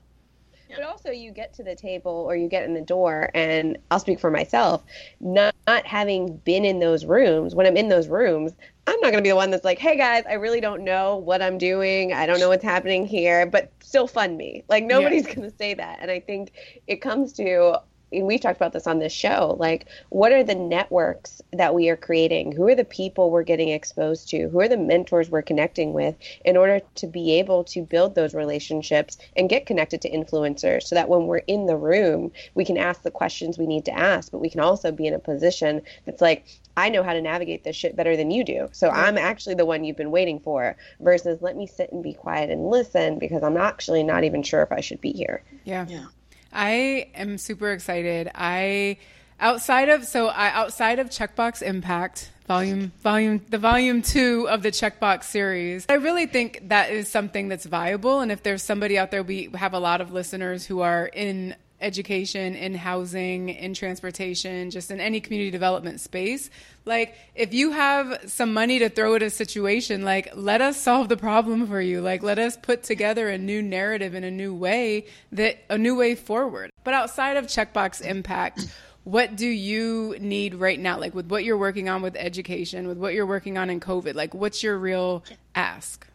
But 0.74 0.86
also, 0.86 1.12
you 1.12 1.32
get 1.32 1.54
to 1.56 1.64
the 1.64 1.76
table 1.76 2.26
or 2.28 2.36
you 2.38 2.48
get 2.48 2.64
in 2.64 2.74
the 2.74 2.80
door, 2.82 3.30
and 3.34 3.78
I'll 3.90 4.00
speak 4.00 4.22
for 4.22 4.32
myself, 4.32 4.82
not, 5.20 5.54
not 5.68 5.86
having 5.86 6.38
been 6.38 6.64
in 6.64 6.80
those 6.80 7.04
rooms, 7.04 7.54
when 7.54 7.66
I'm 7.66 7.76
in 7.76 7.90
those 7.90 8.08
rooms, 8.08 8.54
I'm 8.92 9.00
not 9.00 9.12
going 9.12 9.24
to 9.24 9.24
be 9.24 9.30
the 9.30 9.38
one 9.38 9.52
that's 9.52 9.64
like, 9.64 9.80
hey 9.80 9.96
guys, 9.96 10.26
I 10.28 10.34
really 10.34 10.60
don't 10.60 10.84
know 10.84 11.16
what 11.16 11.42
I'm 11.42 11.58
doing. 11.58 12.12
I 12.12 12.26
don't 12.26 12.42
know 12.42 12.50
what's 12.50 12.64
happening 12.64 13.08
here, 13.08 13.46
but 13.46 13.72
still 13.80 14.06
fund 14.06 14.38
me. 14.38 14.66
Like, 14.68 14.84
nobody's 14.84 15.26
going 15.26 15.50
to 15.50 15.56
say 15.56 15.74
that. 15.74 16.00
And 16.02 16.12
I 16.12 16.20
think 16.20 16.52
it 16.88 16.98
comes 16.98 17.32
to, 17.34 17.82
and 18.12 18.28
we've 18.28 18.42
talked 18.42 18.58
about 18.58 18.74
this 18.74 18.88
on 18.88 19.00
this 19.00 19.14
show, 19.14 19.56
like, 19.60 19.88
what 20.10 20.32
are 20.32 20.44
the 20.44 20.56
networks 20.56 21.42
that 21.54 21.74
we 21.74 21.90
are 21.90 21.96
creating? 21.96 22.52
Who 22.52 22.68
are 22.68 22.76
the 22.76 22.84
people 22.84 23.32
we're 23.32 23.44
getting 23.44 23.70
exposed 23.70 24.30
to? 24.30 24.50
Who 24.50 24.60
are 24.60 24.68
the 24.68 24.78
mentors 24.78 25.30
we're 25.30 25.42
connecting 25.42 25.94
with 25.94 26.16
in 26.44 26.58
order 26.58 26.82
to 26.96 27.08
be 27.08 27.34
able 27.40 27.64
to 27.66 27.82
build 27.82 28.16
those 28.16 28.34
relationships 28.34 29.18
and 29.36 29.50
get 29.50 29.66
connected 29.66 30.02
to 30.02 30.12
influencers 30.12 30.84
so 30.84 30.96
that 30.96 31.10
when 31.10 31.28
we're 31.28 31.38
in 31.38 31.66
the 31.66 31.78
room, 31.78 32.32
we 32.54 32.66
can 32.66 32.78
ask 32.78 33.04
the 33.04 33.12
questions 33.12 33.58
we 33.58 33.68
need 33.68 33.86
to 33.86 33.98
ask, 33.98 34.32
but 34.32 34.40
we 34.40 34.50
can 34.50 34.60
also 34.60 34.92
be 34.92 35.08
in 35.08 35.14
a 35.14 35.20
position 35.20 35.82
that's 36.06 36.22
like, 36.22 36.46
I 36.78 36.90
know 36.90 37.04
how 37.04 37.14
to 37.14 37.22
navigate 37.22 37.64
this 37.64 37.76
shit 37.76 37.96
better 37.96 38.16
than 38.16 38.32
you 38.32 38.44
do. 38.44 38.70
So 38.72 38.90
I'm 38.90 39.18
actually 39.18 39.56
the 39.56 39.66
one 39.66 39.84
you've 39.84 39.98
been 39.98 40.12
waiting 40.12 40.40
for 40.40 40.76
versus 41.00 41.42
let 41.42 41.56
me 41.56 41.68
sit 41.68 41.92
and 41.92 42.04
be 42.04 42.14
quiet 42.14 42.50
and 42.50 42.70
listen 42.70 43.20
because 43.20 43.44
I'm 43.44 43.58
actually 43.58 44.04
not 44.04 44.24
even 44.24 44.44
sure 44.44 44.62
if 44.64 44.72
I 44.72 44.82
should 44.82 45.02
be 45.02 45.12
here. 45.12 45.44
yeah 45.66 45.86
yeah 45.88 46.06
I 46.54 47.10
am 47.16 47.38
super 47.38 47.72
excited. 47.72 48.30
I 48.36 48.98
outside 49.40 49.90
of 49.90 50.06
so 50.06 50.28
I 50.28 50.50
outside 50.50 51.00
of 51.00 51.10
Checkbox 51.10 51.62
Impact 51.62 52.32
volume 52.48 52.92
volume 53.02 53.42
the 53.50 53.58
volume 53.58 54.02
2 54.02 54.48
of 54.50 54.62
the 54.62 54.72
Checkbox 54.72 55.24
series. 55.24 55.86
I 55.90 55.96
really 55.96 56.26
think 56.26 56.70
that 56.70 56.92
is 56.92 57.08
something 57.08 57.48
that's 57.48 57.66
viable 57.66 58.20
and 58.20 58.32
if 58.32 58.44
there's 58.44 58.64
somebody 58.64 58.98
out 58.98 59.12
there 59.12 59.24
we 59.24 59.50
have 59.56 59.74
a 59.74 59.80
lot 59.80 60.02
of 60.02 60.12
listeners 60.12 60.66
who 60.66 60.82
are 60.82 61.08
in 61.08 61.56
education, 61.82 62.56
in 62.56 62.76
housing, 62.76 63.50
in 63.50 63.74
transportation, 63.74 64.70
just 64.72 64.92
in 64.92 65.02
any 65.02 65.20
community 65.20 65.52
development 65.52 66.00
space. 66.00 66.50
Like, 66.86 67.16
if 67.36 67.54
you 67.54 67.72
have 67.72 68.30
some 68.30 68.54
money 68.54 68.80
to 68.80 68.90
throw 68.90 69.16
at 69.16 69.24
a 69.24 69.30
situation, 69.30 70.04
like, 70.04 70.32
let 70.36 70.62
us 70.62 70.80
solve 70.80 71.10
the 71.10 71.18
problem 71.18 71.68
for 71.68 71.82
you. 71.82 72.02
Like, 72.02 72.24
let 72.24 72.40
us 72.40 72.58
put 72.58 72.84
together 72.84 73.30
a 73.30 73.38
new 73.38 73.62
narrative 73.62 74.16
in 74.16 74.24
a 74.24 74.32
new 74.32 74.54
way 74.54 75.06
that 75.32 75.58
a 75.70 75.78
new 75.78 75.96
way 75.96 76.16
forward. 76.16 76.72
But 76.84 76.94
outside 76.94 77.38
of 77.38 77.46
checkbox 77.46 78.02
impact, 78.02 78.68
what 79.04 79.36
do 79.36 79.48
you 79.48 80.16
need 80.20 80.56
right 80.56 80.80
now? 80.80 81.00
Like, 81.00 81.14
with 81.14 81.30
what 81.30 81.44
you're 81.44 81.58
working 81.58 81.90
on 81.90 82.02
with 82.02 82.16
education, 82.16 82.88
with 82.88 82.98
what 82.98 83.14
you're 83.14 83.26
working 83.26 83.58
on 83.58 83.70
in 83.70 83.80
COVID, 83.80 84.16
like, 84.16 84.34
what's 84.34 84.64
your 84.64 84.78
real 84.78 85.24
ask? 85.56 86.08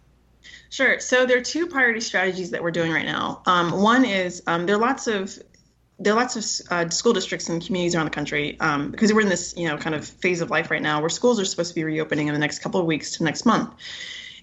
Sure. 0.70 1.00
So 1.00 1.26
there 1.26 1.38
are 1.38 1.42
two 1.42 1.66
priority 1.68 2.00
strategies 2.00 2.50
that 2.50 2.62
we're 2.62 2.70
doing 2.70 2.92
right 2.92 3.04
now. 3.04 3.42
Um, 3.46 3.82
one 3.82 4.04
is 4.04 4.42
um, 4.46 4.66
there 4.66 4.76
are 4.76 4.80
lots 4.80 5.06
of 5.06 5.38
there 5.98 6.12
are 6.12 6.16
lots 6.16 6.36
of 6.36 6.66
uh, 6.70 6.88
school 6.90 7.12
districts 7.12 7.48
and 7.48 7.64
communities 7.64 7.94
around 7.94 8.04
the 8.06 8.10
country 8.10 8.58
um, 8.60 8.90
because 8.90 9.12
we're 9.12 9.22
in 9.22 9.28
this 9.28 9.54
you 9.56 9.66
know 9.66 9.76
kind 9.78 9.94
of 9.94 10.06
phase 10.06 10.40
of 10.40 10.50
life 10.50 10.70
right 10.70 10.82
now 10.82 11.00
where 11.00 11.08
schools 11.08 11.40
are 11.40 11.44
supposed 11.44 11.70
to 11.70 11.74
be 11.74 11.84
reopening 11.84 12.28
in 12.28 12.34
the 12.34 12.40
next 12.40 12.58
couple 12.58 12.80
of 12.80 12.86
weeks 12.86 13.12
to 13.12 13.24
next 13.24 13.46
month, 13.46 13.72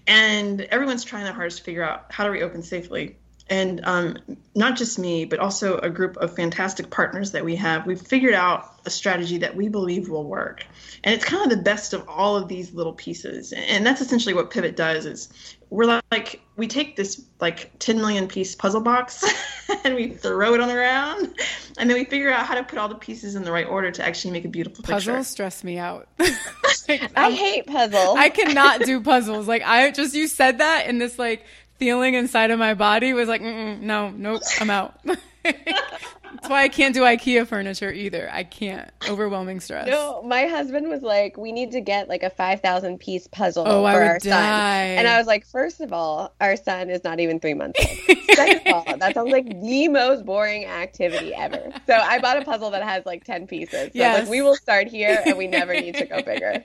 and 0.06 0.60
everyone's 0.62 1.04
trying 1.04 1.24
their 1.24 1.32
hardest 1.32 1.58
to 1.58 1.64
figure 1.64 1.82
out 1.82 2.06
how 2.10 2.24
to 2.24 2.30
reopen 2.30 2.62
safely 2.62 3.16
and 3.48 3.80
um, 3.84 4.16
not 4.54 4.76
just 4.76 4.98
me, 4.98 5.26
but 5.26 5.38
also 5.38 5.78
a 5.78 5.90
group 5.90 6.16
of 6.16 6.34
fantastic 6.34 6.90
partners 6.90 7.32
that 7.32 7.44
we 7.44 7.56
have, 7.56 7.86
we've 7.86 8.00
figured 8.00 8.34
out 8.34 8.72
a 8.86 8.90
strategy 8.90 9.38
that 9.38 9.54
we 9.54 9.68
believe 9.68 10.08
will 10.08 10.24
work. 10.24 10.64
And 11.02 11.14
it's 11.14 11.24
kind 11.24 11.42
of 11.42 11.56
the 11.56 11.62
best 11.62 11.92
of 11.92 12.08
all 12.08 12.36
of 12.36 12.48
these 12.48 12.72
little 12.72 12.94
pieces. 12.94 13.52
And 13.52 13.84
that's 13.84 14.00
essentially 14.00 14.34
what 14.34 14.50
Pivot 14.50 14.76
does 14.76 15.04
is 15.04 15.28
we're 15.74 16.00
like 16.12 16.40
we 16.56 16.68
take 16.68 16.94
this 16.94 17.24
like 17.40 17.76
10 17.80 17.96
million 17.96 18.28
piece 18.28 18.54
puzzle 18.54 18.80
box 18.80 19.24
and 19.84 19.96
we 19.96 20.08
throw 20.08 20.54
it 20.54 20.60
on 20.60 20.68
the 20.68 20.74
ground 20.74 21.34
and 21.78 21.90
then 21.90 21.98
we 21.98 22.04
figure 22.04 22.30
out 22.30 22.46
how 22.46 22.54
to 22.54 22.62
put 22.62 22.78
all 22.78 22.88
the 22.88 22.94
pieces 22.94 23.34
in 23.34 23.42
the 23.42 23.50
right 23.50 23.66
order 23.66 23.90
to 23.90 24.04
actually 24.06 24.30
make 24.30 24.44
a 24.44 24.48
beautiful 24.48 24.84
puzzles 24.84 25.04
picture. 25.04 25.24
stress 25.24 25.64
me 25.64 25.76
out 25.76 26.06
like, 26.88 27.10
i 27.16 27.30
hate 27.32 27.66
puzzles 27.66 28.16
i 28.16 28.28
cannot 28.28 28.82
do 28.82 29.00
puzzles 29.00 29.48
like 29.48 29.62
i 29.64 29.90
just 29.90 30.14
you 30.14 30.28
said 30.28 30.58
that 30.58 30.86
in 30.86 30.98
this 30.98 31.18
like 31.18 31.44
feeling 31.78 32.14
inside 32.14 32.50
of 32.50 32.58
my 32.58 32.74
body 32.74 33.12
was 33.12 33.28
like, 33.28 33.42
no, 33.42 34.10
nope, 34.10 34.42
I'm 34.60 34.70
out. 34.70 34.98
That's 36.34 36.48
why 36.48 36.62
I 36.62 36.68
can't 36.68 36.94
do 36.94 37.02
IKEA 37.02 37.46
furniture 37.46 37.92
either. 37.92 38.28
I 38.32 38.44
can't. 38.44 38.90
Overwhelming 39.08 39.60
stress. 39.60 39.86
No, 39.86 40.22
my 40.22 40.46
husband 40.46 40.88
was 40.88 41.02
like, 41.02 41.36
we 41.36 41.52
need 41.52 41.70
to 41.72 41.80
get 41.80 42.08
like 42.08 42.22
a 42.22 42.30
5,000 42.30 42.98
piece 42.98 43.26
puzzle 43.28 43.64
oh, 43.66 43.82
for 43.82 44.02
our 44.02 44.18
die. 44.18 44.30
son. 44.30 44.98
And 44.98 45.08
I 45.08 45.18
was 45.18 45.26
like, 45.26 45.46
first 45.46 45.80
of 45.80 45.92
all, 45.92 46.34
our 46.40 46.56
son 46.56 46.90
is 46.90 47.04
not 47.04 47.20
even 47.20 47.40
three 47.40 47.54
months 47.54 47.80
old. 47.80 48.18
Second 48.34 48.66
of 48.66 48.86
all, 48.86 48.96
that 48.96 49.14
sounds 49.14 49.30
like 49.30 49.60
the 49.60 49.88
most 49.88 50.24
boring 50.24 50.64
activity 50.64 51.32
ever. 51.34 51.72
So 51.86 51.94
I 51.94 52.18
bought 52.18 52.36
a 52.36 52.44
puzzle 52.44 52.70
that 52.70 52.82
has 52.82 53.06
like 53.06 53.24
10 53.24 53.46
pieces. 53.46 53.84
So 53.84 53.90
yes. 53.94 54.20
like, 54.20 54.28
we 54.28 54.42
will 54.42 54.56
start 54.56 54.88
here 54.88 55.22
and 55.24 55.38
we 55.38 55.46
never 55.46 55.72
need 55.72 55.94
to 55.94 56.06
go 56.06 56.20
bigger. 56.22 56.64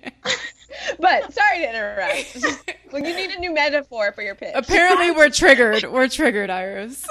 but 0.99 1.34
sorry 1.34 1.59
to 1.59 1.70
interrupt. 1.70 2.74
well, 2.91 3.03
you 3.03 3.15
need 3.15 3.32
a 3.32 3.39
new 3.39 3.53
metaphor 3.53 4.11
for 4.13 4.22
your 4.22 4.36
pitch. 4.36 4.51
Apparently, 4.55 5.11
we're 5.11 5.30
triggered. 5.30 5.84
We're 5.91 6.07
triggered, 6.07 6.49
Iris. 6.49 7.05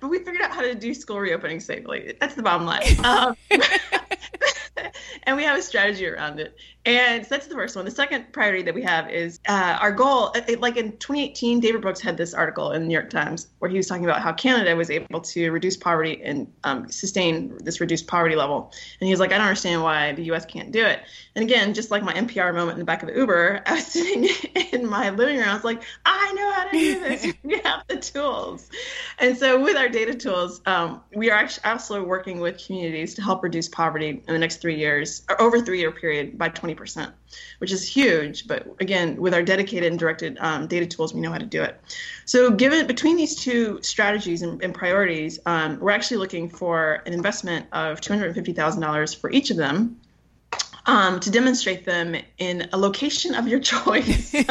But 0.00 0.08
we 0.08 0.18
figured 0.18 0.42
out 0.42 0.52
how 0.52 0.62
to 0.62 0.74
do 0.74 0.94
school 0.94 1.18
reopening 1.18 1.60
safely. 1.60 2.16
That's 2.20 2.34
the 2.34 2.42
bottom 2.42 2.66
line. 2.66 2.82
Um, 3.04 3.36
and 5.24 5.36
we 5.36 5.42
have 5.44 5.58
a 5.58 5.62
strategy 5.62 6.06
around 6.06 6.38
it. 6.38 6.56
And 6.86 7.24
so 7.24 7.34
that's 7.34 7.46
the 7.46 7.54
first 7.54 7.76
one. 7.76 7.84
The 7.84 7.90
second 7.90 8.32
priority 8.32 8.62
that 8.62 8.74
we 8.74 8.82
have 8.82 9.10
is 9.10 9.38
uh, 9.46 9.76
our 9.80 9.92
goal. 9.92 10.32
It, 10.34 10.60
like 10.60 10.78
in 10.78 10.92
2018, 10.92 11.60
David 11.60 11.82
Brooks 11.82 12.00
had 12.00 12.16
this 12.16 12.32
article 12.32 12.72
in 12.72 12.82
the 12.82 12.88
New 12.88 12.94
York 12.94 13.10
Times 13.10 13.48
where 13.58 13.70
he 13.70 13.76
was 13.76 13.86
talking 13.86 14.04
about 14.04 14.22
how 14.22 14.32
Canada 14.32 14.74
was 14.74 14.90
able 14.90 15.20
to 15.20 15.50
reduce 15.50 15.76
poverty 15.76 16.22
and 16.24 16.50
um, 16.64 16.90
sustain 16.90 17.58
this 17.58 17.82
reduced 17.82 18.06
poverty 18.06 18.34
level. 18.34 18.72
And 18.98 19.06
he 19.06 19.12
was 19.12 19.20
like, 19.20 19.30
I 19.32 19.36
don't 19.36 19.46
understand 19.46 19.82
why 19.82 20.12
the 20.12 20.24
U.S. 20.24 20.46
can't 20.46 20.72
do 20.72 20.84
it. 20.86 21.00
And 21.34 21.42
again, 21.42 21.74
just 21.74 21.90
like 21.90 22.02
my 22.02 22.14
NPR 22.14 22.54
moment 22.54 22.72
in 22.72 22.78
the 22.78 22.86
back 22.86 23.02
of 23.02 23.10
the 23.10 23.14
Uber, 23.14 23.62
I 23.66 23.74
was 23.74 23.86
sitting 23.86 24.28
in 24.72 24.88
my 24.88 25.10
living 25.10 25.36
room. 25.36 25.48
I 25.48 25.54
was 25.54 25.64
like, 25.64 25.82
I 26.06 26.32
know 26.32 26.52
how 26.52 26.64
to 26.64 26.70
do 26.70 27.00
this. 27.00 27.34
we 27.42 27.58
have 27.58 27.84
the 27.88 27.98
tools. 27.98 28.70
And 29.18 29.36
so 29.36 29.62
with 29.62 29.76
our 29.76 29.90
data 29.90 30.14
tools, 30.14 30.62
um, 30.64 31.02
we 31.14 31.30
are 31.30 31.36
actually 31.36 31.70
also 31.70 32.02
working 32.02 32.40
with 32.40 32.64
communities 32.64 33.14
to 33.14 33.22
help 33.22 33.42
reduce 33.42 33.68
poverty 33.68 34.08
in 34.08 34.32
the 34.32 34.38
next 34.38 34.62
three 34.62 34.76
years, 34.76 35.22
or 35.28 35.40
over 35.42 35.60
three 35.60 35.78
year 35.78 35.92
period 35.92 36.38
by 36.38 36.48
20 36.48 36.69
20%, 36.74 37.12
which 37.58 37.72
is 37.72 37.86
huge. 37.86 38.46
But 38.46 38.66
again, 38.80 39.16
with 39.16 39.34
our 39.34 39.42
dedicated 39.42 39.90
and 39.90 39.98
directed 39.98 40.38
um, 40.40 40.66
data 40.66 40.86
tools, 40.86 41.12
we 41.14 41.20
know 41.20 41.30
how 41.30 41.38
to 41.38 41.46
do 41.46 41.62
it. 41.62 41.80
So, 42.24 42.50
given 42.50 42.86
between 42.86 43.16
these 43.16 43.34
two 43.34 43.82
strategies 43.82 44.42
and, 44.42 44.62
and 44.62 44.74
priorities, 44.74 45.38
um, 45.46 45.80
we're 45.80 45.90
actually 45.90 46.18
looking 46.18 46.48
for 46.48 47.02
an 47.06 47.12
investment 47.12 47.66
of 47.72 48.00
$250,000 48.00 49.16
for 49.16 49.30
each 49.30 49.50
of 49.50 49.56
them. 49.56 50.00
Um, 50.86 51.20
to 51.20 51.30
demonstrate 51.30 51.84
them 51.84 52.16
in 52.38 52.70
a 52.72 52.78
location 52.78 53.34
of 53.34 53.46
your 53.46 53.60
choice. 53.72 54.34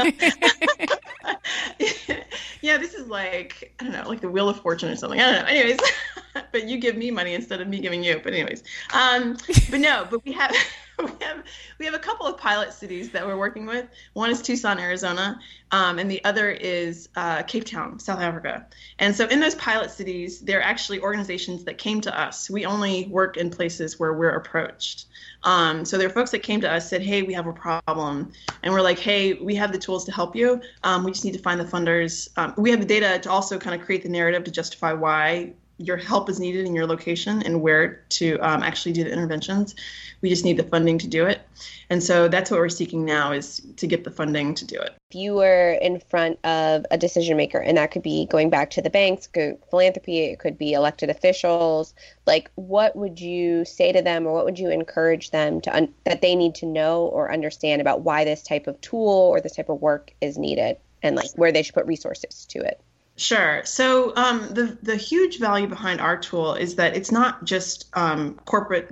yeah, 2.62 2.78
this 2.78 2.94
is 2.94 3.08
like 3.08 3.74
I 3.80 3.84
don't 3.84 3.94
know, 3.94 4.08
like 4.08 4.22
the 4.22 4.30
Wheel 4.30 4.50
of 4.50 4.62
Fortune 4.62 4.90
or 4.90 4.96
something. 4.96 5.20
I 5.20 5.32
don't 5.32 5.42
know. 5.42 5.48
Anyways, 5.50 5.80
but 6.52 6.68
you 6.68 6.78
give 6.78 6.96
me 6.96 7.12
money 7.12 7.34
instead 7.34 7.62
of 7.62 7.68
me 7.68 7.80
giving 7.80 8.04
you. 8.04 8.22
But 8.24 8.34
anyways, 8.34 8.64
um, 8.94 9.38
but 9.70 9.80
no, 9.80 10.08
but 10.10 10.24
we 10.26 10.34
have 10.34 10.56
we 11.04 11.12
have 11.26 11.44
we 11.78 11.86
have 11.86 11.94
a 11.94 12.00
couple 12.00 12.26
of 12.26 12.38
pilot 12.38 12.74
cities 12.74 13.12
that 13.12 13.26
we're 13.26 13.38
working 13.38 13.66
with. 13.66 13.88
One 14.14 14.30
is 14.30 14.42
Tucson, 14.42 14.80
Arizona, 14.80 15.40
um, 15.72 15.98
and 16.00 16.12
the 16.12 16.24
other 16.26 16.52
is 16.52 17.10
uh, 17.16 17.44
Cape 17.44 17.66
Town, 17.66 18.00
South 18.00 18.20
Africa. 18.20 18.68
And 18.98 19.16
so 19.16 19.26
in 19.28 19.40
those 19.40 19.56
pilot 19.56 19.92
cities, 19.92 20.40
they're 20.42 20.62
actually 20.62 21.00
organizations 21.00 21.64
that 21.66 21.78
came 21.78 22.02
to 22.02 22.20
us. 22.20 22.50
We 22.50 22.66
only 22.66 23.08
work 23.08 23.38
in 23.38 23.50
places 23.50 24.00
where 24.00 24.14
we're 24.14 24.36
approached. 24.36 25.06
Um, 25.44 25.86
so 25.86 25.98
there 25.98 26.08
are 26.08 26.12
folks 26.12 26.32
that 26.32 26.44
came 26.44 26.60
to 26.62 26.72
us 26.72 26.90
said, 26.90 27.02
"Hey, 27.02 27.24
we 27.24 27.34
have 27.34 27.48
a 27.48 27.54
problem," 27.54 28.34
and 28.64 28.74
we're 28.74 28.82
like, 28.82 29.00
"Hey, 29.00 29.34
we 29.34 29.56
have 29.56 29.72
the 29.72 29.80
tools 29.80 30.06
to 30.06 30.12
help 30.12 30.36
you. 30.36 30.62
Um, 30.84 31.04
we 31.04 31.12
just 31.12 31.24
need 31.24 31.34
to 31.34 31.40
find 31.40 31.60
the 31.60 31.66
funders. 31.66 32.28
Um, 32.38 32.54
we 32.58 32.72
have 32.72 32.80
the 32.80 32.86
data 32.86 33.20
to 33.20 33.32
also 33.32 33.58
kind 33.58 33.80
of 33.80 33.86
create 33.86 34.04
the 34.04 34.10
narrative 34.10 34.44
to 34.44 34.52
justify 34.52 34.92
why 34.92 35.54
your 35.80 35.96
help 35.96 36.30
is 36.30 36.40
needed 36.40 36.66
in 36.66 36.76
your 36.76 36.86
location 36.86 37.42
and 37.44 37.62
where 37.62 38.04
to 38.10 38.38
um, 38.40 38.62
actually 38.62 38.92
do 38.92 39.04
the 39.04 39.12
interventions. 39.12 39.76
We 40.22 40.28
just 40.28 40.44
need 40.44 40.58
the 40.58 40.64
funding 40.64 40.98
to 40.98 41.08
do 41.08 41.26
it. 41.26 41.42
And 41.90 42.04
so 42.04 42.28
that's 42.28 42.52
what 42.52 42.60
we're 42.60 42.68
seeking 42.68 43.06
now 43.06 43.32
is 43.32 43.62
to 43.78 43.88
get 43.88 44.04
the 44.04 44.12
funding 44.12 44.54
to 44.56 44.66
do 44.66 44.76
it. 44.76 44.94
If 45.10 45.16
you 45.16 45.36
were 45.36 45.72
in 45.82 46.02
front 46.02 46.38
of 46.46 46.86
a 46.92 46.98
decision 46.98 47.38
maker, 47.38 47.60
and 47.60 47.78
that 47.78 47.92
could 47.92 48.04
be 48.04 48.26
going 48.26 48.50
back 48.50 48.70
to 48.72 48.82
the 48.82 48.90
banks, 48.90 49.30
philanthropy, 49.70 50.26
it 50.26 50.40
could 50.40 50.58
be 50.58 50.74
elected 50.74 51.10
officials, 51.10 51.94
like 52.28 52.52
what 52.56 52.96
would 52.98 53.20
you 53.20 53.64
say 53.64 53.94
to 53.94 54.02
them 54.02 54.28
or 54.28 54.34
what 54.34 54.44
would 54.44 54.60
you 54.60 54.70
encourage 54.70 55.32
them 55.32 55.62
to 55.62 55.76
un- 55.76 55.94
that 56.04 56.22
they 56.22 56.36
need 56.36 56.56
to 56.56 56.66
know 56.66 57.06
or 57.06 57.32
understand 57.32 57.80
about 57.80 58.02
why 58.02 58.26
this 58.26 58.44
type 58.44 58.68
of 58.68 58.80
tool 58.82 59.30
or 59.32 59.40
this 59.40 59.56
type 59.56 59.70
of 59.70 59.82
work 59.82 60.14
is 60.20 60.38
needed 60.38 60.76
and 61.02 61.16
like 61.16 61.32
where 61.36 61.54
they 61.54 61.64
should 61.64 61.74
put 61.74 61.86
resources 61.86 62.46
to 62.48 62.60
it? 62.60 62.82
Sure. 63.20 63.66
So 63.66 64.14
um, 64.16 64.48
the 64.54 64.78
the 64.82 64.96
huge 64.96 65.40
value 65.40 65.68
behind 65.68 66.00
our 66.00 66.16
tool 66.16 66.54
is 66.54 66.76
that 66.76 66.96
it's 66.96 67.12
not 67.12 67.44
just 67.44 67.90
um, 67.94 68.36
corporate 68.46 68.90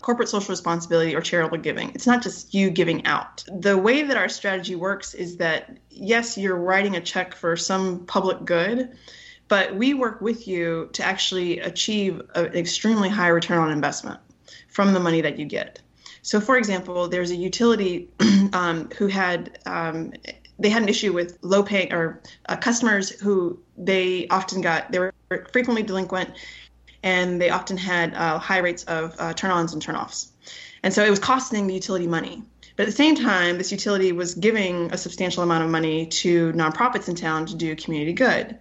corporate 0.00 0.28
social 0.28 0.52
responsibility 0.52 1.16
or 1.16 1.20
charitable 1.20 1.58
giving. 1.58 1.90
It's 1.90 2.06
not 2.06 2.22
just 2.22 2.54
you 2.54 2.70
giving 2.70 3.06
out. 3.06 3.44
The 3.52 3.76
way 3.76 4.02
that 4.02 4.16
our 4.16 4.28
strategy 4.28 4.76
works 4.76 5.14
is 5.14 5.38
that 5.38 5.78
yes, 5.90 6.38
you're 6.38 6.54
writing 6.54 6.94
a 6.94 7.00
check 7.00 7.34
for 7.34 7.56
some 7.56 8.06
public 8.06 8.44
good, 8.44 8.96
but 9.48 9.74
we 9.74 9.94
work 9.94 10.20
with 10.20 10.46
you 10.46 10.88
to 10.92 11.02
actually 11.02 11.58
achieve 11.58 12.22
an 12.36 12.54
extremely 12.54 13.08
high 13.08 13.28
return 13.28 13.58
on 13.58 13.72
investment 13.72 14.20
from 14.68 14.92
the 14.92 15.00
money 15.00 15.22
that 15.22 15.40
you 15.40 15.44
get. 15.44 15.80
So, 16.22 16.40
for 16.40 16.56
example, 16.56 17.08
there's 17.08 17.32
a 17.32 17.36
utility 17.36 18.10
um, 18.52 18.90
who 18.96 19.08
had 19.08 19.58
um, 19.66 20.12
they 20.58 20.68
had 20.68 20.82
an 20.82 20.88
issue 20.88 21.12
with 21.12 21.38
low 21.42 21.62
paying 21.62 21.92
or 21.92 22.20
uh, 22.48 22.56
customers 22.56 23.10
who 23.10 23.58
they 23.76 24.26
often 24.28 24.60
got 24.60 24.90
they 24.90 24.98
were 24.98 25.14
frequently 25.52 25.82
delinquent 25.82 26.30
and 27.02 27.40
they 27.40 27.50
often 27.50 27.76
had 27.76 28.14
uh, 28.14 28.38
high 28.38 28.58
rates 28.58 28.84
of 28.84 29.14
uh, 29.18 29.32
turn-ons 29.32 29.72
and 29.72 29.82
turn-offs. 29.82 30.32
And 30.82 30.92
so 30.92 31.04
it 31.04 31.10
was 31.10 31.18
costing 31.18 31.66
the 31.66 31.74
utility 31.74 32.06
money. 32.06 32.42
But 32.76 32.84
at 32.84 32.86
the 32.86 32.92
same 32.92 33.14
time 33.14 33.58
this 33.58 33.70
utility 33.70 34.12
was 34.12 34.34
giving 34.34 34.92
a 34.92 34.98
substantial 34.98 35.42
amount 35.42 35.64
of 35.64 35.70
money 35.70 36.06
to 36.06 36.52
nonprofits 36.52 37.08
in 37.08 37.14
town 37.14 37.46
to 37.46 37.54
do 37.54 37.76
community 37.76 38.12
good. 38.12 38.58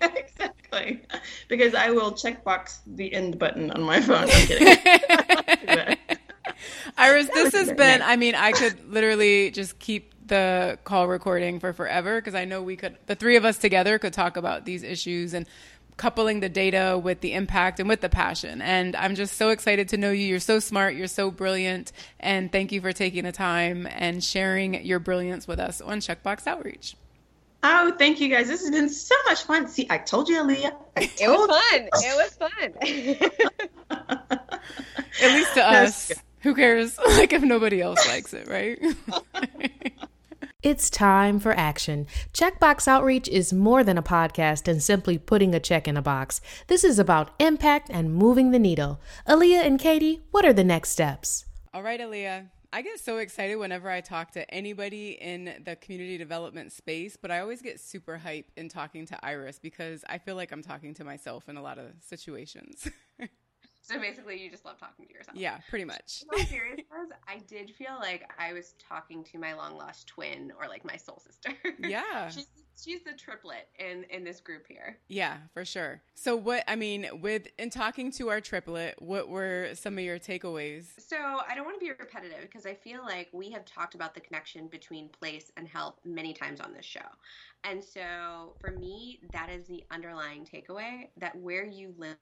exactly. 0.00 1.02
Because 1.48 1.74
I 1.74 1.90
will 1.90 2.12
checkbox 2.12 2.78
the 2.86 3.12
end 3.12 3.40
button 3.40 3.72
on 3.72 3.82
my 3.82 4.00
phone. 4.00 4.28
I'm 4.30 4.46
kidding. 4.46 4.76
Iris, 6.96 7.28
this 7.32 7.54
has 7.54 7.72
been, 7.72 8.02
I 8.02 8.16
mean, 8.16 8.34
I 8.34 8.52
could 8.52 8.92
literally 8.92 9.50
just 9.50 9.78
keep 9.78 10.12
the 10.26 10.78
call 10.84 11.06
recording 11.06 11.60
for 11.60 11.72
forever 11.72 12.20
because 12.20 12.34
I 12.34 12.44
know 12.44 12.62
we 12.62 12.76
could, 12.76 12.96
the 13.06 13.14
three 13.14 13.36
of 13.36 13.44
us 13.44 13.58
together 13.58 13.98
could 13.98 14.12
talk 14.12 14.36
about 14.36 14.64
these 14.64 14.82
issues 14.82 15.34
and 15.34 15.46
coupling 15.96 16.40
the 16.40 16.48
data 16.48 17.00
with 17.02 17.20
the 17.20 17.32
impact 17.32 17.80
and 17.80 17.88
with 17.88 18.00
the 18.00 18.08
passion. 18.08 18.60
And 18.60 18.94
I'm 18.96 19.14
just 19.14 19.36
so 19.36 19.48
excited 19.50 19.88
to 19.90 19.96
know 19.96 20.10
you. 20.10 20.26
You're 20.26 20.40
so 20.40 20.58
smart. 20.58 20.94
You're 20.94 21.06
so 21.06 21.30
brilliant. 21.30 21.92
And 22.20 22.52
thank 22.52 22.72
you 22.72 22.80
for 22.80 22.92
taking 22.92 23.24
the 23.24 23.32
time 23.32 23.88
and 23.90 24.22
sharing 24.22 24.84
your 24.84 24.98
brilliance 24.98 25.48
with 25.48 25.58
us 25.58 25.80
on 25.80 26.00
Checkbox 26.00 26.46
Outreach. 26.46 26.96
Oh, 27.62 27.92
thank 27.98 28.20
you 28.20 28.28
guys. 28.28 28.46
This 28.48 28.60
has 28.60 28.70
been 28.70 28.88
so 28.88 29.14
much 29.26 29.42
fun. 29.44 29.66
See, 29.68 29.86
I 29.88 29.98
told 29.98 30.28
you, 30.28 30.36
Alyia. 30.36 30.72
It 30.96 31.28
was 31.28 31.46
fun. 31.48 31.88
It 32.04 32.16
was 32.16 32.34
fun. 32.36 32.72
At 35.22 35.32
least 35.32 35.54
to 35.54 35.66
us. 35.66 36.12
Who 36.46 36.54
cares? 36.54 36.96
Like 37.06 37.32
if 37.32 37.42
nobody 37.42 37.82
else 37.82 38.06
likes 38.06 38.32
it, 38.32 38.46
right? 38.46 38.78
It's 40.62 40.90
time 40.90 41.38
for 41.38 41.52
action. 41.52 42.08
Checkbox 42.32 42.88
Outreach 42.88 43.28
is 43.28 43.52
more 43.52 43.84
than 43.84 43.98
a 43.98 44.02
podcast 44.02 44.66
and 44.66 44.82
simply 44.82 45.16
putting 45.16 45.54
a 45.54 45.60
check 45.60 45.86
in 45.86 45.96
a 45.96 46.02
box. 46.02 46.40
This 46.66 46.82
is 46.82 46.98
about 46.98 47.30
impact 47.38 47.88
and 47.88 48.12
moving 48.12 48.50
the 48.50 48.58
needle. 48.58 49.00
Alyia 49.28 49.64
and 49.64 49.78
Katie, 49.78 50.22
what 50.32 50.44
are 50.44 50.52
the 50.52 50.64
next 50.64 50.90
steps? 50.90 51.44
All 51.72 51.84
right, 51.84 52.00
Alyia. 52.00 52.48
I 52.72 52.82
get 52.82 52.98
so 52.98 53.18
excited 53.18 53.56
whenever 53.56 53.88
I 53.88 54.00
talk 54.00 54.32
to 54.32 54.48
anybody 54.52 55.10
in 55.10 55.62
the 55.64 55.76
community 55.76 56.18
development 56.18 56.72
space, 56.72 57.16
but 57.16 57.30
I 57.30 57.40
always 57.40 57.62
get 57.62 57.78
super 57.78 58.18
hype 58.18 58.50
in 58.56 58.68
talking 58.68 59.06
to 59.06 59.24
Iris 59.24 59.60
because 59.60 60.04
I 60.08 60.18
feel 60.18 60.34
like 60.34 60.50
I'm 60.50 60.62
talking 60.62 60.94
to 60.94 61.04
myself 61.04 61.48
in 61.48 61.56
a 61.56 61.62
lot 61.62 61.78
of 61.78 61.92
situations. 62.00 62.88
So 63.86 64.00
basically, 64.00 64.42
you 64.42 64.50
just 64.50 64.64
love 64.64 64.78
talking 64.78 65.06
to 65.06 65.12
yourself. 65.14 65.36
Yeah, 65.36 65.58
pretty 65.70 65.84
much. 65.84 66.24
All 66.32 66.38
seriousness, 66.44 66.86
I 67.28 67.38
did 67.46 67.70
feel 67.70 67.96
like 68.00 68.28
I 68.36 68.52
was 68.52 68.74
talking 68.80 69.22
to 69.24 69.38
my 69.38 69.54
long 69.54 69.76
lost 69.76 70.08
twin 70.08 70.52
or 70.60 70.66
like 70.66 70.84
my 70.84 70.96
soul 70.96 71.22
sister. 71.24 71.50
Yeah. 71.78 72.28
she's 72.28 72.48
she's 72.82 73.02
the 73.04 73.12
triplet 73.12 73.68
in 73.78 74.04
in 74.04 74.24
this 74.24 74.40
group 74.40 74.66
here. 74.68 74.98
Yeah, 75.06 75.36
for 75.54 75.64
sure. 75.64 76.02
So 76.14 76.34
what 76.34 76.64
I 76.66 76.74
mean 76.74 77.06
with 77.20 77.46
in 77.58 77.70
talking 77.70 78.10
to 78.12 78.28
our 78.28 78.40
triplet, 78.40 79.00
what 79.00 79.28
were 79.28 79.70
some 79.74 79.98
of 79.98 80.04
your 80.04 80.18
takeaways? 80.18 80.86
So 80.98 81.16
I 81.16 81.54
don't 81.54 81.64
want 81.64 81.78
to 81.78 81.84
be 81.84 81.90
repetitive 81.90 82.40
because 82.42 82.66
I 82.66 82.74
feel 82.74 83.02
like 83.04 83.28
we 83.32 83.50
have 83.50 83.64
talked 83.64 83.94
about 83.94 84.14
the 84.14 84.20
connection 84.20 84.66
between 84.66 85.08
place 85.10 85.52
and 85.56 85.68
health 85.68 86.00
many 86.04 86.32
times 86.32 86.60
on 86.60 86.72
this 86.72 86.84
show. 86.84 87.06
And 87.68 87.82
so 87.82 88.54
for 88.60 88.70
me, 88.70 89.18
that 89.32 89.50
is 89.50 89.66
the 89.66 89.82
underlying 89.90 90.46
takeaway 90.46 91.08
that 91.16 91.36
where 91.36 91.64
you 91.64 91.92
live 91.98 92.16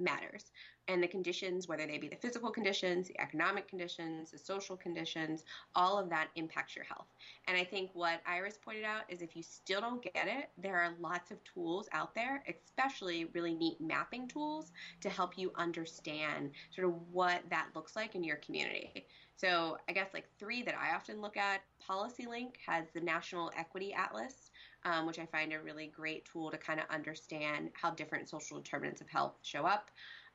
matters 0.00 0.50
and 0.88 1.00
the 1.00 1.06
conditions, 1.06 1.68
whether 1.68 1.86
they 1.86 1.96
be 1.96 2.08
the 2.08 2.16
physical 2.16 2.50
conditions, 2.50 3.06
the 3.06 3.18
economic 3.20 3.68
conditions, 3.68 4.32
the 4.32 4.38
social 4.38 4.76
conditions, 4.76 5.44
all 5.76 5.96
of 5.96 6.10
that 6.10 6.28
impacts 6.34 6.74
your 6.74 6.84
health. 6.84 7.06
And 7.46 7.56
I 7.56 7.62
think 7.62 7.90
what 7.94 8.20
Iris 8.26 8.58
pointed 8.62 8.84
out 8.84 9.04
is 9.08 9.22
if 9.22 9.36
you 9.36 9.44
still 9.44 9.80
don't 9.80 10.02
get 10.02 10.26
it, 10.26 10.50
there 10.58 10.76
are 10.76 10.92
lots 11.00 11.30
of 11.30 11.38
tools 11.44 11.88
out 11.92 12.12
there, 12.14 12.42
especially 12.48 13.26
really 13.26 13.54
neat 13.54 13.80
mapping 13.80 14.26
tools 14.26 14.72
to 15.02 15.08
help 15.08 15.38
you 15.38 15.52
understand 15.54 16.50
sort 16.74 16.88
of 16.88 16.94
what 17.12 17.42
that 17.48 17.68
looks 17.76 17.94
like 17.94 18.16
in 18.16 18.24
your 18.24 18.36
community. 18.36 19.06
So 19.36 19.78
I 19.88 19.92
guess 19.92 20.14
like 20.14 20.28
three 20.38 20.62
that 20.62 20.76
I 20.76 20.94
often 20.94 21.20
look 21.20 21.36
at, 21.36 21.62
PolicyLink 21.88 22.52
has 22.66 22.86
the 22.94 23.00
National 23.00 23.50
Equity 23.56 23.92
Atlas, 23.92 24.50
um, 24.84 25.06
which 25.06 25.18
I 25.18 25.26
find 25.26 25.52
a 25.52 25.60
really 25.60 25.86
great 25.86 26.24
tool 26.24 26.50
to 26.50 26.58
kind 26.58 26.80
of 26.80 26.86
understand 26.90 27.70
how 27.74 27.90
different 27.90 28.28
social 28.28 28.58
determinants 28.58 29.00
of 29.00 29.08
health 29.08 29.34
show 29.42 29.64
up. 29.64 29.90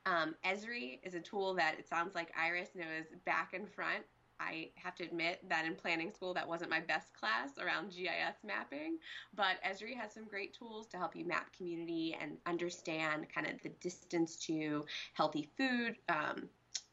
Um, 0.06 0.34
Esri 0.44 0.98
is 1.02 1.14
a 1.14 1.20
tool 1.20 1.54
that 1.54 1.76
it 1.78 1.88
sounds 1.88 2.14
like 2.14 2.32
Iris 2.36 2.70
knows 2.74 3.04
back 3.24 3.52
and 3.54 3.68
front. 3.68 4.04
I 4.40 4.70
have 4.76 4.94
to 4.96 5.04
admit 5.04 5.40
that 5.50 5.66
in 5.66 5.74
planning 5.74 6.10
school, 6.10 6.32
that 6.32 6.48
wasn't 6.48 6.70
my 6.70 6.80
best 6.80 7.12
class 7.12 7.58
around 7.58 7.90
GIS 7.90 8.36
mapping, 8.42 8.96
but 9.34 9.62
Esri 9.68 9.94
has 9.94 10.14
some 10.14 10.24
great 10.24 10.54
tools 10.54 10.86
to 10.88 10.96
help 10.96 11.14
you 11.14 11.26
map 11.26 11.54
community 11.54 12.16
and 12.18 12.38
understand 12.46 13.26
kind 13.32 13.46
of 13.46 13.62
the 13.62 13.68
distance 13.80 14.36
to 14.46 14.86
healthy 15.12 15.50
food, 15.58 15.96
um, 16.08 16.48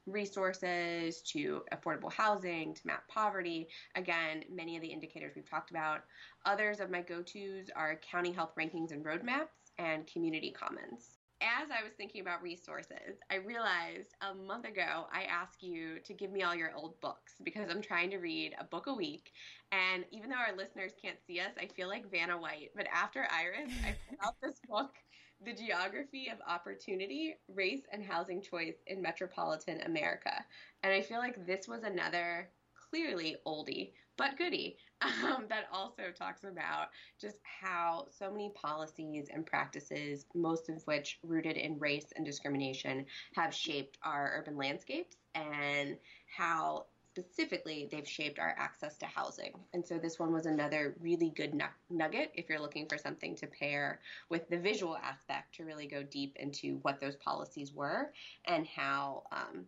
resources 0.08 1.22
to 1.34 1.62
affordable 1.74 2.12
housing 2.12 2.74
to 2.74 2.82
map 2.86 3.08
poverty. 3.08 3.68
Again, 3.96 4.44
many 4.50 4.76
of 4.76 4.82
the 4.82 4.88
indicators 4.88 5.34
we've 5.36 5.50
talked 5.50 5.72
about. 5.72 6.02
Others 6.46 6.80
of 6.80 6.90
my 6.90 7.02
go 7.02 7.22
tos 7.22 7.70
are 7.76 8.00
county 8.10 8.32
health 8.32 8.54
rankings 8.58 8.92
and 8.92 9.04
roadmaps 9.06 9.72
and 9.78 10.08
community 10.08 10.52
commons 10.52 11.18
as 11.42 11.70
I 11.70 11.84
was 11.84 11.94
thinking 11.94 12.22
about 12.22 12.42
resources, 12.42 13.20
I 13.30 13.36
realized 13.36 14.16
a 14.22 14.34
month 14.34 14.66
ago 14.66 15.06
I 15.14 15.24
asked 15.24 15.62
you 15.62 16.00
to 16.00 16.14
give 16.14 16.32
me 16.32 16.44
all 16.44 16.56
your 16.56 16.74
old 16.76 17.00
books 17.00 17.34
because 17.44 17.70
I'm 17.70 17.82
trying 17.82 18.10
to 18.12 18.18
read 18.18 18.56
a 18.60 18.64
book 18.64 18.88
a 18.88 18.94
week. 18.94 19.32
And 19.72 20.06
even 20.12 20.30
though 20.30 20.38
our 20.38 20.56
listeners 20.56 20.94
can't 21.00 21.18
see 21.26 21.40
us, 21.40 21.52
I 21.60 21.68
feel 21.68 21.88
like 21.88 22.10
Vanna 22.10 22.38
White. 22.38 22.72
But 22.76 22.88
after 22.94 23.28
Iris, 23.32 23.72
I 23.86 23.96
pulled 24.08 24.20
out 24.24 24.36
this 24.42 24.60
book, 24.68 24.96
The 25.46 25.54
Geography 25.54 26.30
of 26.30 26.40
Opportunity 26.48 27.36
Race 27.48 27.84
and 27.92 28.04
Housing 28.04 28.42
Choice 28.42 28.76
in 28.88 29.02
Metropolitan 29.02 29.82
America. 29.82 30.44
And 30.84 30.92
I 30.92 31.02
feel 31.02 31.20
like 31.20 31.46
this 31.46 31.68
was 31.68 31.84
another 31.84 32.50
clearly 32.90 33.38
oldie, 33.46 33.92
but 34.18 34.38
goodie 34.38 34.78
um, 35.02 35.46
that 35.50 35.68
also 35.72 36.04
talks 36.18 36.44
about 36.44 36.88
just 37.22 37.38
how 37.44 38.08
so 38.10 38.32
many 38.32 38.52
policies 38.56 39.28
and 39.32 39.46
practices, 39.46 40.26
most 40.34 40.70
of 40.70 40.82
which 40.88 41.20
rooted 41.22 41.56
in 41.56 41.78
race 41.78 42.08
and 42.16 42.26
discrimination, 42.26 43.06
have 43.36 43.54
shaped 43.54 44.00
our 44.04 44.40
urban 44.40 44.58
landscapes 44.58 45.18
and 45.36 45.98
how 46.36 46.86
specifically 47.18 47.88
they've 47.92 48.08
shaped 48.08 48.40
our 48.40 48.56
access 48.58 48.98
to 48.98 49.06
housing. 49.06 49.54
And 49.74 49.86
so 49.86 49.98
this 49.98 50.20
one 50.20 50.32
was 50.32 50.46
another 50.46 50.96
really 51.00 51.30
good 51.30 51.60
nugget 51.90 52.32
if 52.36 52.50
you're 52.50 52.60
looking 52.60 52.88
for 52.88 52.98
something 52.98 53.36
to 53.38 53.48
pair 53.48 54.00
with 54.30 54.48
the 54.50 54.58
visual 54.58 54.98
aspect 54.98 55.56
to 55.56 55.64
really 55.64 55.88
go 55.88 56.04
deep 56.04 56.36
into 56.36 56.78
what 56.84 57.00
those 57.00 57.16
policies 57.16 57.74
were 57.74 58.12
and 58.46 58.68
how 58.68 59.24
um, 59.32 59.66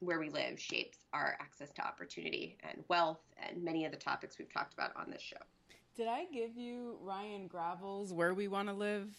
where 0.00 0.18
we 0.18 0.30
live 0.30 0.58
shapes 0.58 0.98
our 1.12 1.36
access 1.40 1.70
to 1.72 1.82
opportunity 1.82 2.56
and 2.62 2.82
wealth 2.88 3.20
and 3.46 3.62
many 3.62 3.84
of 3.84 3.92
the 3.92 3.98
topics 3.98 4.38
we've 4.38 4.52
talked 4.52 4.72
about 4.72 4.92
on 4.96 5.10
this 5.10 5.22
show. 5.22 5.36
Did 5.96 6.08
I 6.08 6.24
give 6.32 6.56
you 6.56 6.96
Ryan 7.00 7.46
Gravel's 7.46 8.12
Where 8.12 8.34
We 8.34 8.48
Want 8.48 8.68
to 8.68 8.74
Live? 8.74 9.14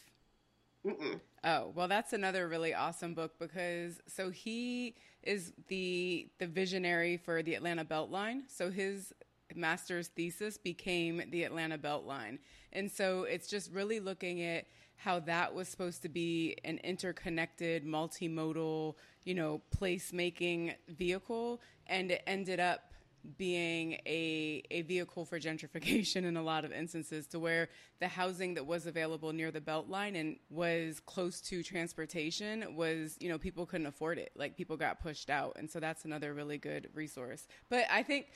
Mm-mm. 0.85 1.19
Oh, 1.43 1.71
well 1.75 1.87
that's 1.87 2.13
another 2.13 2.47
really 2.47 2.73
awesome 2.73 3.13
book 3.13 3.33
because 3.39 3.99
so 4.07 4.29
he 4.29 4.95
is 5.23 5.53
the 5.67 6.29
the 6.39 6.47
visionary 6.47 7.17
for 7.17 7.43
the 7.43 7.55
Atlanta 7.55 7.85
Beltline. 7.85 8.41
So 8.47 8.69
his 8.69 9.13
master's 9.55 10.07
thesis 10.09 10.57
became 10.57 11.21
the 11.31 11.43
Atlanta 11.43 11.77
Beltline. 11.77 12.39
And 12.73 12.91
so 12.91 13.23
it's 13.23 13.47
just 13.47 13.71
really 13.71 13.99
looking 13.99 14.41
at 14.41 14.65
how 14.97 15.19
that 15.21 15.53
was 15.53 15.67
supposed 15.67 16.01
to 16.01 16.09
be 16.09 16.57
an 16.65 16.79
interconnected, 16.83 17.85
multimodal, 17.85 18.95
you 19.23 19.35
know, 19.35 19.61
placemaking 19.77 20.73
vehicle, 20.89 21.61
and 21.85 22.11
it 22.11 22.23
ended 22.25 22.59
up 22.59 22.91
being 23.37 23.93
a, 24.05 24.63
a 24.71 24.81
vehicle 24.83 25.25
for 25.25 25.39
gentrification 25.39 26.23
in 26.25 26.37
a 26.37 26.41
lot 26.41 26.63
of 26.63 26.71
instances 26.71 27.27
to 27.27 27.39
where 27.39 27.69
the 27.99 28.07
housing 28.07 28.53
that 28.53 28.65
was 28.65 28.85
available 28.85 29.33
near 29.33 29.51
the 29.51 29.61
beltline 29.61 30.19
and 30.19 30.37
was 30.49 30.99
close 31.01 31.41
to 31.41 31.61
transportation 31.61 32.75
was 32.75 33.17
you 33.19 33.29
know 33.29 33.37
people 33.37 33.65
couldn't 33.65 33.87
afford 33.87 34.17
it 34.17 34.31
like 34.35 34.55
people 34.55 34.77
got 34.77 35.01
pushed 35.01 35.29
out 35.29 35.55
and 35.57 35.69
so 35.69 35.79
that's 35.79 36.05
another 36.05 36.33
really 36.33 36.57
good 36.57 36.89
resource 36.93 37.47
but 37.69 37.85
i 37.91 38.01
think 38.01 38.27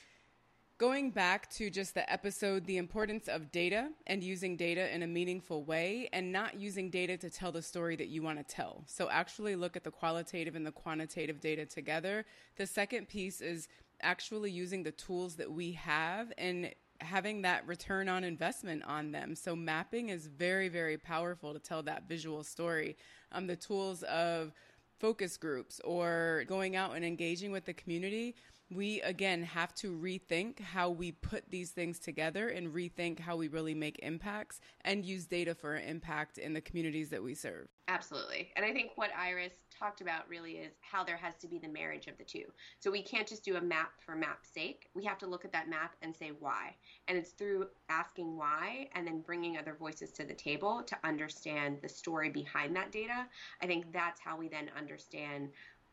Going 0.82 1.12
back 1.12 1.48
to 1.50 1.70
just 1.70 1.94
the 1.94 2.12
episode, 2.12 2.66
the 2.66 2.76
importance 2.76 3.28
of 3.28 3.52
data 3.52 3.90
and 4.08 4.20
using 4.20 4.56
data 4.56 4.92
in 4.92 5.04
a 5.04 5.06
meaningful 5.06 5.62
way 5.62 6.08
and 6.12 6.32
not 6.32 6.58
using 6.58 6.90
data 6.90 7.16
to 7.18 7.30
tell 7.30 7.52
the 7.52 7.62
story 7.62 7.94
that 7.94 8.08
you 8.08 8.20
want 8.20 8.38
to 8.38 8.44
tell. 8.44 8.82
So, 8.86 9.08
actually 9.08 9.54
look 9.54 9.76
at 9.76 9.84
the 9.84 9.92
qualitative 9.92 10.56
and 10.56 10.66
the 10.66 10.72
quantitative 10.72 11.40
data 11.40 11.66
together. 11.66 12.24
The 12.56 12.66
second 12.66 13.08
piece 13.08 13.40
is 13.40 13.68
actually 14.02 14.50
using 14.50 14.82
the 14.82 14.92
tools 14.92 15.36
that 15.36 15.50
we 15.50 15.72
have 15.72 16.32
and 16.38 16.72
having 17.00 17.42
that 17.42 17.66
return 17.66 18.08
on 18.08 18.24
investment 18.24 18.82
on 18.84 19.12
them. 19.12 19.34
So 19.34 19.56
mapping 19.56 20.08
is 20.08 20.26
very, 20.26 20.68
very 20.68 20.96
powerful 20.96 21.52
to 21.52 21.58
tell 21.58 21.82
that 21.84 22.08
visual 22.08 22.44
story. 22.44 22.96
Um, 23.32 23.46
the 23.46 23.56
tools 23.56 24.02
of 24.04 24.52
focus 24.98 25.36
groups 25.36 25.80
or 25.84 26.44
going 26.46 26.76
out 26.76 26.94
and 26.94 27.04
engaging 27.04 27.50
with 27.50 27.64
the 27.64 27.72
community, 27.72 28.36
we 28.70 29.00
again 29.02 29.42
have 29.42 29.74
to 29.74 29.92
rethink 29.98 30.60
how 30.60 30.90
we 30.90 31.12
put 31.12 31.50
these 31.50 31.70
things 31.70 31.98
together 31.98 32.48
and 32.48 32.72
rethink 32.72 33.18
how 33.18 33.36
we 33.36 33.48
really 33.48 33.74
make 33.74 33.98
impacts 33.98 34.60
and 34.82 35.04
use 35.04 35.26
data 35.26 35.54
for 35.54 35.76
impact 35.76 36.38
in 36.38 36.52
the 36.52 36.60
communities 36.60 37.10
that 37.10 37.22
we 37.22 37.34
serve. 37.34 37.66
Absolutely. 37.88 38.50
And 38.56 38.64
I 38.64 38.72
think 38.72 38.92
what 38.94 39.10
Iris 39.18 39.54
talked 39.82 40.00
about 40.00 40.28
really 40.28 40.52
is 40.52 40.74
how 40.80 41.02
there 41.02 41.16
has 41.16 41.34
to 41.38 41.48
be 41.48 41.58
the 41.58 41.68
marriage 41.68 42.06
of 42.06 42.16
the 42.16 42.24
two. 42.24 42.44
So 42.78 42.90
we 42.90 43.02
can't 43.02 43.26
just 43.26 43.44
do 43.44 43.56
a 43.56 43.60
map 43.60 43.90
for 43.98 44.14
map's 44.14 44.48
sake. 44.48 44.88
We 44.94 45.04
have 45.04 45.18
to 45.18 45.26
look 45.26 45.44
at 45.44 45.52
that 45.52 45.68
map 45.68 45.96
and 46.02 46.14
say 46.14 46.30
why. 46.38 46.76
And 47.08 47.18
it's 47.18 47.30
through 47.30 47.66
asking 47.88 48.36
why 48.36 48.88
and 48.94 49.06
then 49.06 49.20
bringing 49.20 49.56
other 49.56 49.74
voices 49.74 50.12
to 50.12 50.24
the 50.24 50.34
table 50.34 50.84
to 50.86 50.96
understand 51.02 51.78
the 51.82 51.88
story 51.88 52.30
behind 52.30 52.76
that 52.76 52.92
data. 52.92 53.26
I 53.60 53.66
think 53.66 53.92
that's 53.92 54.20
how 54.20 54.36
we 54.36 54.48
then 54.48 54.70
understand 54.78 55.48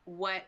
what 0.05 0.43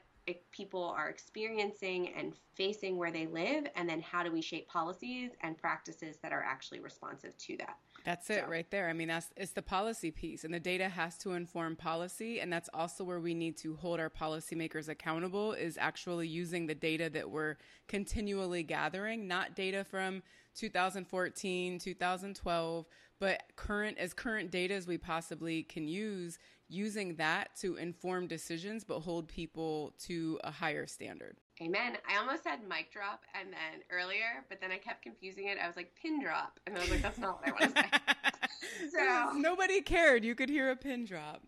people 0.52 0.84
are 0.84 1.10
experiencing 1.10 2.10
and 2.16 2.34
facing 2.56 2.96
where 2.96 3.12
they 3.12 3.26
live 3.26 3.66
and 3.76 3.90
then 3.90 4.02
how 4.02 4.22
do 4.22 4.32
we 4.32 4.42
shape 4.42 4.68
policies 4.68 5.32
and 5.42 5.58
practices 5.58 6.18
that 6.22 6.32
are 6.32 6.44
actually 6.44 6.80
responsive 6.80 7.36
to 7.40 7.58
that 7.58 7.78
that's 8.04 8.30
it 8.30 8.44
so. 8.46 8.52
right 8.52 8.70
there 8.72 8.90
i 8.90 8.94
mean 8.94 9.08
that's 9.08 9.30
it's 9.38 9.52
the 9.52 9.62
policy 9.62 10.12
piece 10.12 10.44
and 10.44 10.54
the 10.54 10.60
data 10.60 10.90
has 10.90 11.18
to 11.18 11.34
inform 11.34 11.76
policy 11.76 12.40
and 12.40 12.52
that's 12.52 12.70
also 12.74 13.04
where 13.04 13.20
we 13.20 13.34
need 13.34 13.58
to 13.58 13.76
hold 13.76 14.00
our 14.00 14.10
policymakers 14.10 14.90
accountable 14.90 15.54
is 15.54 15.78
actually 15.78 16.28
using 16.28 16.68
the 16.68 16.76
data 16.76 17.10
that 17.10 17.30
we're 17.30 17.58
continually 17.88 18.64
gathering 18.64 19.28
not 19.28 19.56
data 19.56 19.84
from 19.84 20.22
2014 20.56 21.80
2012 21.80 22.86
but 23.20 23.44
current 23.56 23.98
as 23.98 24.14
current 24.14 24.50
data 24.52 24.74
as 24.74 24.88
we 24.88 24.98
possibly 24.98 25.64
can 25.64 25.88
use 25.88 26.40
using 26.68 27.16
that 27.16 27.50
to 27.56 27.76
inform 27.76 28.28
decisions 28.28 28.84
but 28.84 29.00
hold 29.00 29.28
people 29.28 29.94
to 30.00 30.40
a 30.44 30.52
higher 30.52 30.88
standard 30.88 31.38
Amen. 31.62 31.98
I 32.10 32.18
almost 32.18 32.44
said 32.44 32.60
mic 32.68 32.92
drop 32.92 33.24
and 33.40 33.50
then 33.50 33.84
earlier, 33.92 34.44
but 34.50 34.60
then 34.60 34.72
I 34.72 34.78
kept 34.78 35.04
confusing 35.04 35.48
it. 35.48 35.60
I 35.64 35.68
was 35.68 35.76
like 35.76 35.94
pin 36.02 36.20
drop, 36.20 36.60
and 36.66 36.76
I 36.76 36.80
was 36.82 36.90
like, 36.90 37.04
that's 37.04 37.20
not 37.20 37.40
what 37.40 37.50
I 37.50 37.52
want 37.52 37.76
to 37.76 37.82
say. 37.82 38.90
so 38.92 39.34
nobody 39.38 39.82
cared. 39.82 40.26
You 40.26 40.34
could 40.34 40.50
hear 40.50 40.72
a 40.72 40.76
pin 40.76 41.06
drop. 41.06 41.44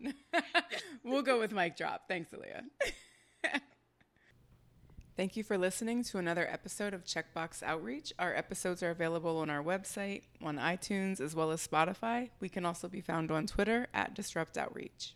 we'll 1.04 1.22
go 1.22 1.40
with 1.40 1.52
mic 1.52 1.76
drop. 1.76 2.02
Thanks, 2.06 2.30
Alyia. 2.32 2.62
Thank 5.16 5.36
you 5.36 5.42
for 5.42 5.58
listening 5.58 6.04
to 6.04 6.18
another 6.18 6.46
episode 6.48 6.94
of 6.94 7.04
Checkbox 7.04 7.62
Outreach. 7.62 8.12
Our 8.18 8.34
episodes 8.34 8.82
are 8.82 8.90
available 8.90 9.38
on 9.38 9.50
our 9.50 9.62
website, 9.62 10.22
on 10.42 10.58
iTunes, 10.58 11.20
as 11.20 11.34
well 11.34 11.50
as 11.50 11.66
Spotify. 11.66 12.30
We 12.40 12.48
can 12.48 12.64
also 12.64 12.88
be 12.88 13.00
found 13.00 13.30
on 13.32 13.46
Twitter 13.46 13.88
at 13.94 14.14
Disrupt 14.14 14.58
Outreach. 14.58 15.14